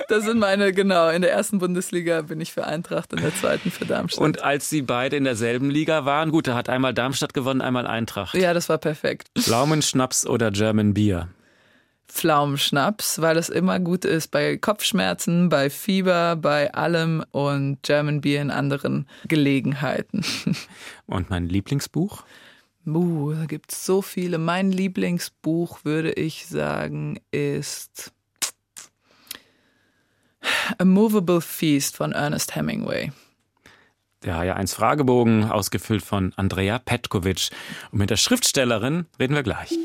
Das 0.09 0.25
sind 0.25 0.39
meine, 0.39 0.73
genau. 0.73 1.09
In 1.09 1.23
der 1.23 1.33
ersten 1.33 1.59
Bundesliga 1.59 2.23
bin 2.23 2.41
ich 2.41 2.53
für 2.53 2.67
Eintracht, 2.67 3.13
in 3.13 3.21
der 3.21 3.35
zweiten 3.35 3.71
für 3.71 3.87
Darmstadt. 3.87 4.23
Und 4.23 4.43
als 4.43 4.69
sie 4.69 4.83
beide 4.83 5.17
in 5.17 5.25
derselben 5.25 5.71
Liga 5.71 6.05
waren, 6.05 6.31
gut, 6.31 6.47
da 6.47 6.55
hat 6.55 6.69
einmal 6.69 6.93
Darmstadt 6.93 7.33
gewonnen, 7.35 7.61
einmal 7.61 7.87
Eintracht. 7.87 8.35
Ja, 8.35 8.53
das 8.53 8.69
war 8.69 8.79
perfekt. 8.79 9.29
Pflaumenschnaps 9.39 10.27
oder 10.27 10.51
German 10.51 10.93
Beer? 10.93 11.29
Pflaumenschnaps, 12.13 13.21
weil 13.21 13.37
es 13.39 13.49
immer 13.49 13.81
gut 13.81 14.05
ist 14.05 14.31
bei 14.31 14.57
Kopfschmerzen, 14.59 15.49
bei 15.49 15.71
Fieber, 15.71 16.37
bei 16.37 16.73
allem 16.75 17.25
und 17.31 17.83
German 17.83 18.21
Beer 18.21 18.43
in 18.43 18.51
anderen 18.51 19.09
Gelegenheiten. 19.27 20.25
Und 21.07 21.31
mein 21.31 21.49
Lieblingsbuch? 21.49 22.23
Uh, 22.87 23.33
da 23.33 23.47
gibt 23.47 23.73
es 23.73 23.87
so 23.87 24.03
viele. 24.03 24.39
Mein 24.39 24.73
Lieblingsbuch, 24.73 25.85
würde 25.85 26.13
ich 26.13 26.47
sagen, 26.47 27.19
ist 27.31 28.13
A 30.79 30.85
Movable 30.85 31.41
Feast 31.41 31.97
von 31.97 32.13
Ernest 32.13 32.55
Hemingway. 32.55 33.13
Der 34.25 34.37
H1 34.37 34.75
Fragebogen, 34.75 35.45
ausgefüllt 35.51 36.03
von 36.03 36.33
Andrea 36.37 36.79
Petkovic. 36.79 37.51
Und 37.91 37.99
mit 37.99 38.11
der 38.11 38.17
Schriftstellerin 38.17 39.07
reden 39.19 39.35
wir 39.35 39.43
gleich. 39.43 39.77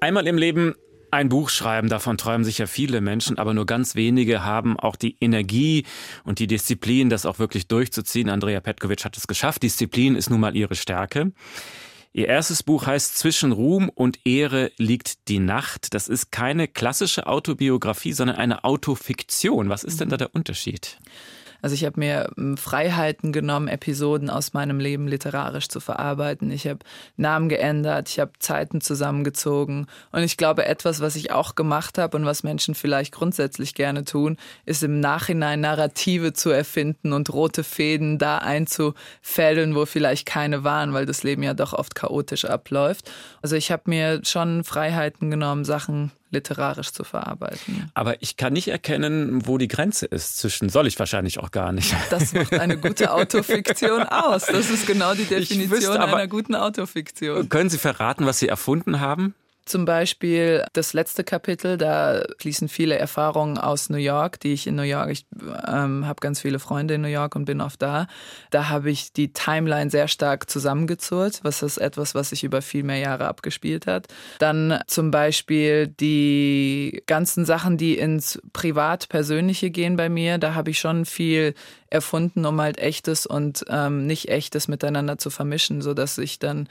Einmal 0.00 0.26
im 0.26 0.38
Leben 0.38 0.74
ein 1.10 1.28
Buch 1.28 1.50
schreiben, 1.50 1.88
davon 1.88 2.18
träumen 2.18 2.44
sicher 2.44 2.66
viele 2.66 3.00
Menschen, 3.00 3.38
aber 3.38 3.54
nur 3.54 3.66
ganz 3.66 3.94
wenige 3.94 4.44
haben 4.44 4.78
auch 4.78 4.96
die 4.96 5.16
Energie 5.20 5.84
und 6.24 6.38
die 6.38 6.46
Disziplin, 6.46 7.10
das 7.10 7.26
auch 7.26 7.38
wirklich 7.38 7.68
durchzuziehen. 7.68 8.28
Andrea 8.28 8.60
Petkovic 8.60 9.04
hat 9.04 9.16
es 9.16 9.26
geschafft. 9.26 9.62
Disziplin 9.62 10.16
ist 10.16 10.30
nun 10.30 10.40
mal 10.40 10.56
ihre 10.56 10.74
Stärke. 10.74 11.32
Ihr 12.12 12.26
erstes 12.26 12.62
Buch 12.62 12.86
heißt 12.86 13.18
Zwischen 13.18 13.52
Ruhm 13.52 13.90
und 13.94 14.26
Ehre 14.26 14.72
liegt 14.76 15.28
die 15.28 15.38
Nacht. 15.38 15.94
Das 15.94 16.08
ist 16.08 16.32
keine 16.32 16.66
klassische 16.66 17.26
Autobiografie, 17.26 18.12
sondern 18.12 18.36
eine 18.36 18.64
Autofiktion. 18.64 19.68
Was 19.68 19.84
ist 19.84 20.00
denn 20.00 20.08
da 20.08 20.16
der 20.16 20.34
Unterschied? 20.34 20.98
Also 21.62 21.74
ich 21.74 21.84
habe 21.84 21.98
mir 21.98 22.30
ähm, 22.36 22.56
Freiheiten 22.56 23.32
genommen, 23.32 23.68
Episoden 23.68 24.30
aus 24.30 24.52
meinem 24.52 24.80
Leben 24.80 25.08
literarisch 25.08 25.68
zu 25.68 25.80
verarbeiten. 25.80 26.50
Ich 26.50 26.66
habe 26.66 26.80
Namen 27.16 27.48
geändert, 27.48 28.08
ich 28.08 28.20
habe 28.20 28.32
Zeiten 28.38 28.80
zusammengezogen. 28.80 29.86
Und 30.12 30.22
ich 30.22 30.36
glaube, 30.36 30.66
etwas, 30.66 31.00
was 31.00 31.16
ich 31.16 31.32
auch 31.32 31.54
gemacht 31.54 31.98
habe 31.98 32.16
und 32.16 32.24
was 32.24 32.42
Menschen 32.42 32.74
vielleicht 32.74 33.12
grundsätzlich 33.12 33.74
gerne 33.74 34.04
tun, 34.04 34.36
ist 34.66 34.82
im 34.82 35.00
Nachhinein 35.00 35.60
Narrative 35.60 36.32
zu 36.32 36.50
erfinden 36.50 37.12
und 37.12 37.32
rote 37.32 37.64
Fäden 37.64 38.18
da 38.18 38.38
einzufädeln, 38.38 39.74
wo 39.74 39.86
vielleicht 39.86 40.26
keine 40.26 40.64
waren, 40.64 40.92
weil 40.92 41.06
das 41.06 41.22
Leben 41.22 41.42
ja 41.42 41.54
doch 41.54 41.72
oft 41.72 41.94
chaotisch 41.94 42.44
abläuft. 42.44 43.10
Also 43.42 43.56
ich 43.56 43.70
habe 43.72 43.82
mir 43.86 44.20
schon 44.24 44.64
Freiheiten 44.64 45.30
genommen, 45.30 45.64
Sachen 45.64 46.12
literarisch 46.30 46.92
zu 46.92 47.04
verarbeiten. 47.04 47.90
Aber 47.94 48.22
ich 48.22 48.36
kann 48.36 48.52
nicht 48.52 48.68
erkennen, 48.68 49.46
wo 49.46 49.58
die 49.58 49.68
Grenze 49.68 50.06
ist 50.06 50.38
zwischen, 50.38 50.68
soll 50.68 50.86
ich 50.86 50.98
wahrscheinlich 50.98 51.38
auch 51.38 51.50
gar 51.50 51.72
nicht. 51.72 51.94
Das 52.10 52.32
macht 52.32 52.52
eine 52.54 52.78
gute 52.78 53.12
Autofiktion 53.12 54.02
aus. 54.02 54.46
Das 54.46 54.70
ist 54.70 54.86
genau 54.86 55.14
die 55.14 55.24
Definition 55.24 55.70
wüsste, 55.70 56.00
einer 56.00 56.26
guten 56.26 56.54
Autofiktion. 56.54 57.48
Können 57.48 57.70
Sie 57.70 57.78
verraten, 57.78 58.26
was 58.26 58.38
Sie 58.38 58.48
erfunden 58.48 59.00
haben? 59.00 59.34
Zum 59.68 59.84
Beispiel 59.84 60.64
das 60.72 60.94
letzte 60.94 61.24
Kapitel, 61.24 61.76
da 61.76 62.22
fließen 62.38 62.70
viele 62.70 62.96
Erfahrungen 62.96 63.58
aus 63.58 63.90
New 63.90 63.98
York, 63.98 64.40
die 64.40 64.54
ich 64.54 64.66
in 64.66 64.76
New 64.76 64.82
York, 64.82 65.10
ich 65.10 65.26
ähm, 65.66 66.06
habe 66.06 66.20
ganz 66.20 66.40
viele 66.40 66.58
Freunde 66.58 66.94
in 66.94 67.02
New 67.02 67.08
York 67.08 67.36
und 67.36 67.44
bin 67.44 67.60
oft 67.60 67.82
da. 67.82 68.06
Da 68.48 68.70
habe 68.70 68.90
ich 68.90 69.12
die 69.12 69.34
Timeline 69.34 69.90
sehr 69.90 70.08
stark 70.08 70.48
zusammengezurrt, 70.48 71.40
was 71.42 71.62
ist 71.62 71.76
etwas, 71.76 72.14
was 72.14 72.30
sich 72.30 72.44
über 72.44 72.62
viel 72.62 72.82
mehr 72.82 72.96
Jahre 72.96 73.28
abgespielt 73.28 73.86
hat. 73.86 74.06
Dann 74.38 74.80
zum 74.86 75.10
Beispiel 75.10 75.88
die 75.88 77.02
ganzen 77.06 77.44
Sachen, 77.44 77.76
die 77.76 77.98
ins 77.98 78.40
Privat-Persönliche 78.54 79.70
gehen 79.70 79.96
bei 79.96 80.08
mir, 80.08 80.38
da 80.38 80.54
habe 80.54 80.70
ich 80.70 80.78
schon 80.78 81.04
viel 81.04 81.52
erfunden, 81.90 82.44
um 82.44 82.60
halt 82.60 82.78
echtes 82.78 83.26
und 83.26 83.64
ähm, 83.68 84.06
nicht 84.06 84.28
echtes 84.28 84.68
miteinander 84.68 85.18
zu 85.18 85.30
vermischen, 85.30 85.80
so 85.80 85.94
dass 85.94 86.18
ich 86.18 86.38
dann, 86.38 86.68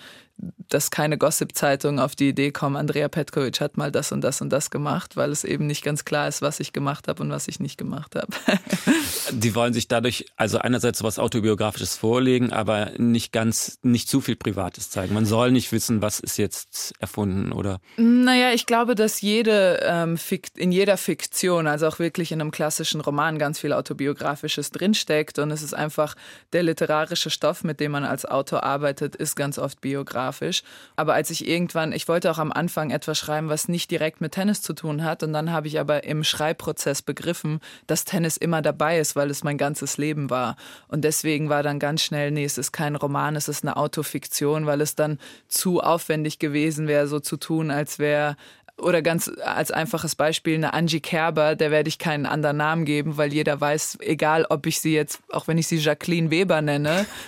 dass 0.69 0.91
keine 0.91 1.17
Gossip-Zeitungen 1.17 1.99
auf 1.99 2.15
die 2.15 2.29
Idee 2.29 2.51
kommen, 2.51 2.75
Andrea 2.75 3.07
Petkovic 3.07 3.59
hat 3.59 3.77
mal 3.77 3.91
das 3.91 4.11
und 4.11 4.21
das 4.21 4.41
und 4.41 4.51
das 4.51 4.69
gemacht, 4.69 5.15
weil 5.15 5.31
es 5.31 5.43
eben 5.43 5.65
nicht 5.65 5.83
ganz 5.83 6.05
klar 6.05 6.27
ist, 6.27 6.43
was 6.43 6.59
ich 6.59 6.71
gemacht 6.71 7.07
habe 7.07 7.23
und 7.23 7.31
was 7.31 7.47
ich 7.47 7.59
nicht 7.59 7.77
gemacht 7.77 8.15
habe. 8.15 8.27
Die 9.31 9.55
wollen 9.55 9.73
sich 9.73 9.87
dadurch 9.87 10.25
also 10.35 10.59
einerseits 10.59 11.01
was 11.01 11.17
autobiografisches 11.17 11.97
vorlegen, 11.97 12.53
aber 12.53 12.91
nicht 12.97 13.31
ganz, 13.31 13.79
nicht 13.81 14.07
zu 14.07 14.21
viel 14.21 14.35
Privates 14.35 14.91
zeigen. 14.91 15.15
Man 15.15 15.25
soll 15.25 15.51
nicht 15.51 15.71
wissen, 15.71 16.01
was 16.01 16.19
ist 16.19 16.37
jetzt 16.37 16.93
erfunden 16.99 17.51
oder. 17.51 17.79
Naja, 17.97 18.51
ich 18.53 18.67
glaube, 18.67 18.93
dass 18.93 19.21
jede 19.21 19.79
ähm, 19.83 20.17
in 20.55 20.71
jeder 20.71 20.97
Fiktion, 20.97 21.65
also 21.65 21.87
auch 21.87 21.97
wirklich 21.97 22.31
in 22.31 22.39
einem 22.39 22.51
klassischen 22.51 23.01
Roman, 23.01 23.39
ganz 23.39 23.59
viel 23.59 23.73
autobiografisches 23.73 24.69
drinsteht 24.69 25.06
steckt 25.07 25.39
und 25.39 25.51
es 25.51 25.63
ist 25.63 25.73
einfach 25.73 26.15
der 26.51 26.63
literarische 26.63 27.29
Stoff, 27.29 27.63
mit 27.63 27.79
dem 27.79 27.93
man 27.93 28.03
als 28.03 28.25
Autor 28.25 28.63
arbeitet, 28.63 29.15
ist 29.15 29.37
ganz 29.37 29.57
oft 29.57 29.79
biografisch. 29.79 30.63
Aber 30.97 31.13
als 31.13 31.29
ich 31.29 31.47
irgendwann, 31.47 31.93
ich 31.93 32.09
wollte 32.09 32.29
auch 32.29 32.39
am 32.39 32.51
Anfang 32.51 32.91
etwas 32.91 33.17
schreiben, 33.17 33.47
was 33.47 33.69
nicht 33.69 33.89
direkt 33.89 34.19
mit 34.19 34.33
Tennis 34.33 34.61
zu 34.61 34.73
tun 34.73 35.05
hat 35.05 35.23
und 35.23 35.31
dann 35.31 35.53
habe 35.53 35.67
ich 35.67 35.79
aber 35.79 36.03
im 36.03 36.25
Schreibprozess 36.25 37.01
begriffen, 37.01 37.61
dass 37.87 38.03
Tennis 38.03 38.35
immer 38.35 38.61
dabei 38.61 38.99
ist, 38.99 39.15
weil 39.15 39.29
es 39.31 39.45
mein 39.45 39.57
ganzes 39.57 39.97
Leben 39.97 40.29
war. 40.29 40.57
Und 40.89 41.05
deswegen 41.05 41.47
war 41.47 41.63
dann 41.63 41.79
ganz 41.79 42.01
schnell, 42.01 42.31
nee, 42.31 42.43
es 42.43 42.57
ist 42.57 42.73
kein 42.73 42.97
Roman, 42.97 43.37
es 43.37 43.47
ist 43.47 43.63
eine 43.63 43.77
Autofiktion, 43.77 44.65
weil 44.65 44.81
es 44.81 44.95
dann 44.95 45.19
zu 45.47 45.79
aufwendig 45.79 46.37
gewesen 46.37 46.89
wäre, 46.89 47.07
so 47.07 47.21
zu 47.21 47.37
tun, 47.37 47.71
als 47.71 47.97
wäre 47.97 48.35
oder 48.79 49.01
ganz 49.01 49.31
als 49.43 49.71
einfaches 49.71 50.15
Beispiel 50.15 50.55
eine 50.55 50.73
Angie 50.73 50.99
Kerber, 50.99 51.55
der 51.55 51.71
werde 51.71 51.89
ich 51.89 51.97
keinen 51.97 52.25
anderen 52.25 52.57
Namen 52.57 52.85
geben, 52.85 53.17
weil 53.17 53.33
jeder 53.33 53.59
weiß, 53.59 53.97
egal 54.01 54.45
ob 54.49 54.65
ich 54.67 54.79
sie 54.79 54.93
jetzt, 54.93 55.19
auch 55.31 55.47
wenn 55.47 55.57
ich 55.57 55.67
sie 55.67 55.77
Jacqueline 55.77 56.29
Weber 56.29 56.61
nenne, 56.61 57.05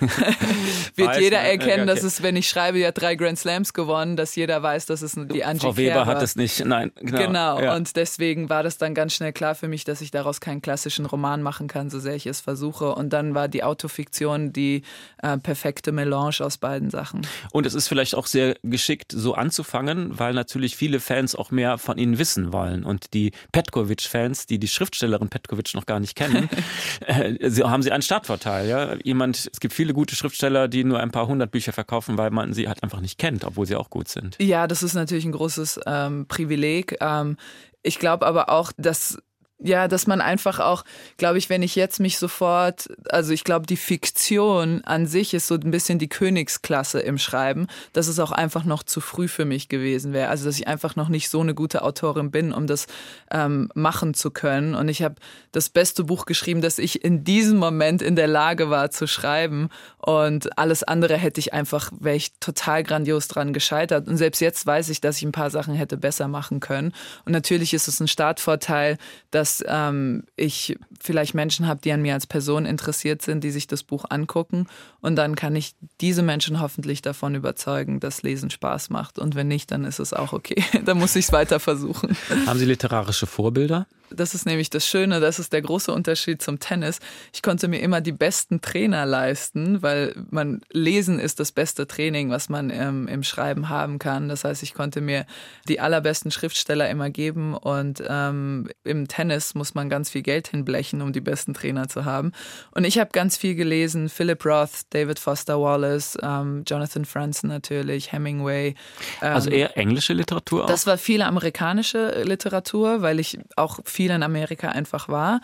wird 0.94 1.08
weiß, 1.08 1.20
jeder 1.20 1.38
erkennen, 1.38 1.88
okay. 1.88 1.94
dass 1.94 2.04
es, 2.04 2.22
wenn 2.22 2.36
ich 2.36 2.48
schreibe, 2.48 2.86
hat 2.86 3.00
drei 3.00 3.16
Grand 3.16 3.38
Slams 3.38 3.72
gewonnen, 3.72 4.16
dass 4.16 4.36
jeder 4.36 4.62
weiß, 4.62 4.86
dass 4.86 5.02
es 5.02 5.14
die 5.16 5.44
Angie 5.44 5.66
Frau 5.66 5.76
Weber 5.76 6.06
hat 6.06 6.22
es 6.22 6.36
nicht, 6.36 6.64
nein. 6.64 6.92
Genau, 6.96 7.18
genau. 7.18 7.60
Ja. 7.60 7.76
und 7.76 7.96
deswegen 7.96 8.48
war 8.48 8.62
das 8.62 8.78
dann 8.78 8.94
ganz 8.94 9.14
schnell 9.14 9.32
klar 9.32 9.54
für 9.54 9.68
mich, 9.68 9.84
dass 9.84 10.00
ich 10.00 10.10
daraus 10.10 10.40
keinen 10.40 10.62
klassischen 10.62 11.06
Roman 11.06 11.42
machen 11.42 11.66
kann, 11.66 11.90
so 11.90 11.98
sehr 11.98 12.14
ich 12.14 12.26
es 12.26 12.40
versuche. 12.40 12.94
Und 12.94 13.12
dann 13.12 13.34
war 13.34 13.48
die 13.48 13.64
Autofiktion 13.64 14.52
die 14.52 14.82
äh, 15.22 15.36
perfekte 15.38 15.92
Melange 15.92 16.36
aus 16.40 16.58
beiden 16.58 16.90
Sachen. 16.90 17.26
Und 17.52 17.66
es 17.66 17.74
ist 17.74 17.88
vielleicht 17.88 18.14
auch 18.14 18.26
sehr 18.26 18.56
geschickt, 18.62 19.12
so 19.12 19.34
anzufangen, 19.34 20.18
weil 20.18 20.32
natürlich 20.34 20.76
viele 20.76 21.00
Fans 21.00 21.34
auch 21.40 21.50
mehr 21.50 21.78
von 21.78 21.98
ihnen 21.98 22.18
wissen 22.18 22.52
wollen. 22.52 22.84
Und 22.84 23.14
die 23.14 23.32
Petkovic-Fans, 23.52 24.46
die 24.46 24.58
die 24.58 24.68
Schriftstellerin 24.68 25.28
Petkovic 25.28 25.74
noch 25.74 25.86
gar 25.86 26.00
nicht 26.00 26.14
kennen, 26.14 26.48
äh, 27.06 27.50
haben 27.62 27.82
sie 27.82 27.92
einen 27.92 28.02
Startvorteil. 28.02 28.68
Ja? 28.68 28.94
Jemand, 29.02 29.48
es 29.52 29.60
gibt 29.60 29.74
viele 29.74 29.92
gute 29.92 30.14
Schriftsteller, 30.14 30.68
die 30.68 30.84
nur 30.84 31.00
ein 31.00 31.10
paar 31.10 31.26
hundert 31.26 31.50
Bücher 31.50 31.72
verkaufen, 31.72 32.18
weil 32.18 32.30
man 32.30 32.52
sie 32.52 32.68
halt 32.68 32.82
einfach 32.82 33.00
nicht 33.00 33.18
kennt, 33.18 33.44
obwohl 33.44 33.66
sie 33.66 33.76
auch 33.76 33.90
gut 33.90 34.08
sind. 34.08 34.36
Ja, 34.40 34.66
das 34.66 34.82
ist 34.82 34.94
natürlich 34.94 35.24
ein 35.24 35.32
großes 35.32 35.80
ähm, 35.86 36.26
Privileg. 36.28 36.96
Ähm, 37.00 37.36
ich 37.82 37.98
glaube 37.98 38.26
aber 38.26 38.50
auch, 38.50 38.72
dass 38.76 39.18
ja, 39.62 39.88
dass 39.88 40.06
man 40.06 40.20
einfach 40.20 40.58
auch, 40.58 40.84
glaube 41.18 41.38
ich, 41.38 41.50
wenn 41.50 41.62
ich 41.62 41.76
jetzt 41.76 42.00
mich 42.00 42.18
sofort, 42.18 42.88
also 43.08 43.32
ich 43.32 43.44
glaube, 43.44 43.66
die 43.66 43.76
Fiktion 43.76 44.82
an 44.84 45.06
sich 45.06 45.34
ist 45.34 45.46
so 45.46 45.54
ein 45.54 45.70
bisschen 45.70 45.98
die 45.98 46.08
Königsklasse 46.08 47.00
im 47.00 47.18
Schreiben, 47.18 47.66
dass 47.92 48.08
es 48.08 48.18
auch 48.18 48.32
einfach 48.32 48.64
noch 48.64 48.82
zu 48.82 49.00
früh 49.00 49.28
für 49.28 49.44
mich 49.44 49.68
gewesen 49.68 50.12
wäre. 50.12 50.28
Also 50.28 50.46
dass 50.46 50.58
ich 50.58 50.66
einfach 50.66 50.96
noch 50.96 51.08
nicht 51.08 51.28
so 51.28 51.40
eine 51.40 51.54
gute 51.54 51.82
Autorin 51.82 52.30
bin, 52.30 52.52
um 52.52 52.66
das 52.66 52.86
ähm, 53.30 53.70
machen 53.74 54.14
zu 54.14 54.30
können. 54.30 54.74
Und 54.74 54.88
ich 54.88 55.02
habe 55.02 55.16
das 55.52 55.68
beste 55.68 56.04
Buch 56.04 56.24
geschrieben, 56.24 56.62
das 56.62 56.78
ich 56.78 57.04
in 57.04 57.24
diesem 57.24 57.58
Moment 57.58 58.00
in 58.00 58.16
der 58.16 58.28
Lage 58.28 58.70
war 58.70 58.90
zu 58.90 59.06
schreiben. 59.06 59.68
Und 59.98 60.58
alles 60.58 60.82
andere 60.84 61.16
hätte 61.16 61.40
ich 61.40 61.52
einfach, 61.52 61.90
wäre 62.00 62.16
ich 62.16 62.32
total 62.40 62.82
grandios 62.82 63.28
dran 63.28 63.52
gescheitert. 63.52 64.08
Und 64.08 64.16
selbst 64.16 64.40
jetzt 64.40 64.64
weiß 64.64 64.88
ich, 64.88 65.02
dass 65.02 65.18
ich 65.18 65.24
ein 65.24 65.32
paar 65.32 65.50
Sachen 65.50 65.74
hätte 65.74 65.98
besser 65.98 66.28
machen 66.28 66.60
können. 66.60 66.94
Und 67.26 67.32
natürlich 67.32 67.74
ist 67.74 67.88
es 67.88 68.00
ein 68.00 68.08
Startvorteil, 68.08 68.96
dass 69.30 69.49
dass 69.50 69.64
ähm, 69.66 70.24
ich 70.36 70.76
vielleicht 71.00 71.34
Menschen 71.34 71.66
habe, 71.66 71.80
die 71.82 71.92
an 71.92 72.02
mir 72.02 72.14
als 72.14 72.26
Person 72.26 72.66
interessiert 72.66 73.22
sind, 73.22 73.42
die 73.42 73.50
sich 73.50 73.66
das 73.66 73.82
Buch 73.82 74.04
angucken. 74.08 74.66
Und 75.00 75.16
dann 75.16 75.34
kann 75.34 75.56
ich 75.56 75.74
diese 76.00 76.22
Menschen 76.22 76.60
hoffentlich 76.60 77.02
davon 77.02 77.34
überzeugen, 77.34 78.00
dass 78.00 78.22
Lesen 78.22 78.50
Spaß 78.50 78.90
macht. 78.90 79.18
Und 79.18 79.34
wenn 79.34 79.48
nicht, 79.48 79.70
dann 79.70 79.84
ist 79.84 79.98
es 79.98 80.12
auch 80.12 80.32
okay. 80.32 80.62
dann 80.84 80.98
muss 80.98 81.16
ich 81.16 81.26
es 81.26 81.32
weiter 81.32 81.60
versuchen. 81.60 82.16
Haben 82.46 82.58
Sie 82.58 82.64
literarische 82.64 83.26
Vorbilder? 83.26 83.86
Das 84.12 84.34
ist 84.34 84.44
nämlich 84.44 84.70
das 84.70 84.86
Schöne, 84.86 85.20
das 85.20 85.38
ist 85.38 85.52
der 85.52 85.62
große 85.62 85.92
Unterschied 85.92 86.42
zum 86.42 86.58
Tennis. 86.58 86.98
Ich 87.32 87.42
konnte 87.42 87.68
mir 87.68 87.78
immer 87.80 88.00
die 88.00 88.12
besten 88.12 88.60
Trainer 88.60 89.06
leisten, 89.06 89.82
weil 89.82 90.14
man 90.30 90.62
lesen 90.72 91.20
ist 91.20 91.38
das 91.38 91.52
beste 91.52 91.86
Training, 91.86 92.30
was 92.30 92.48
man 92.48 92.70
ähm, 92.70 93.06
im 93.06 93.22
Schreiben 93.22 93.68
haben 93.68 94.00
kann. 94.00 94.28
Das 94.28 94.42
heißt, 94.42 94.62
ich 94.64 94.74
konnte 94.74 95.00
mir 95.00 95.26
die 95.68 95.78
allerbesten 95.78 96.32
Schriftsteller 96.32 96.90
immer 96.90 97.10
geben 97.10 97.54
und 97.54 98.02
ähm, 98.06 98.68
im 98.82 99.06
Tennis 99.06 99.39
muss 99.54 99.74
man 99.74 99.88
ganz 99.88 100.10
viel 100.10 100.22
Geld 100.22 100.48
hinblechen, 100.48 101.02
um 101.02 101.12
die 101.12 101.20
besten 101.20 101.54
Trainer 101.54 101.88
zu 101.88 102.04
haben. 102.04 102.32
Und 102.72 102.84
ich 102.84 102.98
habe 102.98 103.10
ganz 103.12 103.36
viel 103.36 103.54
gelesen: 103.54 104.08
Philip 104.08 104.44
Roth, 104.44 104.82
David 104.90 105.18
Foster 105.18 105.60
Wallace, 105.60 106.18
ähm, 106.22 106.64
Jonathan 106.66 107.04
Franzen 107.04 107.48
natürlich, 107.48 108.12
Hemingway. 108.12 108.74
also 109.20 109.50
eher 109.50 109.78
englische 109.78 110.12
Literatur. 110.12 110.64
Auch? 110.64 110.68
Das 110.68 110.86
war 110.86 110.98
viele 110.98 111.26
amerikanische 111.26 112.24
Literatur, 112.24 113.02
weil 113.02 113.20
ich 113.20 113.38
auch 113.56 113.78
viel 113.84 114.00
viel 114.00 114.16
in 114.16 114.22
Amerika 114.22 114.68
einfach 114.68 115.08
war. 115.08 115.40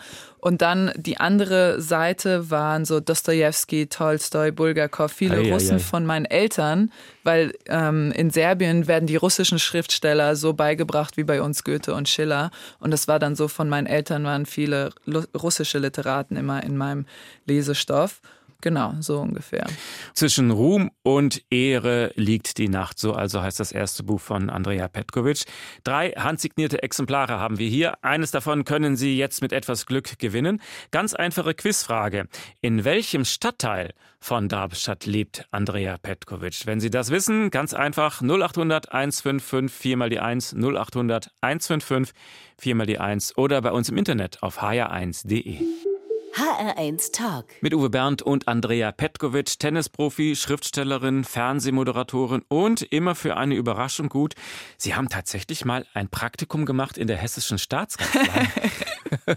Und 0.47 0.61
dann 0.61 0.93
die 0.95 1.17
andere 1.17 1.81
Seite 1.81 2.49
waren 2.49 2.85
so 2.85 3.01
Dostoevsky, 3.01 3.87
Tolstoi, 3.87 4.51
Bulgakov, 4.51 5.11
viele 5.11 5.39
ei, 5.39 5.51
Russen 5.51 5.73
ei, 5.73 5.75
ei. 5.75 5.79
von 5.79 6.05
meinen 6.05 6.23
Eltern, 6.23 6.89
weil 7.25 7.51
ähm, 7.65 8.13
in 8.13 8.29
Serbien 8.29 8.87
werden 8.87 9.07
die 9.07 9.17
russischen 9.17 9.59
Schriftsteller 9.59 10.37
so 10.37 10.53
beigebracht 10.53 11.17
wie 11.17 11.25
bei 11.25 11.41
uns 11.41 11.65
Goethe 11.65 11.93
und 11.93 12.07
Schiller. 12.07 12.49
Und 12.79 12.91
das 12.91 13.09
war 13.09 13.19
dann 13.19 13.35
so 13.35 13.49
von 13.49 13.67
meinen 13.67 13.87
Eltern 13.87 14.23
waren 14.23 14.45
viele 14.45 14.91
russische 15.35 15.79
Literaten 15.79 16.37
immer 16.37 16.63
in 16.63 16.77
meinem 16.77 17.07
Lesestoff. 17.45 18.21
Genau, 18.61 18.95
so 19.01 19.19
ungefähr. 19.19 19.67
Zwischen 20.13 20.49
Ruhm 20.49 20.89
und 21.03 21.43
Ehre 21.51 22.11
liegt 22.15 22.57
die 22.57 22.69
Nacht, 22.69 22.97
so 22.97 23.13
also 23.13 23.41
heißt 23.41 23.59
das 23.59 23.71
erste 23.71 24.03
Buch 24.03 24.19
von 24.19 24.49
Andrea 24.49 24.87
Petkovic. 24.87 25.45
Drei 25.83 26.09
handsignierte 26.11 26.81
Exemplare 26.81 27.39
haben 27.39 27.59
wir 27.59 27.69
hier. 27.69 28.03
Eines 28.03 28.31
davon 28.31 28.65
können 28.65 28.95
Sie 28.95 29.15
jetzt 29.15 29.41
mit 29.41 29.53
etwas 29.53 29.85
Glück 29.85 30.17
gewinnen. 30.17 30.59
Ganz 30.89 31.13
einfache 31.13 31.53
Quizfrage. 31.53 32.27
In 32.61 32.83
welchem 32.83 33.25
Stadtteil 33.25 33.93
von 34.19 34.49
Darmstadt 34.49 35.05
lebt 35.05 35.45
Andrea 35.51 35.97
Petkovic? 35.97 36.65
Wenn 36.65 36.79
Sie 36.79 36.89
das 36.89 37.11
wissen, 37.11 37.51
ganz 37.51 37.75
einfach 37.75 38.21
0800 38.21 38.91
155 38.91 39.71
4 39.71 39.97
mal 39.97 40.09
die 40.09 40.19
1 40.19 40.55
0800 40.55 41.31
155 41.41 42.15
4 42.59 42.75
mal 42.75 42.87
die 42.87 42.97
1 42.97 43.37
oder 43.37 43.61
bei 43.61 43.71
uns 43.71 43.89
im 43.89 43.97
Internet 43.97 44.41
auf 44.41 44.63
hr1.de. 44.63 45.59
HR1 46.33 47.11
Talk. 47.13 47.45
Mit 47.61 47.73
Uwe 47.73 47.89
Bernd 47.89 48.21
und 48.21 48.47
Andrea 48.47 48.91
Petkovic, 48.91 49.57
Tennisprofi, 49.57 50.35
Schriftstellerin, 50.35 51.23
Fernsehmoderatorin 51.23 52.43
und 52.47 52.81
immer 52.81 53.15
für 53.15 53.37
eine 53.37 53.55
Überraschung 53.55 54.09
gut. 54.09 54.35
Sie 54.77 54.93
haben 54.93 55.09
tatsächlich 55.09 55.65
mal 55.65 55.85
ein 55.93 56.09
Praktikum 56.09 56.65
gemacht 56.65 56.97
in 56.97 57.07
der 57.07 57.17
hessischen 57.17 57.57
Staatskanzlei. 57.57 58.47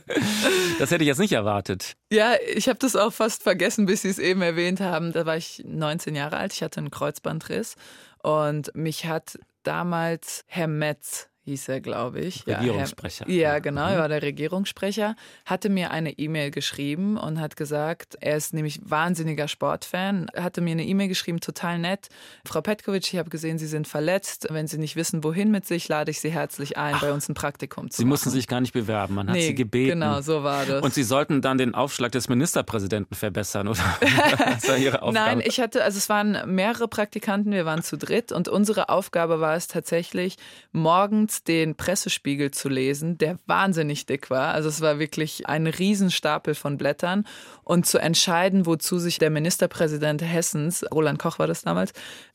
das 0.78 0.90
hätte 0.90 1.04
ich 1.04 1.08
jetzt 1.08 1.20
nicht 1.20 1.32
erwartet. 1.32 1.96
Ja, 2.12 2.34
ich 2.54 2.68
habe 2.68 2.78
das 2.78 2.96
auch 2.96 3.12
fast 3.12 3.42
vergessen, 3.42 3.86
bis 3.86 4.02
Sie 4.02 4.08
es 4.08 4.18
eben 4.18 4.42
erwähnt 4.42 4.80
haben. 4.80 5.12
Da 5.12 5.24
war 5.24 5.36
ich 5.36 5.62
19 5.64 6.14
Jahre 6.14 6.36
alt, 6.36 6.52
ich 6.52 6.62
hatte 6.62 6.80
einen 6.80 6.90
Kreuzbandriss 6.90 7.76
und 8.22 8.74
mich 8.74 9.06
hat 9.06 9.38
damals 9.62 10.44
Herr 10.46 10.68
Metz 10.68 11.29
hieß 11.50 11.68
er, 11.68 11.80
glaube 11.80 12.20
ich. 12.20 12.46
Regierungssprecher. 12.46 13.28
Ja, 13.28 13.34
ja 13.34 13.58
genau, 13.58 13.88
er 13.88 13.96
mhm. 13.96 14.00
war 14.00 14.08
der 14.08 14.22
Regierungssprecher, 14.22 15.16
hatte 15.44 15.68
mir 15.68 15.90
eine 15.90 16.18
E-Mail 16.18 16.50
geschrieben 16.50 17.16
und 17.16 17.40
hat 17.40 17.56
gesagt, 17.56 18.16
er 18.20 18.36
ist 18.36 18.54
nämlich 18.54 18.80
wahnsinniger 18.84 19.48
Sportfan, 19.48 20.28
hatte 20.36 20.60
mir 20.60 20.72
eine 20.72 20.84
E-Mail 20.84 21.08
geschrieben, 21.08 21.40
total 21.40 21.78
nett. 21.78 22.08
Frau 22.44 22.60
Petkovic, 22.60 23.12
ich 23.12 23.18
habe 23.18 23.30
gesehen, 23.30 23.58
Sie 23.58 23.66
sind 23.66 23.88
verletzt. 23.88 24.46
Wenn 24.50 24.66
Sie 24.66 24.78
nicht 24.78 24.96
wissen, 24.96 25.24
wohin 25.24 25.50
mit 25.50 25.66
sich, 25.66 25.88
lade 25.88 26.10
ich 26.10 26.20
Sie 26.20 26.30
herzlich 26.30 26.76
ein, 26.76 26.94
Ach, 26.96 27.00
bei 27.00 27.12
uns 27.12 27.28
ein 27.28 27.34
Praktikum 27.34 27.90
zu 27.90 27.96
Sie 27.96 28.04
machen. 28.04 28.10
mussten 28.10 28.30
sich 28.30 28.46
gar 28.46 28.60
nicht 28.60 28.72
bewerben, 28.72 29.14
man 29.14 29.28
hat 29.28 29.36
nee, 29.36 29.48
Sie 29.48 29.54
gebeten. 29.54 30.00
Genau, 30.00 30.20
so 30.20 30.42
war 30.44 30.64
das. 30.64 30.82
Und 30.82 30.94
Sie 30.94 31.02
sollten 31.02 31.42
dann 31.42 31.58
den 31.58 31.74
Aufschlag 31.74 32.12
des 32.12 32.28
Ministerpräsidenten 32.28 33.14
verbessern, 33.14 33.68
oder? 33.68 33.80
das 34.00 34.68
war 34.68 34.76
Ihre 34.76 35.02
Aufgabe. 35.02 35.36
Nein, 35.36 35.42
ich 35.44 35.60
hatte, 35.60 35.82
also 35.82 35.98
es 35.98 36.08
waren 36.08 36.38
mehrere 36.46 36.86
Praktikanten, 36.86 37.52
wir 37.52 37.64
waren 37.64 37.82
zu 37.82 37.98
dritt 37.98 38.30
und 38.30 38.48
unsere 38.48 38.88
Aufgabe 38.88 39.40
war 39.40 39.56
es 39.56 39.66
tatsächlich, 39.66 40.36
morgens 40.72 41.39
den 41.44 41.74
Pressespiegel 41.74 42.50
zu 42.50 42.68
lesen, 42.68 43.18
der 43.18 43.38
wahnsinnig 43.46 44.06
dick 44.06 44.30
war. 44.30 44.54
Also 44.54 44.68
es 44.68 44.80
war 44.80 44.98
wirklich 44.98 45.46
ein 45.46 45.66
Riesenstapel 45.66 46.54
von 46.54 46.76
Blättern 46.76 47.26
und 47.64 47.86
zu 47.86 47.98
entscheiden, 47.98 48.66
wozu 48.66 48.98
sich 48.98 49.18
der 49.18 49.30
Ministerpräsident 49.30 50.22
Hessens, 50.22 50.84
Roland 50.92 51.18
Koch 51.18 51.38
war 51.38 51.46
das 51.46 51.62
damals, 51.62 51.92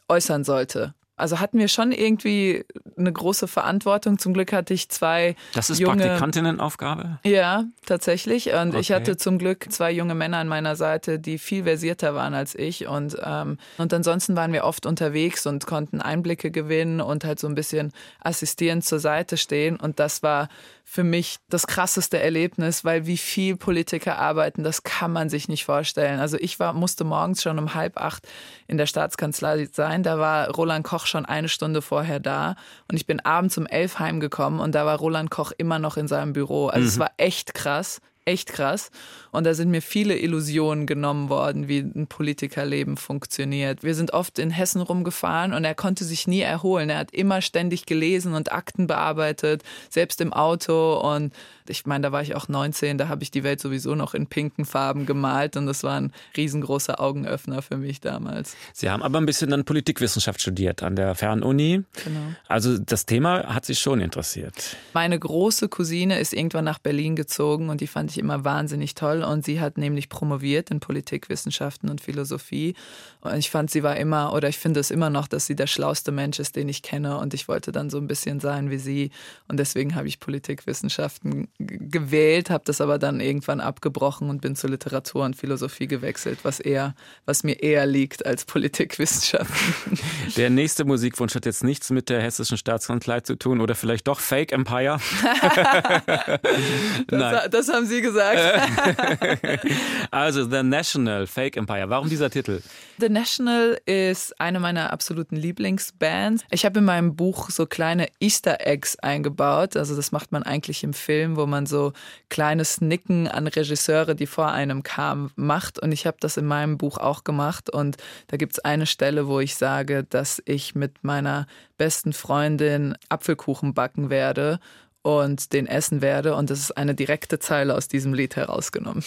äußern 0.08 0.44
sollte. 0.44 0.94
Also 1.18 1.40
hatten 1.40 1.60
wir 1.60 1.70
schon 1.70 1.92
irgendwie 1.94 2.66
eine 2.98 3.12
große 3.12 3.48
Verantwortung. 3.48 4.20
Zum 4.20 4.34
Glück 4.34 4.52
hatte 4.52 4.74
ich 4.74 4.90
zwei. 4.90 5.36
Das 5.54 5.70
ist 5.70 5.80
junge, 5.80 6.04
Praktikantinnenaufgabe? 6.04 7.20
Ja, 7.24 7.64
tatsächlich. 7.86 8.52
Und 8.54 8.70
okay. 8.70 8.80
ich 8.80 8.92
hatte 8.92 9.16
zum 9.16 9.38
Glück 9.38 9.72
zwei 9.72 9.92
junge 9.92 10.14
Männer 10.14 10.38
an 10.38 10.50
meiner 10.50 10.76
Seite, 10.76 11.18
die 11.18 11.38
viel 11.38 11.64
versierter 11.64 12.16
waren 12.16 12.34
als 12.34 12.54
ich. 12.54 12.88
Und, 12.88 13.16
ähm, 13.24 13.58
und 13.78 13.94
ansonsten 13.94 14.36
waren 14.36 14.52
wir 14.52 14.66
oft 14.66 14.86
unterwegs 14.86 15.46
und 15.46 15.66
konnten 15.66 16.02
Einblicke 16.02 16.52
gewinnen 16.52 17.00
und 17.00 17.24
halt 17.24 17.40
so 17.40 17.48
ein 17.48 17.56
bisschen 17.56 17.94
assistierend 18.20 18.84
zur 18.84 19.00
Seite 19.00 19.38
stehen. 19.38 19.78
Und 19.78 20.00
das 20.00 20.22
war 20.22 20.50
für 20.88 21.04
mich 21.04 21.38
das 21.50 21.66
krasseste 21.66 22.20
Erlebnis, 22.20 22.86
weil 22.86 23.08
wie 23.08 23.18
viel 23.18 23.58
Politiker 23.58 24.20
arbeiten, 24.20 24.64
das 24.64 24.84
kann 24.84 25.12
man 25.12 25.30
sich 25.30 25.50
nicht 25.50 25.66
vorstellen. 25.66 26.20
Also 26.20 26.38
ich 26.40 26.60
war, 26.60 26.74
musste 26.74 27.04
morgens 27.04 27.42
schon 27.42 27.58
um 27.58 27.74
halb 27.74 27.98
acht 27.98 28.28
in 28.68 28.78
der 28.78 28.86
Staatskanzlei 28.86 29.68
sein. 29.74 30.04
Da 30.04 30.20
war 30.20 30.48
Roland 30.52 30.86
Koch 30.86 31.08
schon 31.08 31.26
eine 31.26 31.50
Stunde 31.50 31.82
vorher 31.82 32.20
da 32.20 32.56
und 32.90 32.96
ich 32.96 33.08
bin 33.08 33.20
abends 33.20 33.58
um 33.58 33.66
elf 33.66 33.98
heimgekommen 33.98 34.60
und 34.60 34.76
da 34.76 34.86
war 34.86 34.98
Roland 34.98 35.32
Koch 35.32 35.52
immer 35.58 35.80
noch 35.80 35.98
in 35.98 36.08
seinem 36.08 36.34
Büro. 36.34 36.68
Also 36.68 36.84
mhm. 36.84 36.88
es 36.88 37.00
war 37.00 37.12
echt 37.18 37.56
krass 37.56 38.00
echt 38.26 38.50
krass. 38.50 38.92
Und 39.32 39.46
da 39.46 39.54
sind 39.54 39.70
mir 39.70 39.82
viele 39.82 40.18
Illusionen 40.18 40.88
genommen 40.88 41.30
worden, 41.30 41.68
wie 41.68 41.80
ein 41.80 42.08
Politikerleben 42.08 42.98
funktioniert. 42.98 43.84
Wir 43.84 43.94
sind 43.94 44.14
oft 44.14 44.40
in 44.40 44.50
Hessen 44.50 44.82
rumgefahren 44.82 45.54
und 45.54 45.66
er 45.66 45.76
konnte 45.76 46.06
sich 46.06 46.26
nie 46.26 46.42
erholen. 46.42 46.90
Er 46.90 46.98
hat 46.98 47.12
immer 47.12 47.42
ständig 47.42 47.86
gelesen 47.86 48.34
und 48.34 48.52
Akten 48.52 48.88
bearbeitet, 48.88 49.64
selbst 49.90 50.22
im 50.22 50.32
Auto. 50.32 50.96
Und 50.96 51.34
ich 51.68 51.86
meine, 51.86 52.04
da 52.04 52.12
war 52.12 52.22
ich 52.22 52.36
auch 52.36 52.48
19, 52.48 52.98
da 52.98 53.08
habe 53.10 53.24
ich 53.24 53.32
die 53.32 53.44
Welt 53.44 53.60
sowieso 53.60 53.96
noch 53.96 54.14
in 54.14 54.28
pinken 54.28 54.66
Farben 54.66 55.06
gemalt 55.06 55.58
und 55.58 55.66
das 55.66 55.84
war 55.84 56.00
ein 56.00 56.14
riesengroßer 56.38 57.00
Augenöffner 57.00 57.62
für 57.62 57.78
mich 57.78 58.02
damals. 58.02 58.56
Sie 58.74 58.90
haben 58.90 59.04
aber 59.04 59.20
ein 59.20 59.26
bisschen 59.26 59.50
dann 59.50 59.66
Politikwissenschaft 59.66 60.42
studiert 60.42 60.82
an 60.82 60.96
der 60.96 61.16
Fernuni. 61.16 61.84
Genau. 62.04 62.20
Also 62.48 62.78
das 62.78 63.06
Thema 63.06 63.54
hat 63.54 63.66
Sie 63.66 63.76
schon 63.76 64.00
interessiert. 64.00 64.78
Meine 64.94 65.20
große 65.20 65.68
Cousine 65.70 66.20
ist 66.20 66.34
irgendwann 66.34 66.66
nach 66.66 66.80
Berlin 66.80 67.16
gezogen 67.16 67.70
und 67.70 67.82
die 67.82 67.88
fand 67.88 68.12
ich 68.12 68.15
immer 68.18 68.44
wahnsinnig 68.44 68.96
toll. 68.96 69.24
Und 69.24 69.46
sie 69.46 69.60
hat 69.60 69.78
nämlich 69.78 70.10
promoviert 70.10 70.72
in 70.72 70.80
Politikwissenschaften 70.80 71.90
und 71.90 72.02
Philosophie. 72.02 72.76
Und 73.22 73.36
ich 73.38 73.50
fand, 73.50 73.72
sie 73.72 73.84
war 73.84 73.98
immer 73.98 74.34
oder 74.34 74.50
ich 74.50 74.58
finde 74.58 74.80
es 74.80 74.92
immer 74.92 75.10
noch, 75.10 75.28
dass 75.28 75.46
sie 75.46 75.56
der 75.56 75.68
schlauste 75.68 76.12
Mensch 76.12 76.40
ist, 76.40 76.56
den 76.56 76.70
ich 76.70 76.82
kenne. 76.82 77.18
Und 77.18 77.34
ich 77.34 77.48
wollte 77.48 77.72
dann 77.72 77.90
so 77.90 77.98
ein 77.98 78.08
bisschen 78.08 78.40
sein 78.40 78.70
wie 78.70 78.78
sie. 78.78 79.12
Und 79.48 79.58
deswegen 79.58 79.96
habe 79.96 80.08
ich 80.08 80.20
Politikwissenschaften 80.20 81.48
gewählt, 81.60 82.50
habe 82.50 82.64
das 82.66 82.82
aber 82.82 83.00
dann 83.00 83.20
irgendwann 83.20 83.60
abgebrochen 83.60 84.30
und 84.30 84.42
bin 84.42 84.56
zur 84.56 84.70
Literatur 84.70 85.26
und 85.26 85.36
Philosophie 85.36 85.88
gewechselt, 85.88 86.40
was 86.44 86.60
eher, 86.60 86.96
was 87.26 87.44
mir 87.44 87.62
eher 87.62 87.86
liegt 87.86 88.26
als 88.26 88.46
Politikwissenschaften. 88.46 90.00
Der 90.38 90.50
nächste 90.50 90.86
Musikwunsch 90.86 91.36
hat 91.36 91.46
jetzt 91.46 91.64
nichts 91.64 91.90
mit 91.90 92.10
der 92.10 92.22
hessischen 92.22 92.58
Staatskanzlei 92.58 93.22
zu 93.22 93.36
tun 93.36 93.62
oder 93.62 93.76
vielleicht 93.76 94.08
doch 94.08 94.20
Fake 94.20 94.52
Empire. 94.52 95.00
das, 97.08 97.50
das, 97.52 97.70
haben 97.70 97.86
Sie 97.86 98.02
gesagt. 98.06 98.40
also 100.12 100.50
The 100.50 100.64
National 100.64 101.28
Fake 101.28 101.58
Empire. 101.58 101.90
Warum 101.90 102.10
dieser 102.10 102.30
Titel? 102.30 102.62
The 103.00 103.10
National 103.10 103.78
ist 103.86 104.40
eine 104.40 104.60
meiner 104.60 104.94
absoluten 104.94 105.36
Lieblingsbands. 105.36 106.44
Ich 106.52 106.66
habe 106.66 106.80
in 106.80 106.86
meinem 106.86 107.16
Buch 107.16 107.50
so 107.50 107.66
kleine 107.66 108.08
Easter 108.20 108.66
Eggs 108.66 108.98
eingebaut. 109.00 109.76
Also 109.76 109.96
das 109.96 110.12
macht 110.12 110.32
man 110.32 110.44
eigentlich 110.44 110.84
im 110.84 110.94
Film, 110.94 111.36
wo 111.36 111.46
man 111.46 111.66
so 111.66 111.94
kleines 112.30 112.80
Nicken 112.82 113.28
an 113.28 113.48
Regisseure, 113.48 114.16
die 114.16 114.28
vor 114.28 114.52
einem 114.52 114.84
kamen, 114.84 115.32
macht. 115.36 115.80
Und 115.80 115.92
ich 115.92 116.06
habe 116.06 116.18
das 116.20 116.38
in 116.38 116.46
meinem 116.46 116.78
Buch 116.78 116.98
auch 116.98 117.24
gemacht. 117.24 117.70
Und 117.70 117.98
da 118.28 118.38
gibt 118.38 118.54
es 118.54 118.60
eine 118.60 118.86
Stelle, 118.86 119.28
wo 119.28 119.40
ich 119.40 119.56
sage, 119.56 120.04
dass 120.04 120.42
ich 120.46 120.76
mit 120.76 121.04
meiner 121.04 121.48
besten 121.78 122.14
Freundin 122.14 122.96
Apfelkuchen 123.10 123.74
backen 123.74 124.10
werde 124.10 124.60
und 125.06 125.54
den 125.54 125.68
essen 125.68 126.02
werde. 126.02 126.36
Und 126.36 126.50
das 126.50 126.60
ist 126.60 126.72
eine 126.72 126.96
direkte 126.96 127.38
Zeile 127.38 127.76
aus 127.76 127.88
diesem 127.88 128.14
Lied 128.14 128.36
herausgenommen. 128.36 129.04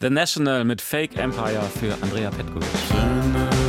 The 0.00 0.08
National 0.08 0.64
mit 0.64 0.80
Fake 0.80 1.16
Empire 1.18 1.62
für 1.78 1.94
Andrea 2.02 2.30
Petkovic. 2.30 3.59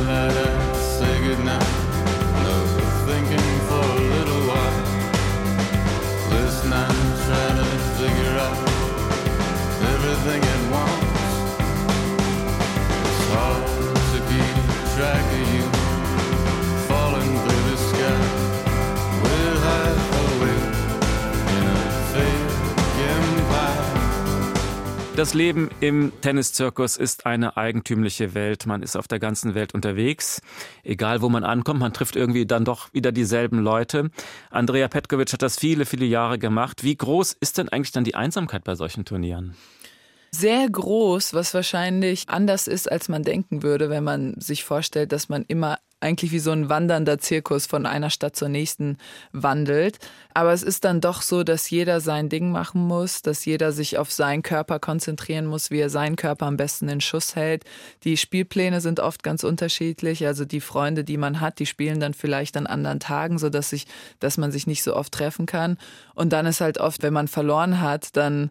Das 25.14 25.34
Leben 25.34 25.68
im 25.80 26.10
Tenniszirkus 26.22 26.96
ist 26.96 27.26
eine 27.26 27.58
eigentümliche 27.58 28.32
Welt. 28.32 28.64
Man 28.64 28.82
ist 28.82 28.96
auf 28.96 29.08
der 29.08 29.18
ganzen 29.18 29.54
Welt 29.54 29.74
unterwegs. 29.74 30.40
Egal, 30.84 31.20
wo 31.20 31.28
man 31.28 31.44
ankommt, 31.44 31.80
man 31.80 31.92
trifft 31.92 32.16
irgendwie 32.16 32.46
dann 32.46 32.64
doch 32.64 32.92
wieder 32.94 33.12
dieselben 33.12 33.58
Leute. 33.58 34.10
Andrea 34.50 34.88
Petkovic 34.88 35.30
hat 35.34 35.42
das 35.42 35.58
viele, 35.58 35.84
viele 35.84 36.06
Jahre 36.06 36.38
gemacht. 36.38 36.82
Wie 36.82 36.96
groß 36.96 37.34
ist 37.34 37.58
denn 37.58 37.68
eigentlich 37.68 37.92
dann 37.92 38.04
die 38.04 38.14
Einsamkeit 38.14 38.64
bei 38.64 38.74
solchen 38.74 39.04
Turnieren? 39.04 39.54
Sehr 40.34 40.68
groß, 40.68 41.34
was 41.34 41.52
wahrscheinlich 41.54 42.28
anders 42.28 42.66
ist, 42.66 42.90
als 42.90 43.08
man 43.08 43.22
denken 43.22 43.62
würde, 43.62 43.90
wenn 43.90 44.04
man 44.04 44.34
sich 44.40 44.64
vorstellt, 44.64 45.12
dass 45.12 45.28
man 45.28 45.44
immer 45.46 45.78
eigentlich 46.00 46.32
wie 46.32 46.38
so 46.38 46.50
ein 46.50 46.68
wandernder 46.68 47.18
Zirkus 47.18 47.66
von 47.66 47.86
einer 47.86 48.10
Stadt 48.10 48.34
zur 48.34 48.48
nächsten 48.48 48.98
wandelt. 49.32 49.98
Aber 50.34 50.52
es 50.52 50.62
ist 50.62 50.84
dann 50.84 51.00
doch 51.00 51.22
so, 51.22 51.44
dass 51.44 51.70
jeder 51.70 52.00
sein 52.00 52.28
Ding 52.28 52.50
machen 52.50 52.86
muss, 52.86 53.22
dass 53.22 53.44
jeder 53.44 53.72
sich 53.72 53.98
auf 53.98 54.10
seinen 54.10 54.42
Körper 54.42 54.80
konzentrieren 54.80 55.46
muss, 55.46 55.70
wie 55.70 55.78
er 55.78 55.90
seinen 55.90 56.16
Körper 56.16 56.46
am 56.46 56.56
besten 56.56 56.88
in 56.88 57.00
Schuss 57.00 57.36
hält. 57.36 57.64
Die 58.02 58.16
Spielpläne 58.16 58.80
sind 58.80 59.00
oft 59.00 59.22
ganz 59.22 59.44
unterschiedlich. 59.44 60.26
Also 60.26 60.44
die 60.44 60.60
Freunde, 60.60 61.04
die 61.04 61.18
man 61.18 61.40
hat, 61.40 61.60
die 61.60 61.66
spielen 61.66 62.00
dann 62.00 62.14
vielleicht 62.14 62.56
an 62.56 62.66
anderen 62.66 62.98
Tagen, 62.98 63.38
so 63.38 63.48
dass 63.48 63.70
sich, 63.70 63.86
dass 64.18 64.38
man 64.38 64.50
sich 64.50 64.66
nicht 64.66 64.82
so 64.82 64.96
oft 64.96 65.12
treffen 65.12 65.46
kann. 65.46 65.78
Und 66.14 66.32
dann 66.32 66.46
ist 66.46 66.60
halt 66.60 66.78
oft, 66.78 67.02
wenn 67.02 67.12
man 67.12 67.28
verloren 67.28 67.80
hat, 67.80 68.16
dann 68.16 68.50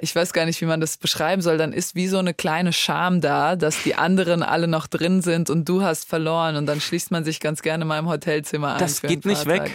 ich 0.00 0.14
weiß 0.14 0.32
gar 0.32 0.46
nicht, 0.46 0.60
wie 0.60 0.66
man 0.66 0.80
das 0.80 0.96
beschreiben 0.96 1.42
soll, 1.42 1.58
dann 1.58 1.72
ist 1.72 1.94
wie 1.94 2.08
so 2.08 2.18
eine 2.18 2.34
kleine 2.34 2.72
Scham 2.72 3.20
da, 3.20 3.56
dass 3.56 3.82
die 3.82 3.94
anderen 3.94 4.42
alle 4.42 4.68
noch 4.68 4.86
drin 4.86 5.22
sind 5.22 5.50
und 5.50 5.68
du 5.68 5.82
hast 5.82 6.08
verloren 6.08 6.56
und 6.56 6.66
dann 6.66 6.80
schließt 6.80 7.10
man 7.10 7.24
sich 7.24 7.40
ganz 7.40 7.62
gerne 7.62 7.84
mal 7.84 7.98
im 7.98 8.08
Hotelzimmer 8.08 8.74
ein. 8.74 8.78
Das 8.78 9.02
geht 9.02 9.24
nicht 9.24 9.46
weg. 9.46 9.70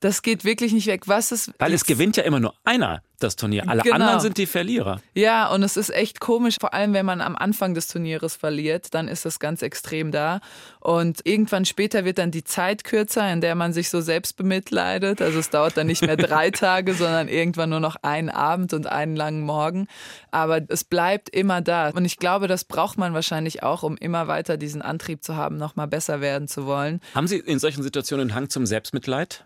Das 0.00 0.22
geht 0.22 0.44
wirklich 0.44 0.72
nicht 0.72 0.86
weg. 0.86 1.02
Was 1.06 1.32
ist. 1.32 1.52
Weil 1.58 1.72
es 1.72 1.84
gewinnt 1.84 2.16
ja 2.16 2.22
immer 2.22 2.40
nur 2.40 2.54
einer 2.64 3.02
das 3.18 3.36
Turnier. 3.36 3.64
Alle 3.66 3.82
genau. 3.82 3.96
anderen 3.96 4.20
sind 4.20 4.36
die 4.36 4.46
Verlierer. 4.46 5.00
Ja, 5.14 5.48
und 5.48 5.62
es 5.62 5.76
ist 5.76 5.90
echt 5.90 6.20
komisch, 6.20 6.56
vor 6.60 6.74
allem 6.74 6.92
wenn 6.92 7.06
man 7.06 7.20
am 7.20 7.36
Anfang 7.36 7.74
des 7.74 7.88
Turnieres 7.88 8.36
verliert, 8.36 8.92
dann 8.92 9.08
ist 9.08 9.24
das 9.24 9.38
ganz 9.38 9.62
extrem 9.62 10.12
da. 10.12 10.40
Und 10.80 11.20
irgendwann 11.24 11.64
später 11.64 12.04
wird 12.04 12.18
dann 12.18 12.30
die 12.30 12.44
Zeit 12.44 12.84
kürzer, 12.84 13.32
in 13.32 13.40
der 13.40 13.54
man 13.54 13.72
sich 13.72 13.88
so 13.88 14.00
selbst 14.00 14.36
bemitleidet. 14.36 15.22
Also 15.22 15.38
es 15.38 15.50
dauert 15.50 15.76
dann 15.76 15.86
nicht 15.86 16.02
mehr 16.02 16.16
drei 16.16 16.50
Tage, 16.50 16.94
sondern 16.94 17.28
irgendwann 17.28 17.70
nur 17.70 17.80
noch 17.80 17.96
einen 18.02 18.28
Abend 18.28 18.74
und 18.74 18.86
einen 18.86 19.16
langen 19.16 19.40
Morgen. 19.40 19.88
Aber 20.30 20.60
es 20.68 20.84
bleibt 20.84 21.30
immer 21.30 21.62
da. 21.62 21.90
Und 21.90 22.04
ich 22.04 22.18
glaube, 22.18 22.48
das 22.48 22.64
braucht 22.64 22.98
man 22.98 23.14
wahrscheinlich 23.14 23.62
auch, 23.62 23.82
um 23.82 23.96
immer 23.96 24.28
weiter 24.28 24.58
diesen 24.58 24.82
Antrieb 24.82 25.24
zu 25.24 25.36
haben, 25.36 25.56
nochmal 25.56 25.88
besser 25.88 26.20
werden 26.20 26.48
zu 26.48 26.66
wollen. 26.66 27.00
Haben 27.14 27.28
Sie 27.28 27.38
in 27.38 27.58
solchen 27.58 27.82
Situationen 27.82 28.28
einen 28.28 28.34
Hang 28.34 28.50
zum 28.50 28.66
Selbstmitleid? 28.66 29.45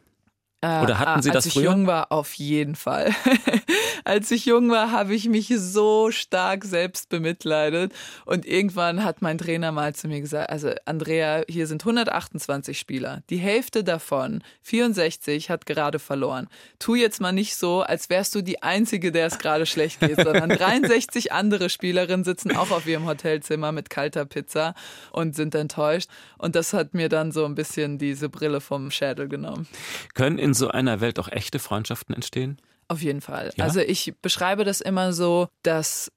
Äh, 0.62 0.82
Oder 0.82 0.98
hatten 0.98 1.22
Sie 1.22 1.30
das 1.30 1.48
früher? 1.48 1.62
Als 1.62 1.70
ich 1.70 1.76
jung 1.76 1.86
war, 1.86 2.12
auf 2.12 2.34
jeden 2.34 2.74
Fall. 2.74 3.14
als 4.04 4.30
ich 4.30 4.44
jung 4.44 4.70
war, 4.70 4.92
habe 4.92 5.14
ich 5.14 5.28
mich 5.28 5.50
so 5.56 6.10
stark 6.10 6.64
selbst 6.64 7.08
bemitleidet. 7.08 7.92
Und 8.26 8.44
irgendwann 8.44 9.02
hat 9.02 9.22
mein 9.22 9.38
Trainer 9.38 9.72
mal 9.72 9.94
zu 9.94 10.06
mir 10.06 10.20
gesagt, 10.20 10.50
also 10.50 10.70
Andrea, 10.84 11.44
hier 11.48 11.66
sind 11.66 11.82
128 11.82 12.78
Spieler. 12.78 13.22
Die 13.30 13.38
Hälfte 13.38 13.84
davon, 13.84 14.42
64, 14.62 15.48
hat 15.48 15.64
gerade 15.64 15.98
verloren. 15.98 16.48
Tu 16.78 16.94
jetzt 16.94 17.22
mal 17.22 17.32
nicht 17.32 17.56
so, 17.56 17.80
als 17.80 18.10
wärst 18.10 18.34
du 18.34 18.42
die 18.42 18.62
Einzige, 18.62 19.12
der 19.12 19.26
es 19.26 19.38
gerade 19.38 19.64
schlecht 19.64 20.00
geht, 20.00 20.16
sondern 20.16 20.50
63 20.58 21.32
andere 21.32 21.70
Spielerinnen 21.70 22.24
sitzen 22.24 22.54
auch 22.54 22.70
auf 22.70 22.86
ihrem 22.86 23.06
Hotelzimmer 23.06 23.72
mit 23.72 23.88
kalter 23.88 24.26
Pizza 24.26 24.74
und 25.10 25.34
sind 25.34 25.54
enttäuscht. 25.54 26.10
Und 26.36 26.54
das 26.54 26.74
hat 26.74 26.92
mir 26.92 27.08
dann 27.08 27.32
so 27.32 27.46
ein 27.46 27.54
bisschen 27.54 27.96
diese 27.96 28.28
Brille 28.28 28.60
vom 28.60 28.90
Schädel 28.90 29.28
genommen. 29.28 29.66
Können 30.14 30.38
in 30.50 30.54
so 30.54 30.68
einer 30.68 31.00
Welt 31.00 31.18
auch 31.20 31.28
echte 31.28 31.60
Freundschaften 31.60 32.14
entstehen? 32.14 32.58
Auf 32.88 33.02
jeden 33.02 33.20
Fall. 33.20 33.52
Ja? 33.56 33.64
Also 33.64 33.78
ich 33.78 34.14
beschreibe 34.20 34.64
das 34.64 34.80
immer 34.80 35.12
so, 35.12 35.46
dass 35.62 36.10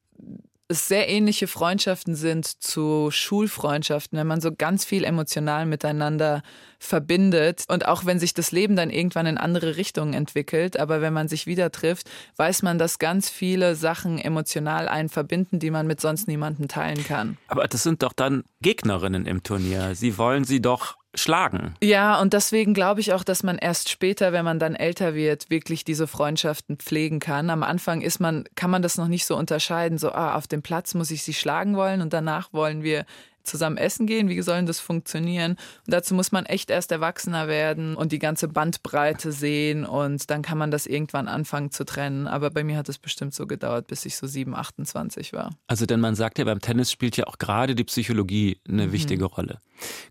es 0.70 0.88
sehr 0.88 1.08
ähnliche 1.08 1.46
Freundschaften 1.46 2.16
sind 2.16 2.48
zu 2.64 3.12
Schulfreundschaften, 3.12 4.18
wenn 4.18 4.26
man 4.26 4.42
so 4.42 4.52
ganz 4.52 4.86
viel 4.86 5.04
emotional 5.04 5.68
miteinander 5.68 6.42
verbindet 6.80 7.66
und 7.68 7.86
auch 7.86 8.06
wenn 8.06 8.18
sich 8.18 8.34
das 8.34 8.52
Leben 8.52 8.76
dann 8.76 8.90
irgendwann 8.90 9.28
in 9.28 9.38
andere 9.38 9.76
Richtungen 9.76 10.14
entwickelt, 10.14 10.80
aber 10.80 11.00
wenn 11.02 11.14
man 11.14 11.28
sich 11.28 11.46
wieder 11.46 11.72
trifft, 11.72 12.10
weiß 12.38 12.64
man, 12.64 12.80
dass 12.80 12.98
ganz 12.98 13.30
viele 13.30 13.76
Sachen 13.76 14.18
emotional 14.18 14.88
einen 14.88 15.10
verbinden, 15.10 15.60
die 15.60 15.70
man 15.70 15.86
mit 15.86 16.02
sonst 16.02 16.28
niemandem 16.28 16.68
teilen 16.68 17.04
kann. 17.04 17.38
Aber 17.48 17.68
das 17.68 17.84
sind 17.84 18.02
doch 18.02 18.14
dann 18.14 18.44
Gegnerinnen 18.62 19.28
im 19.28 19.44
Turnier. 19.44 19.94
Sie 19.94 20.18
wollen 20.18 20.44
sie 20.44 20.62
doch 20.62 20.96
schlagen. 21.16 21.76
Ja, 21.82 22.20
und 22.20 22.34
deswegen 22.34 22.74
glaube 22.74 23.00
ich 23.00 23.14
auch, 23.14 23.24
dass 23.24 23.44
man 23.44 23.58
erst 23.58 23.90
später, 23.90 24.34
wenn 24.34 24.46
man 24.46 24.60
dann 24.60 24.76
älter 24.76 25.14
wird, 25.14 25.50
wirklich 25.50 25.84
diese 25.86 26.08
Freundschaften 26.08 26.78
pflegen 26.78 27.20
kann. 27.20 27.50
Am 27.50 27.64
Anfang 27.64 28.02
ist 28.02 28.20
man, 28.20 28.46
kann 28.56 28.72
man 28.72 28.82
das 28.82 28.98
noch 28.98 29.08
nicht 29.08 29.26
so 29.26 29.36
unterscheiden, 29.36 29.98
so, 29.98 30.12
ah, 30.12 30.36
auf 30.36 30.48
dem 30.48 30.62
Platz 30.62 30.94
muss 30.94 31.12
ich 31.12 31.24
sie 31.24 31.34
schlagen 31.34 31.76
wollen 31.76 32.02
und 32.02 32.14
danach 32.14 32.52
wollen 32.54 32.84
wir 32.84 33.06
zusammen 33.44 33.78
essen 33.78 34.08
gehen? 34.08 34.30
Wie 34.30 34.42
soll 34.42 34.64
das 34.66 34.80
funktionieren? 34.80 35.54
Und 35.86 35.94
dazu 35.94 36.14
muss 36.14 36.32
man 36.32 36.46
echt 36.46 36.70
erst 36.70 36.92
erwachsener 36.92 37.48
werden 37.48 37.96
und 37.96 38.12
die 38.12 38.20
ganze 38.20 38.48
Bandbreite 38.48 39.32
sehen 39.32 39.86
und 39.86 40.30
dann 40.30 40.42
kann 40.42 40.58
man 40.58 40.72
das 40.72 40.86
irgendwann 40.86 41.28
anfangen 41.28 41.72
zu 41.72 41.86
trennen. 41.86 42.28
Aber 42.28 42.50
bei 42.50 42.64
mir 42.64 42.78
hat 42.78 42.90
es 42.90 42.98
bestimmt 42.98 43.34
so 43.34 43.48
gedauert, 43.48 43.88
bis 43.88 44.06
ich 44.06 44.16
so 44.16 44.28
7, 44.28 44.56
28 44.56 45.34
war. 45.34 45.52
Also 45.68 45.86
denn 45.86 46.00
man 46.00 46.16
sagt 46.16 46.40
ja, 46.40 46.46
beim 46.46 46.60
Tennis 46.60 46.92
spielt 46.92 47.18
ja 47.18 47.28
auch 47.28 47.38
gerade 47.38 47.76
die 47.76 47.84
Psychologie 47.84 48.60
eine 48.68 48.88
mhm. 48.88 48.92
wichtige 48.92 49.26
Rolle. 49.26 49.60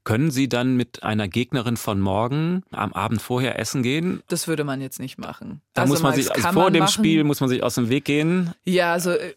Können 0.05 0.31
Sie 0.31 0.49
dann 0.49 0.77
mit 0.77 1.03
einer 1.03 1.29
Gegnerin 1.29 1.77
von 1.77 2.01
morgen 2.01 2.63
am 2.71 2.93
Abend 2.93 3.23
vorher 3.23 3.59
essen 3.59 3.83
gehen? 3.83 4.23
Das 4.29 4.49
würde 4.49 4.65
man 4.65 4.81
jetzt 4.81 4.99
nicht 4.99 5.19
machen. 5.19 5.63
Da 5.73 5.83
also 5.83 5.95
muss 5.95 6.03
man 6.03 6.15
sich 6.15 6.31
also 6.31 6.49
vor 6.49 6.71
dem 6.71 6.81
machen. 6.81 6.93
Spiel 6.93 7.25
muss 7.25 7.41
man 7.41 7.49
sich 7.49 7.63
aus 7.63 7.77
dem 7.77 7.89
Weg 7.89 8.05
gehen. 8.05 8.53
Ja, 8.65 8.93
also 8.93 9.13
äh, 9.13 9.35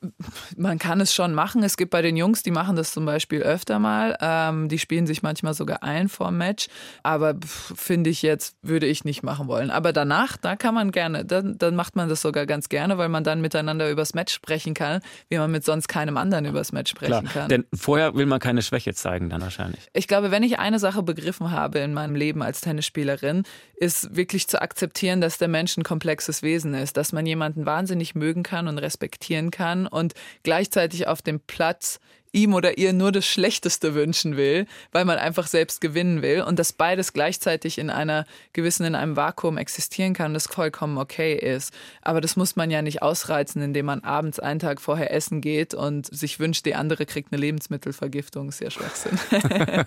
man 0.58 0.80
kann 0.80 1.00
es 1.00 1.14
schon 1.14 1.34
machen. 1.34 1.64
Es 1.64 1.78
gibt 1.78 1.92
bei 1.92 2.02
den 2.02 2.18
Jungs, 2.18 2.44
die 2.44 2.52
machen 2.52 2.76
das 2.76 2.92
zum 2.92 3.06
Beispiel 3.06 3.42
öfter 3.42 3.80
mal. 3.86 4.18
Ähm, 4.20 4.68
die 4.68 4.80
spielen 4.80 5.06
sich 5.06 5.22
manchmal 5.22 5.54
sogar 5.54 5.84
ein 5.84 6.10
vor 6.10 6.28
dem 6.28 6.38
Match. 6.38 6.68
Aber 7.04 7.36
finde 7.44 8.10
ich 8.10 8.22
jetzt, 8.22 8.58
würde 8.62 8.88
ich 8.88 9.06
nicht 9.06 9.24
machen 9.24 9.48
wollen. 9.48 9.70
Aber 9.70 9.94
danach, 9.94 10.38
da 10.38 10.56
kann 10.56 10.74
man 10.74 10.92
gerne, 10.92 11.24
dann, 11.24 11.58
dann 11.58 11.76
macht 11.76 11.96
man 11.96 12.10
das 12.10 12.22
sogar 12.22 12.46
ganz 12.46 12.68
gerne, 12.70 12.98
weil 12.98 13.10
man 13.10 13.24
dann 13.24 13.42
miteinander 13.42 13.90
übers 13.90 14.14
Match 14.14 14.34
sprechen 14.34 14.74
kann, 14.74 15.02
wie 15.30 15.38
man 15.38 15.52
mit 15.52 15.64
sonst 15.64 15.88
keinem 15.88 16.18
anderen 16.18 16.46
übers 16.46 16.72
Match 16.72 16.92
sprechen 16.92 17.28
Klar, 17.28 17.34
kann. 17.34 17.50
Denn 17.50 17.66
vorher 17.74 18.16
will 18.16 18.26
man 18.26 18.40
keine 18.40 18.62
Schwäche 18.62 18.94
zeigen, 18.94 19.30
dann 19.30 19.42
wahrscheinlich. 19.42 19.88
Ich 19.94 20.08
glaube, 20.08 20.32
wenn 20.32 20.44
ich 20.44 20.60
eine 20.60 20.80
Sache 20.80 21.04
begriffen 21.04 21.52
habe 21.52 21.80
in 21.80 21.94
meinem 21.94 22.16
Leben 22.16 22.42
als 22.42 22.62
Tennisspielerin, 22.62 23.44
ist 23.76 24.16
wirklich 24.16 24.48
zu 24.48 24.62
akzeptieren, 24.62 25.22
dass 25.22 25.38
der 25.38 25.48
Mensch 25.48 25.78
ein 25.78 25.84
komplexes 25.84 26.42
Wesen 26.42 26.74
ist, 26.74 26.98
dass 26.98 27.14
man 27.14 27.26
jemanden 27.26 27.66
wahnsinnig 27.66 28.16
mögen 28.16 28.44
kann 28.44 28.68
und 28.68 28.78
respektieren 28.80 29.52
kann 29.52 29.86
und 29.86 30.14
gleichzeitig 30.44 31.08
auf 31.08 31.22
dem 31.22 31.40
Platz 31.40 32.00
ihm 32.36 32.54
oder 32.54 32.78
ihr 32.78 32.94
nur 32.94 33.12
das 33.12 33.26
Schlechteste 33.26 33.96
wünschen 33.96 34.38
will, 34.38 34.68
weil 34.92 35.06
man 35.06 35.18
einfach 35.18 35.48
selbst 35.48 35.82
gewinnen 35.82 36.22
will 36.22 36.42
und 36.42 36.60
dass 36.60 36.74
beides 36.74 37.14
gleichzeitig 37.14 37.78
in 37.80 37.90
einer 37.90 38.26
gewissen, 38.54 38.86
in 38.86 38.94
einem 38.94 39.16
Vakuum 39.16 39.58
existieren 39.58 40.14
kann, 40.14 40.34
das 40.34 40.48
vollkommen 40.48 40.98
okay 40.98 41.34
ist. 41.34 41.74
Aber 42.02 42.22
das 42.22 42.36
muss 42.36 42.56
man 42.56 42.70
ja 42.70 42.82
nicht 42.82 43.02
ausreizen, 43.02 43.62
indem 43.62 43.88
man 43.88 44.04
abends 44.04 44.40
einen 44.40 44.60
Tag 44.60 44.82
vorher 44.82 45.12
essen 45.12 45.42
geht 45.42 45.74
und 45.74 46.06
sich 46.06 46.40
wünscht, 46.40 46.66
die 46.66 46.76
andere 46.76 47.06
kriegt 47.06 47.32
eine 47.32 47.42
Lebensmittelvergiftung. 47.42 48.50
Ist 48.50 48.62
ja 48.62 48.70
Schwachsinn. 48.70 49.18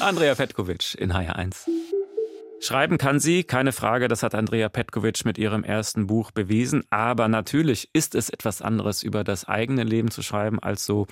Andrea 0.00 0.34
Petkovic 0.34 0.94
in 0.98 1.12
HR1. 1.12 1.66
Schreiben 2.62 2.96
kann 2.96 3.18
sie, 3.18 3.42
keine 3.42 3.72
Frage, 3.72 4.06
das 4.06 4.22
hat 4.22 4.36
Andrea 4.36 4.68
Petkovic 4.68 5.24
mit 5.24 5.36
ihrem 5.36 5.64
ersten 5.64 6.06
Buch 6.06 6.30
bewiesen. 6.30 6.84
Aber 6.90 7.26
natürlich 7.26 7.90
ist 7.92 8.14
es 8.14 8.30
etwas 8.30 8.62
anderes, 8.62 9.02
über 9.02 9.24
das 9.24 9.46
eigene 9.46 9.82
Leben 9.82 10.12
zu 10.12 10.22
schreiben, 10.22 10.60
als 10.60 10.86
so 10.86 11.08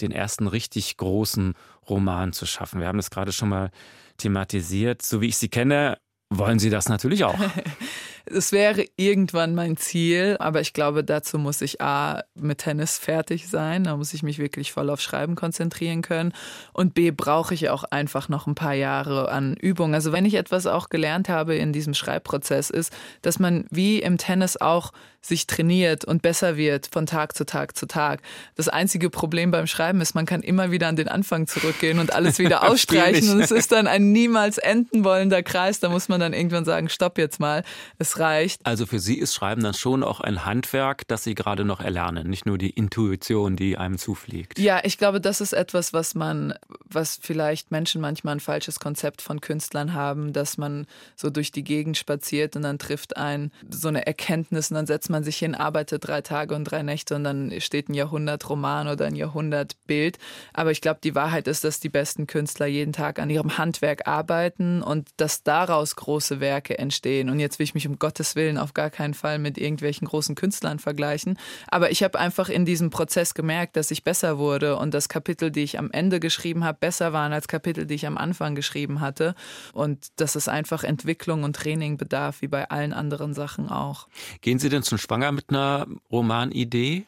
den 0.00 0.10
ersten 0.10 0.48
richtig 0.48 0.96
großen 0.96 1.54
Roman 1.88 2.32
zu 2.32 2.46
schaffen. 2.46 2.80
Wir 2.80 2.88
haben 2.88 2.98
das 2.98 3.10
gerade 3.10 3.30
schon 3.30 3.48
mal 3.48 3.70
thematisiert. 4.16 5.02
So 5.02 5.20
wie 5.20 5.28
ich 5.28 5.36
Sie 5.36 5.48
kenne, 5.48 5.98
wollen 6.30 6.58
Sie 6.58 6.68
das 6.68 6.88
natürlich 6.88 7.22
auch. 7.22 7.38
Es 8.30 8.52
wäre 8.52 8.84
irgendwann 8.96 9.54
mein 9.54 9.76
Ziel, 9.76 10.36
aber 10.38 10.60
ich 10.60 10.72
glaube, 10.72 11.04
dazu 11.04 11.38
muss 11.38 11.60
ich 11.62 11.80
A, 11.80 12.22
mit 12.34 12.58
Tennis 12.58 12.98
fertig 12.98 13.48
sein, 13.48 13.84
da 13.84 13.96
muss 13.96 14.14
ich 14.14 14.22
mich 14.22 14.38
wirklich 14.38 14.72
voll 14.72 14.90
auf 14.90 15.00
Schreiben 15.00 15.34
konzentrieren 15.34 16.02
können 16.02 16.32
und 16.72 16.94
B, 16.94 17.10
brauche 17.10 17.54
ich 17.54 17.70
auch 17.70 17.84
einfach 17.84 18.28
noch 18.28 18.46
ein 18.46 18.54
paar 18.54 18.74
Jahre 18.74 19.30
an 19.30 19.54
Übung. 19.54 19.94
Also 19.94 20.12
wenn 20.12 20.24
ich 20.24 20.34
etwas 20.34 20.66
auch 20.66 20.88
gelernt 20.88 21.28
habe 21.28 21.56
in 21.56 21.72
diesem 21.72 21.94
Schreibprozess 21.94 22.70
ist, 22.70 22.92
dass 23.22 23.38
man 23.38 23.64
wie 23.70 24.00
im 24.00 24.18
Tennis 24.18 24.56
auch 24.56 24.92
sich 25.20 25.46
trainiert 25.46 26.04
und 26.04 26.22
besser 26.22 26.56
wird 26.56 26.88
von 26.92 27.06
Tag 27.06 27.36
zu 27.36 27.44
Tag 27.44 27.76
zu 27.76 27.86
Tag. 27.86 28.22
Das 28.54 28.68
einzige 28.68 29.10
Problem 29.10 29.50
beim 29.50 29.66
Schreiben 29.66 30.00
ist, 30.00 30.14
man 30.14 30.26
kann 30.26 30.42
immer 30.42 30.70
wieder 30.70 30.88
an 30.88 30.96
den 30.96 31.08
Anfang 31.08 31.46
zurückgehen 31.46 31.98
und 31.98 32.12
alles 32.12 32.38
wieder 32.38 32.62
ausstreichen 32.70 33.30
und 33.30 33.40
es 33.40 33.50
ist 33.50 33.72
dann 33.72 33.86
ein 33.86 34.12
niemals 34.12 34.58
enden 34.58 35.04
wollender 35.04 35.42
Kreis. 35.42 35.80
Da 35.80 35.88
muss 35.88 36.08
man 36.08 36.20
dann 36.20 36.32
irgendwann 36.32 36.64
sagen, 36.64 36.88
stopp 36.88 37.18
jetzt 37.18 37.40
mal. 37.40 37.64
Es 37.98 38.18
reicht. 38.18 38.64
Also 38.64 38.86
für 38.86 38.98
Sie 38.98 39.18
ist 39.18 39.34
Schreiben 39.34 39.62
dann 39.62 39.74
schon 39.74 40.02
auch 40.02 40.20
ein 40.20 40.44
Handwerk, 40.44 41.06
das 41.08 41.24
Sie 41.24 41.34
gerade 41.34 41.64
noch 41.64 41.80
erlernen, 41.80 42.28
nicht 42.28 42.46
nur 42.46 42.58
die 42.58 42.70
Intuition, 42.70 43.56
die 43.56 43.76
einem 43.76 43.98
zufliegt. 43.98 44.58
Ja, 44.58 44.80
ich 44.84 44.98
glaube, 44.98 45.20
das 45.20 45.40
ist 45.40 45.52
etwas, 45.52 45.92
was 45.92 46.14
man, 46.14 46.54
was 46.84 47.18
vielleicht 47.20 47.70
Menschen 47.70 48.00
manchmal 48.00 48.36
ein 48.36 48.40
falsches 48.40 48.80
Konzept 48.80 49.22
von 49.22 49.40
Künstlern 49.40 49.94
haben, 49.94 50.32
dass 50.32 50.58
man 50.58 50.86
so 51.16 51.30
durch 51.30 51.52
die 51.52 51.64
Gegend 51.64 51.96
spaziert 51.96 52.56
und 52.56 52.62
dann 52.62 52.78
trifft 52.78 53.16
ein 53.16 53.50
so 53.70 53.88
eine 53.88 54.06
Erkenntnis 54.06 54.70
und 54.70 54.76
dann 54.76 54.86
setzt 54.86 55.10
man 55.10 55.17
sich 55.24 55.38
hin, 55.38 55.54
arbeitet 55.54 56.06
drei 56.06 56.20
Tage 56.20 56.54
und 56.54 56.64
drei 56.64 56.82
Nächte 56.82 57.14
und 57.14 57.24
dann 57.24 57.52
steht 57.60 57.88
ein 57.88 57.94
Jahrhundertroman 57.94 58.88
oder 58.88 59.06
ein 59.06 59.14
Jahrhundertbild. 59.14 60.18
Aber 60.52 60.70
ich 60.70 60.80
glaube, 60.80 61.00
die 61.02 61.14
Wahrheit 61.14 61.48
ist, 61.48 61.64
dass 61.64 61.80
die 61.80 61.88
besten 61.88 62.26
Künstler 62.26 62.66
jeden 62.66 62.92
Tag 62.92 63.18
an 63.18 63.30
ihrem 63.30 63.58
Handwerk 63.58 64.06
arbeiten 64.06 64.82
und 64.82 65.08
dass 65.16 65.42
daraus 65.42 65.96
große 65.96 66.40
Werke 66.40 66.78
entstehen. 66.78 67.30
Und 67.30 67.40
jetzt 67.40 67.58
will 67.58 67.64
ich 67.64 67.74
mich 67.74 67.86
um 67.86 67.98
Gottes 67.98 68.36
Willen 68.36 68.58
auf 68.58 68.74
gar 68.74 68.90
keinen 68.90 69.14
Fall 69.14 69.38
mit 69.38 69.58
irgendwelchen 69.58 70.06
großen 70.06 70.34
Künstlern 70.34 70.78
vergleichen. 70.78 71.38
Aber 71.68 71.90
ich 71.90 72.02
habe 72.02 72.18
einfach 72.18 72.48
in 72.48 72.64
diesem 72.64 72.90
Prozess 72.90 73.34
gemerkt, 73.34 73.76
dass 73.76 73.90
ich 73.90 74.04
besser 74.04 74.38
wurde 74.38 74.76
und 74.76 74.94
das 74.94 75.08
Kapitel, 75.08 75.50
die 75.50 75.62
ich 75.62 75.78
am 75.78 75.90
Ende 75.90 76.20
geschrieben 76.20 76.64
habe, 76.64 76.78
besser 76.80 77.12
waren 77.12 77.32
als 77.32 77.48
Kapitel, 77.48 77.86
die 77.86 77.94
ich 77.94 78.06
am 78.06 78.18
Anfang 78.18 78.54
geschrieben 78.54 79.00
hatte. 79.00 79.34
Und 79.72 80.06
dass 80.16 80.34
es 80.34 80.48
einfach 80.48 80.84
Entwicklung 80.84 81.44
und 81.44 81.56
Training 81.56 81.96
bedarf, 81.96 82.42
wie 82.42 82.48
bei 82.48 82.68
allen 82.70 82.92
anderen 82.92 83.34
Sachen 83.34 83.68
auch. 83.68 84.08
Gehen 84.40 84.58
Sie 84.58 84.68
denn 84.68 84.82
schon 84.98 85.08
schwanger 85.08 85.32
mit 85.32 85.50
einer 85.50 85.86
Romanidee? 86.10 87.04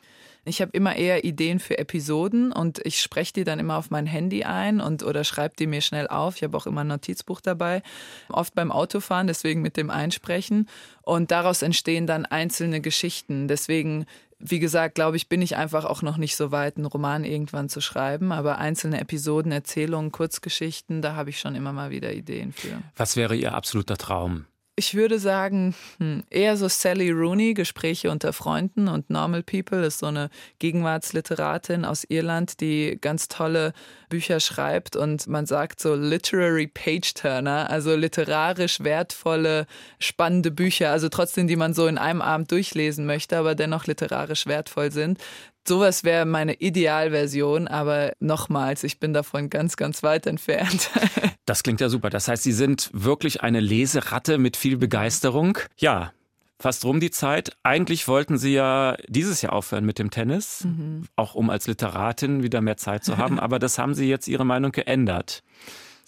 Ich 0.47 0.63
habe 0.63 0.71
immer 0.73 0.97
eher 0.97 1.25
Ideen 1.25 1.61
für 1.61 1.79
Episoden 1.79 2.51
und 2.51 2.81
ich 2.85 3.01
spreche 3.01 3.35
die 3.35 3.45
dann 3.45 3.59
immer 3.59 3.77
auf 3.77 3.91
mein 3.91 4.07
Handy 4.07 4.43
ein 4.45 4.81
und 4.81 5.03
oder 5.03 5.23
schreibe 5.23 5.55
die 5.57 5.67
mir 5.67 5.83
schnell 5.83 6.09
auf. 6.09 6.37
Ich 6.37 6.43
habe 6.43 6.57
auch 6.57 6.67
immer 6.67 6.81
ein 6.81 6.89
Notizbuch 6.89 7.43
dabei, 7.43 7.83
oft 8.31 8.55
beim 8.55 8.73
Autofahren, 8.73 9.27
deswegen 9.27 9.61
mit 9.61 9.77
dem 9.77 9.91
Einsprechen. 9.91 10.67
Und 11.03 11.31
daraus 11.31 11.61
entstehen 11.61 12.07
dann 12.07 12.25
einzelne 12.25 12.81
Geschichten. 12.81 13.49
Deswegen, 13.49 14.07
wie 14.39 14.61
gesagt, 14.61 14.95
glaube 14.95 15.19
ich, 15.19 15.29
bin 15.29 15.43
ich 15.43 15.57
einfach 15.57 15.85
auch 15.85 16.01
noch 16.01 16.17
nicht 16.17 16.37
so 16.37 16.51
weit, 16.51 16.79
einen 16.79 16.87
Roman 16.87 17.25
irgendwann 17.25 17.69
zu 17.69 17.83
schreiben. 17.83 18.33
Aber 18.33 18.57
einzelne 18.57 18.99
Episoden, 18.99 19.53
Erzählungen, 19.53 20.11
Kurzgeschichten, 20.11 21.03
da 21.03 21.17
habe 21.17 21.29
ich 21.31 21.39
schon 21.39 21.55
immer 21.55 21.75
mal 21.75 21.91
wieder 21.91 22.15
Ideen 22.15 22.53
für. 22.53 22.81
Was 22.97 23.15
wäre 23.15 23.37
Ihr 23.37 23.55
absoluter 23.55 23.99
Traum? 23.99 24.47
Ich 24.81 24.95
würde 24.95 25.19
sagen, 25.19 25.75
hm, 25.99 26.23
eher 26.31 26.57
so 26.57 26.67
Sally 26.67 27.11
Rooney, 27.11 27.53
Gespräche 27.53 28.11
unter 28.11 28.33
Freunden 28.33 28.89
und 28.89 29.11
Normal 29.11 29.43
People 29.43 29.85
ist 29.85 29.99
so 29.99 30.07
eine 30.07 30.31
Gegenwartsliteratin 30.59 31.85
aus 31.85 32.05
Irland, 32.05 32.63
die 32.63 32.97
ganz 32.99 33.29
tolle 33.29 33.75
Bücher 34.09 34.41
schreibt 34.41 34.97
und 34.97 35.27
man 35.27 35.45
sagt 35.45 35.81
so 35.81 35.95
Literary 35.95 36.67
Page 36.67 37.13
Turner, 37.13 37.69
also 37.69 37.95
literarisch 37.95 38.81
wertvolle, 38.81 39.67
spannende 39.99 40.51
Bücher, 40.51 40.91
also 40.91 41.11
trotzdem, 41.11 41.47
die 41.47 41.57
man 41.57 41.75
so 41.75 41.87
in 41.87 41.99
einem 41.99 42.23
Abend 42.23 42.51
durchlesen 42.51 43.05
möchte, 43.05 43.37
aber 43.37 43.55
dennoch 43.55 43.87
literarisch 43.87 44.47
wertvoll 44.47 44.93
sind. 44.93 45.19
Sowas 45.67 46.05
wäre 46.05 46.25
meine 46.25 46.55
Idealversion, 46.55 47.69
aber 47.69 48.13
nochmals, 48.19 48.83
ich 48.83 48.99
bin 48.99 49.13
davon 49.13 49.51
ganz, 49.51 49.77
ganz 49.77 50.03
weit 50.03 50.27
entfernt. 50.27 50.91
Das 51.47 51.65
klingt 51.65 51.81
ja 51.81 51.89
super. 51.89 52.11
Das 52.11 52.29
heißt, 52.29 52.45
Sie 52.45 52.53
sind 52.53 52.91
wirklich 52.93 53.43
eine 53.43 53.59
Leseratte 53.59 54.39
mit 54.39 54.57
viel 54.57 54.77
Begeisterung. 54.77 55.59
Ja, 55.79 56.13
fast 56.61 56.85
rum 56.85 57.01
die 57.01 57.11
Zeit. 57.11 57.57
Eigentlich 57.65 58.07
wollten 58.07 58.39
Sie 58.39 58.53
ja 58.53 58.97
dieses 59.09 59.43
Jahr 59.43 59.55
aufhören 59.55 59.85
mit 59.85 59.99
dem 59.99 60.13
Tennis, 60.13 60.65
mhm. 60.65 61.07
auch 61.17 61.35
um 61.35 61.51
als 61.51 61.67
Literatin 61.67 62.45
wieder 62.45 62.61
mehr 62.61 62.77
Zeit 62.77 63.03
zu 63.03 63.17
haben. 63.17 63.41
Aber 63.41 63.59
das 63.59 63.79
haben 63.79 63.95
Sie 63.95 64.09
jetzt 64.09 64.29
Ihre 64.29 64.45
Meinung 64.45 64.71
geändert. 64.71 65.43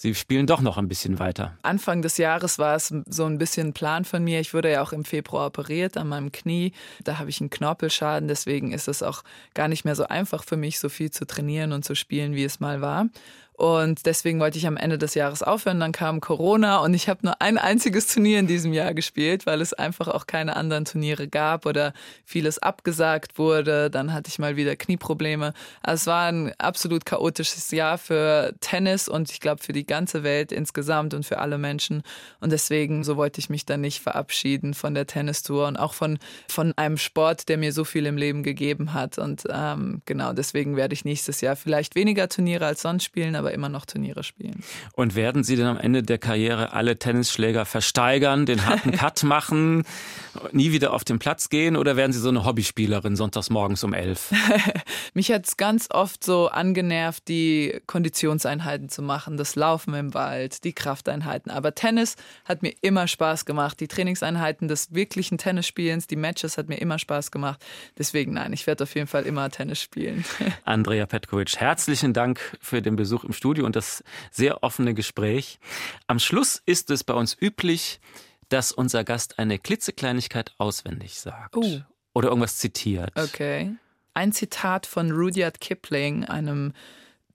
Sie 0.02 0.16
spielen 0.16 0.48
doch 0.48 0.60
noch 0.60 0.78
ein 0.78 0.88
bisschen 0.88 1.20
weiter. 1.20 1.56
Anfang 1.62 2.02
des 2.02 2.18
Jahres 2.18 2.58
war 2.58 2.74
es 2.74 2.92
so 3.06 3.24
ein 3.24 3.38
bisschen 3.38 3.72
Plan 3.72 4.04
von 4.04 4.24
mir. 4.24 4.40
Ich 4.40 4.52
wurde 4.52 4.68
ja 4.68 4.82
auch 4.82 4.92
im 4.92 5.04
Februar 5.04 5.46
operiert 5.46 5.96
an 5.96 6.08
meinem 6.08 6.32
Knie. 6.32 6.72
Da 7.04 7.20
habe 7.20 7.30
ich 7.30 7.40
einen 7.40 7.50
Knorpelschaden. 7.50 8.26
Deswegen 8.26 8.72
ist 8.72 8.88
es 8.88 9.04
auch 9.04 9.22
gar 9.54 9.68
nicht 9.68 9.84
mehr 9.84 9.94
so 9.94 10.02
einfach 10.08 10.42
für 10.42 10.56
mich, 10.56 10.80
so 10.80 10.88
viel 10.88 11.12
zu 11.12 11.24
trainieren 11.24 11.70
und 11.70 11.84
zu 11.84 11.94
spielen, 11.94 12.34
wie 12.34 12.42
es 12.42 12.58
mal 12.58 12.80
war. 12.80 13.10
Und 13.62 14.06
deswegen 14.06 14.40
wollte 14.40 14.58
ich 14.58 14.66
am 14.66 14.76
Ende 14.76 14.98
des 14.98 15.14
Jahres 15.14 15.44
aufhören. 15.44 15.78
Dann 15.78 15.92
kam 15.92 16.20
Corona 16.20 16.78
und 16.78 16.94
ich 16.94 17.08
habe 17.08 17.20
nur 17.22 17.40
ein 17.40 17.58
einziges 17.58 18.12
Turnier 18.12 18.40
in 18.40 18.48
diesem 18.48 18.72
Jahr 18.72 18.92
gespielt, 18.92 19.46
weil 19.46 19.60
es 19.60 19.72
einfach 19.72 20.08
auch 20.08 20.26
keine 20.26 20.56
anderen 20.56 20.84
Turniere 20.84 21.28
gab 21.28 21.64
oder 21.64 21.92
vieles 22.24 22.58
abgesagt 22.58 23.38
wurde. 23.38 23.88
Dann 23.88 24.12
hatte 24.12 24.30
ich 24.30 24.40
mal 24.40 24.56
wieder 24.56 24.74
Knieprobleme. 24.74 25.54
Also 25.80 26.02
es 26.02 26.06
war 26.08 26.24
ein 26.26 26.52
absolut 26.58 27.06
chaotisches 27.06 27.70
Jahr 27.70 27.98
für 27.98 28.52
Tennis 28.58 29.06
und 29.06 29.30
ich 29.30 29.38
glaube 29.38 29.62
für 29.62 29.72
die 29.72 29.86
ganze 29.86 30.24
Welt 30.24 30.50
insgesamt 30.50 31.14
und 31.14 31.24
für 31.24 31.38
alle 31.38 31.56
Menschen. 31.56 32.02
Und 32.40 32.50
deswegen, 32.50 33.04
so 33.04 33.16
wollte 33.16 33.38
ich 33.38 33.48
mich 33.48 33.64
dann 33.64 33.80
nicht 33.80 34.00
verabschieden 34.00 34.74
von 34.74 34.94
der 34.94 35.06
Tennistour 35.06 35.68
und 35.68 35.76
auch 35.76 35.94
von, 35.94 36.18
von 36.48 36.72
einem 36.76 36.96
Sport, 36.96 37.48
der 37.48 37.58
mir 37.58 37.72
so 37.72 37.84
viel 37.84 38.06
im 38.06 38.16
Leben 38.16 38.42
gegeben 38.42 38.92
hat. 38.92 39.18
Und 39.18 39.44
ähm, 39.48 40.02
genau 40.04 40.32
deswegen 40.32 40.74
werde 40.74 40.94
ich 40.94 41.04
nächstes 41.04 41.40
Jahr 41.40 41.54
vielleicht 41.54 41.94
weniger 41.94 42.28
Turniere 42.28 42.66
als 42.66 42.82
sonst 42.82 43.04
spielen, 43.04 43.36
aber 43.36 43.51
immer 43.52 43.68
noch 43.68 43.86
Turniere 43.86 44.22
spielen. 44.22 44.62
Und 44.92 45.14
werden 45.14 45.44
Sie 45.44 45.56
denn 45.56 45.66
am 45.66 45.78
Ende 45.78 46.02
der 46.02 46.18
Karriere 46.18 46.72
alle 46.72 46.98
Tennisschläger 46.98 47.64
versteigern, 47.64 48.46
den 48.46 48.66
harten 48.66 48.92
Cut 48.92 49.22
machen, 49.22 49.84
nie 50.52 50.72
wieder 50.72 50.92
auf 50.92 51.04
den 51.04 51.18
Platz 51.18 51.48
gehen 51.48 51.76
oder 51.76 51.96
werden 51.96 52.12
Sie 52.12 52.20
so 52.20 52.28
eine 52.28 52.44
Hobbyspielerin 52.44 53.16
sonntags 53.16 53.50
morgens 53.50 53.84
um 53.84 53.94
elf? 53.94 54.32
Mich 55.14 55.30
hat 55.30 55.46
es 55.46 55.56
ganz 55.56 55.88
oft 55.90 56.24
so 56.24 56.48
angenervt, 56.48 57.28
die 57.28 57.80
Konditionseinheiten 57.86 58.88
zu 58.88 59.02
machen, 59.02 59.36
das 59.36 59.56
Laufen 59.56 59.94
im 59.94 60.14
Wald, 60.14 60.64
die 60.64 60.72
Krafteinheiten. 60.72 61.50
Aber 61.50 61.74
Tennis 61.74 62.16
hat 62.44 62.62
mir 62.62 62.74
immer 62.80 63.06
Spaß 63.08 63.44
gemacht. 63.44 63.80
Die 63.80 63.88
Trainingseinheiten 63.88 64.68
des 64.68 64.94
wirklichen 64.94 65.38
Tennisspielens, 65.38 66.06
die 66.06 66.16
Matches 66.16 66.58
hat 66.58 66.68
mir 66.68 66.76
immer 66.76 66.98
Spaß 66.98 67.30
gemacht. 67.30 67.64
Deswegen 67.98 68.32
nein, 68.32 68.52
ich 68.52 68.66
werde 68.66 68.84
auf 68.84 68.94
jeden 68.94 69.06
Fall 69.06 69.24
immer 69.24 69.50
Tennis 69.50 69.80
spielen. 69.80 70.24
Andrea 70.64 71.06
Petkovic, 71.06 71.56
herzlichen 71.56 72.12
Dank 72.12 72.40
für 72.60 72.82
den 72.82 72.96
Besuch 72.96 73.24
im 73.24 73.31
im 73.32 73.34
Studio 73.34 73.64
und 73.64 73.74
das 73.74 74.04
sehr 74.30 74.62
offene 74.62 74.94
Gespräch. 74.94 75.58
Am 76.06 76.18
Schluss 76.18 76.62
ist 76.66 76.90
es 76.90 77.02
bei 77.02 77.14
uns 77.14 77.36
üblich, 77.40 78.00
dass 78.48 78.72
unser 78.72 79.02
Gast 79.04 79.38
eine 79.38 79.58
klitzekleinigkeit 79.58 80.52
auswendig 80.58 81.18
sagt. 81.18 81.56
Uh. 81.56 81.80
Oder 82.14 82.28
irgendwas 82.28 82.58
zitiert. 82.58 83.10
Okay. 83.14 83.74
Ein 84.12 84.32
Zitat 84.32 84.84
von 84.84 85.10
Rudyard 85.10 85.60
Kipling, 85.60 86.24
einem 86.24 86.74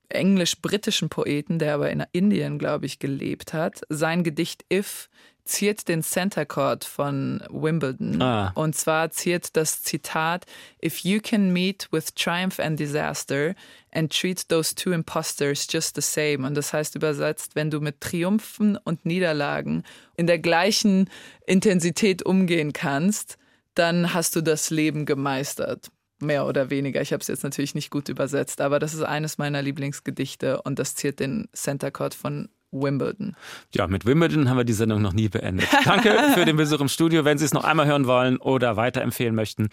englisch-britischen 0.09 1.09
Poeten, 1.09 1.57
der 1.57 1.73
aber 1.73 1.89
in 1.89 2.05
Indien, 2.11 2.59
glaube 2.59 2.85
ich, 2.85 2.99
gelebt 2.99 3.53
hat. 3.53 3.81
Sein 3.89 4.23
Gedicht 4.23 4.63
If 4.71 5.09
ziert 5.47 5.87
den 5.87 6.03
Center 6.03 6.45
Court 6.45 6.85
von 6.85 7.43
Wimbledon. 7.49 8.21
Ah. 8.21 8.51
Und 8.55 8.75
zwar 8.75 9.11
ziert 9.11 9.55
das 9.55 9.81
Zitat: 9.81 10.45
If 10.83 10.99
you 10.99 11.19
can 11.21 11.51
meet 11.51 11.87
with 11.91 12.13
triumph 12.13 12.59
and 12.59 12.79
disaster 12.79 13.55
and 13.91 14.11
treat 14.11 14.47
those 14.49 14.75
two 14.75 14.91
imposters 14.91 15.67
just 15.69 15.95
the 15.95 16.01
same. 16.01 16.45
Und 16.45 16.55
das 16.55 16.73
heißt 16.73 16.95
übersetzt, 16.95 17.55
wenn 17.55 17.71
du 17.71 17.79
mit 17.79 18.01
Triumphen 18.01 18.77
und 18.77 19.05
Niederlagen 19.05 19.83
in 20.15 20.27
der 20.27 20.39
gleichen 20.39 21.09
Intensität 21.45 22.23
umgehen 22.23 22.73
kannst, 22.73 23.37
dann 23.73 24.13
hast 24.13 24.35
du 24.35 24.41
das 24.41 24.69
Leben 24.69 25.05
gemeistert 25.05 25.89
mehr 26.19 26.45
oder 26.45 26.69
weniger. 26.69 27.01
Ich 27.01 27.13
habe 27.13 27.21
es 27.21 27.27
jetzt 27.27 27.43
natürlich 27.43 27.75
nicht 27.75 27.91
gut 27.91 28.09
übersetzt, 28.09 28.61
aber 28.61 28.79
das 28.79 28.93
ist 28.93 29.03
eines 29.03 29.37
meiner 29.37 29.61
Lieblingsgedichte 29.61 30.61
und 30.63 30.79
das 30.79 30.95
ziert 30.95 31.19
den 31.19 31.47
Center 31.53 31.91
Court 31.91 32.13
von 32.13 32.49
Wimbledon. 32.71 33.35
Ja, 33.73 33.87
mit 33.87 34.05
Wimbledon 34.05 34.49
haben 34.49 34.57
wir 34.57 34.63
die 34.63 34.73
Sendung 34.73 35.01
noch 35.01 35.13
nie 35.13 35.29
beendet. 35.29 35.67
Danke 35.85 36.31
für 36.33 36.45
den 36.45 36.57
Besuch 36.57 36.81
im 36.81 36.87
Studio. 36.87 37.25
Wenn 37.25 37.37
Sie 37.37 37.45
es 37.45 37.53
noch 37.53 37.63
einmal 37.63 37.85
hören 37.85 38.07
wollen 38.07 38.37
oder 38.37 38.75
weiterempfehlen 38.75 39.35
möchten, 39.35 39.69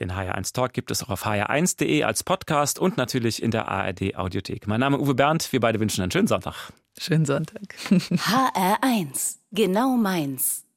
den 0.00 0.12
HR1 0.12 0.54
Talk 0.54 0.72
gibt 0.72 0.90
es 0.90 1.02
auch 1.02 1.10
auf 1.10 1.26
hr1.de 1.26 2.04
als 2.04 2.24
Podcast 2.24 2.78
und 2.78 2.96
natürlich 2.96 3.42
in 3.42 3.50
der 3.50 3.68
ARD 3.68 4.16
Audiothek. 4.16 4.66
Mein 4.66 4.80
Name 4.80 4.96
ist 4.96 5.02
Uwe 5.02 5.14
Bernd. 5.14 5.52
Wir 5.52 5.60
beide 5.60 5.80
wünschen 5.80 6.02
einen 6.02 6.10
schönen 6.10 6.28
Sonntag. 6.28 6.72
Schönen 6.98 7.24
Sonntag. 7.24 7.62
HR1, 7.90 9.38
genau 9.52 9.96
meins. 9.96 10.67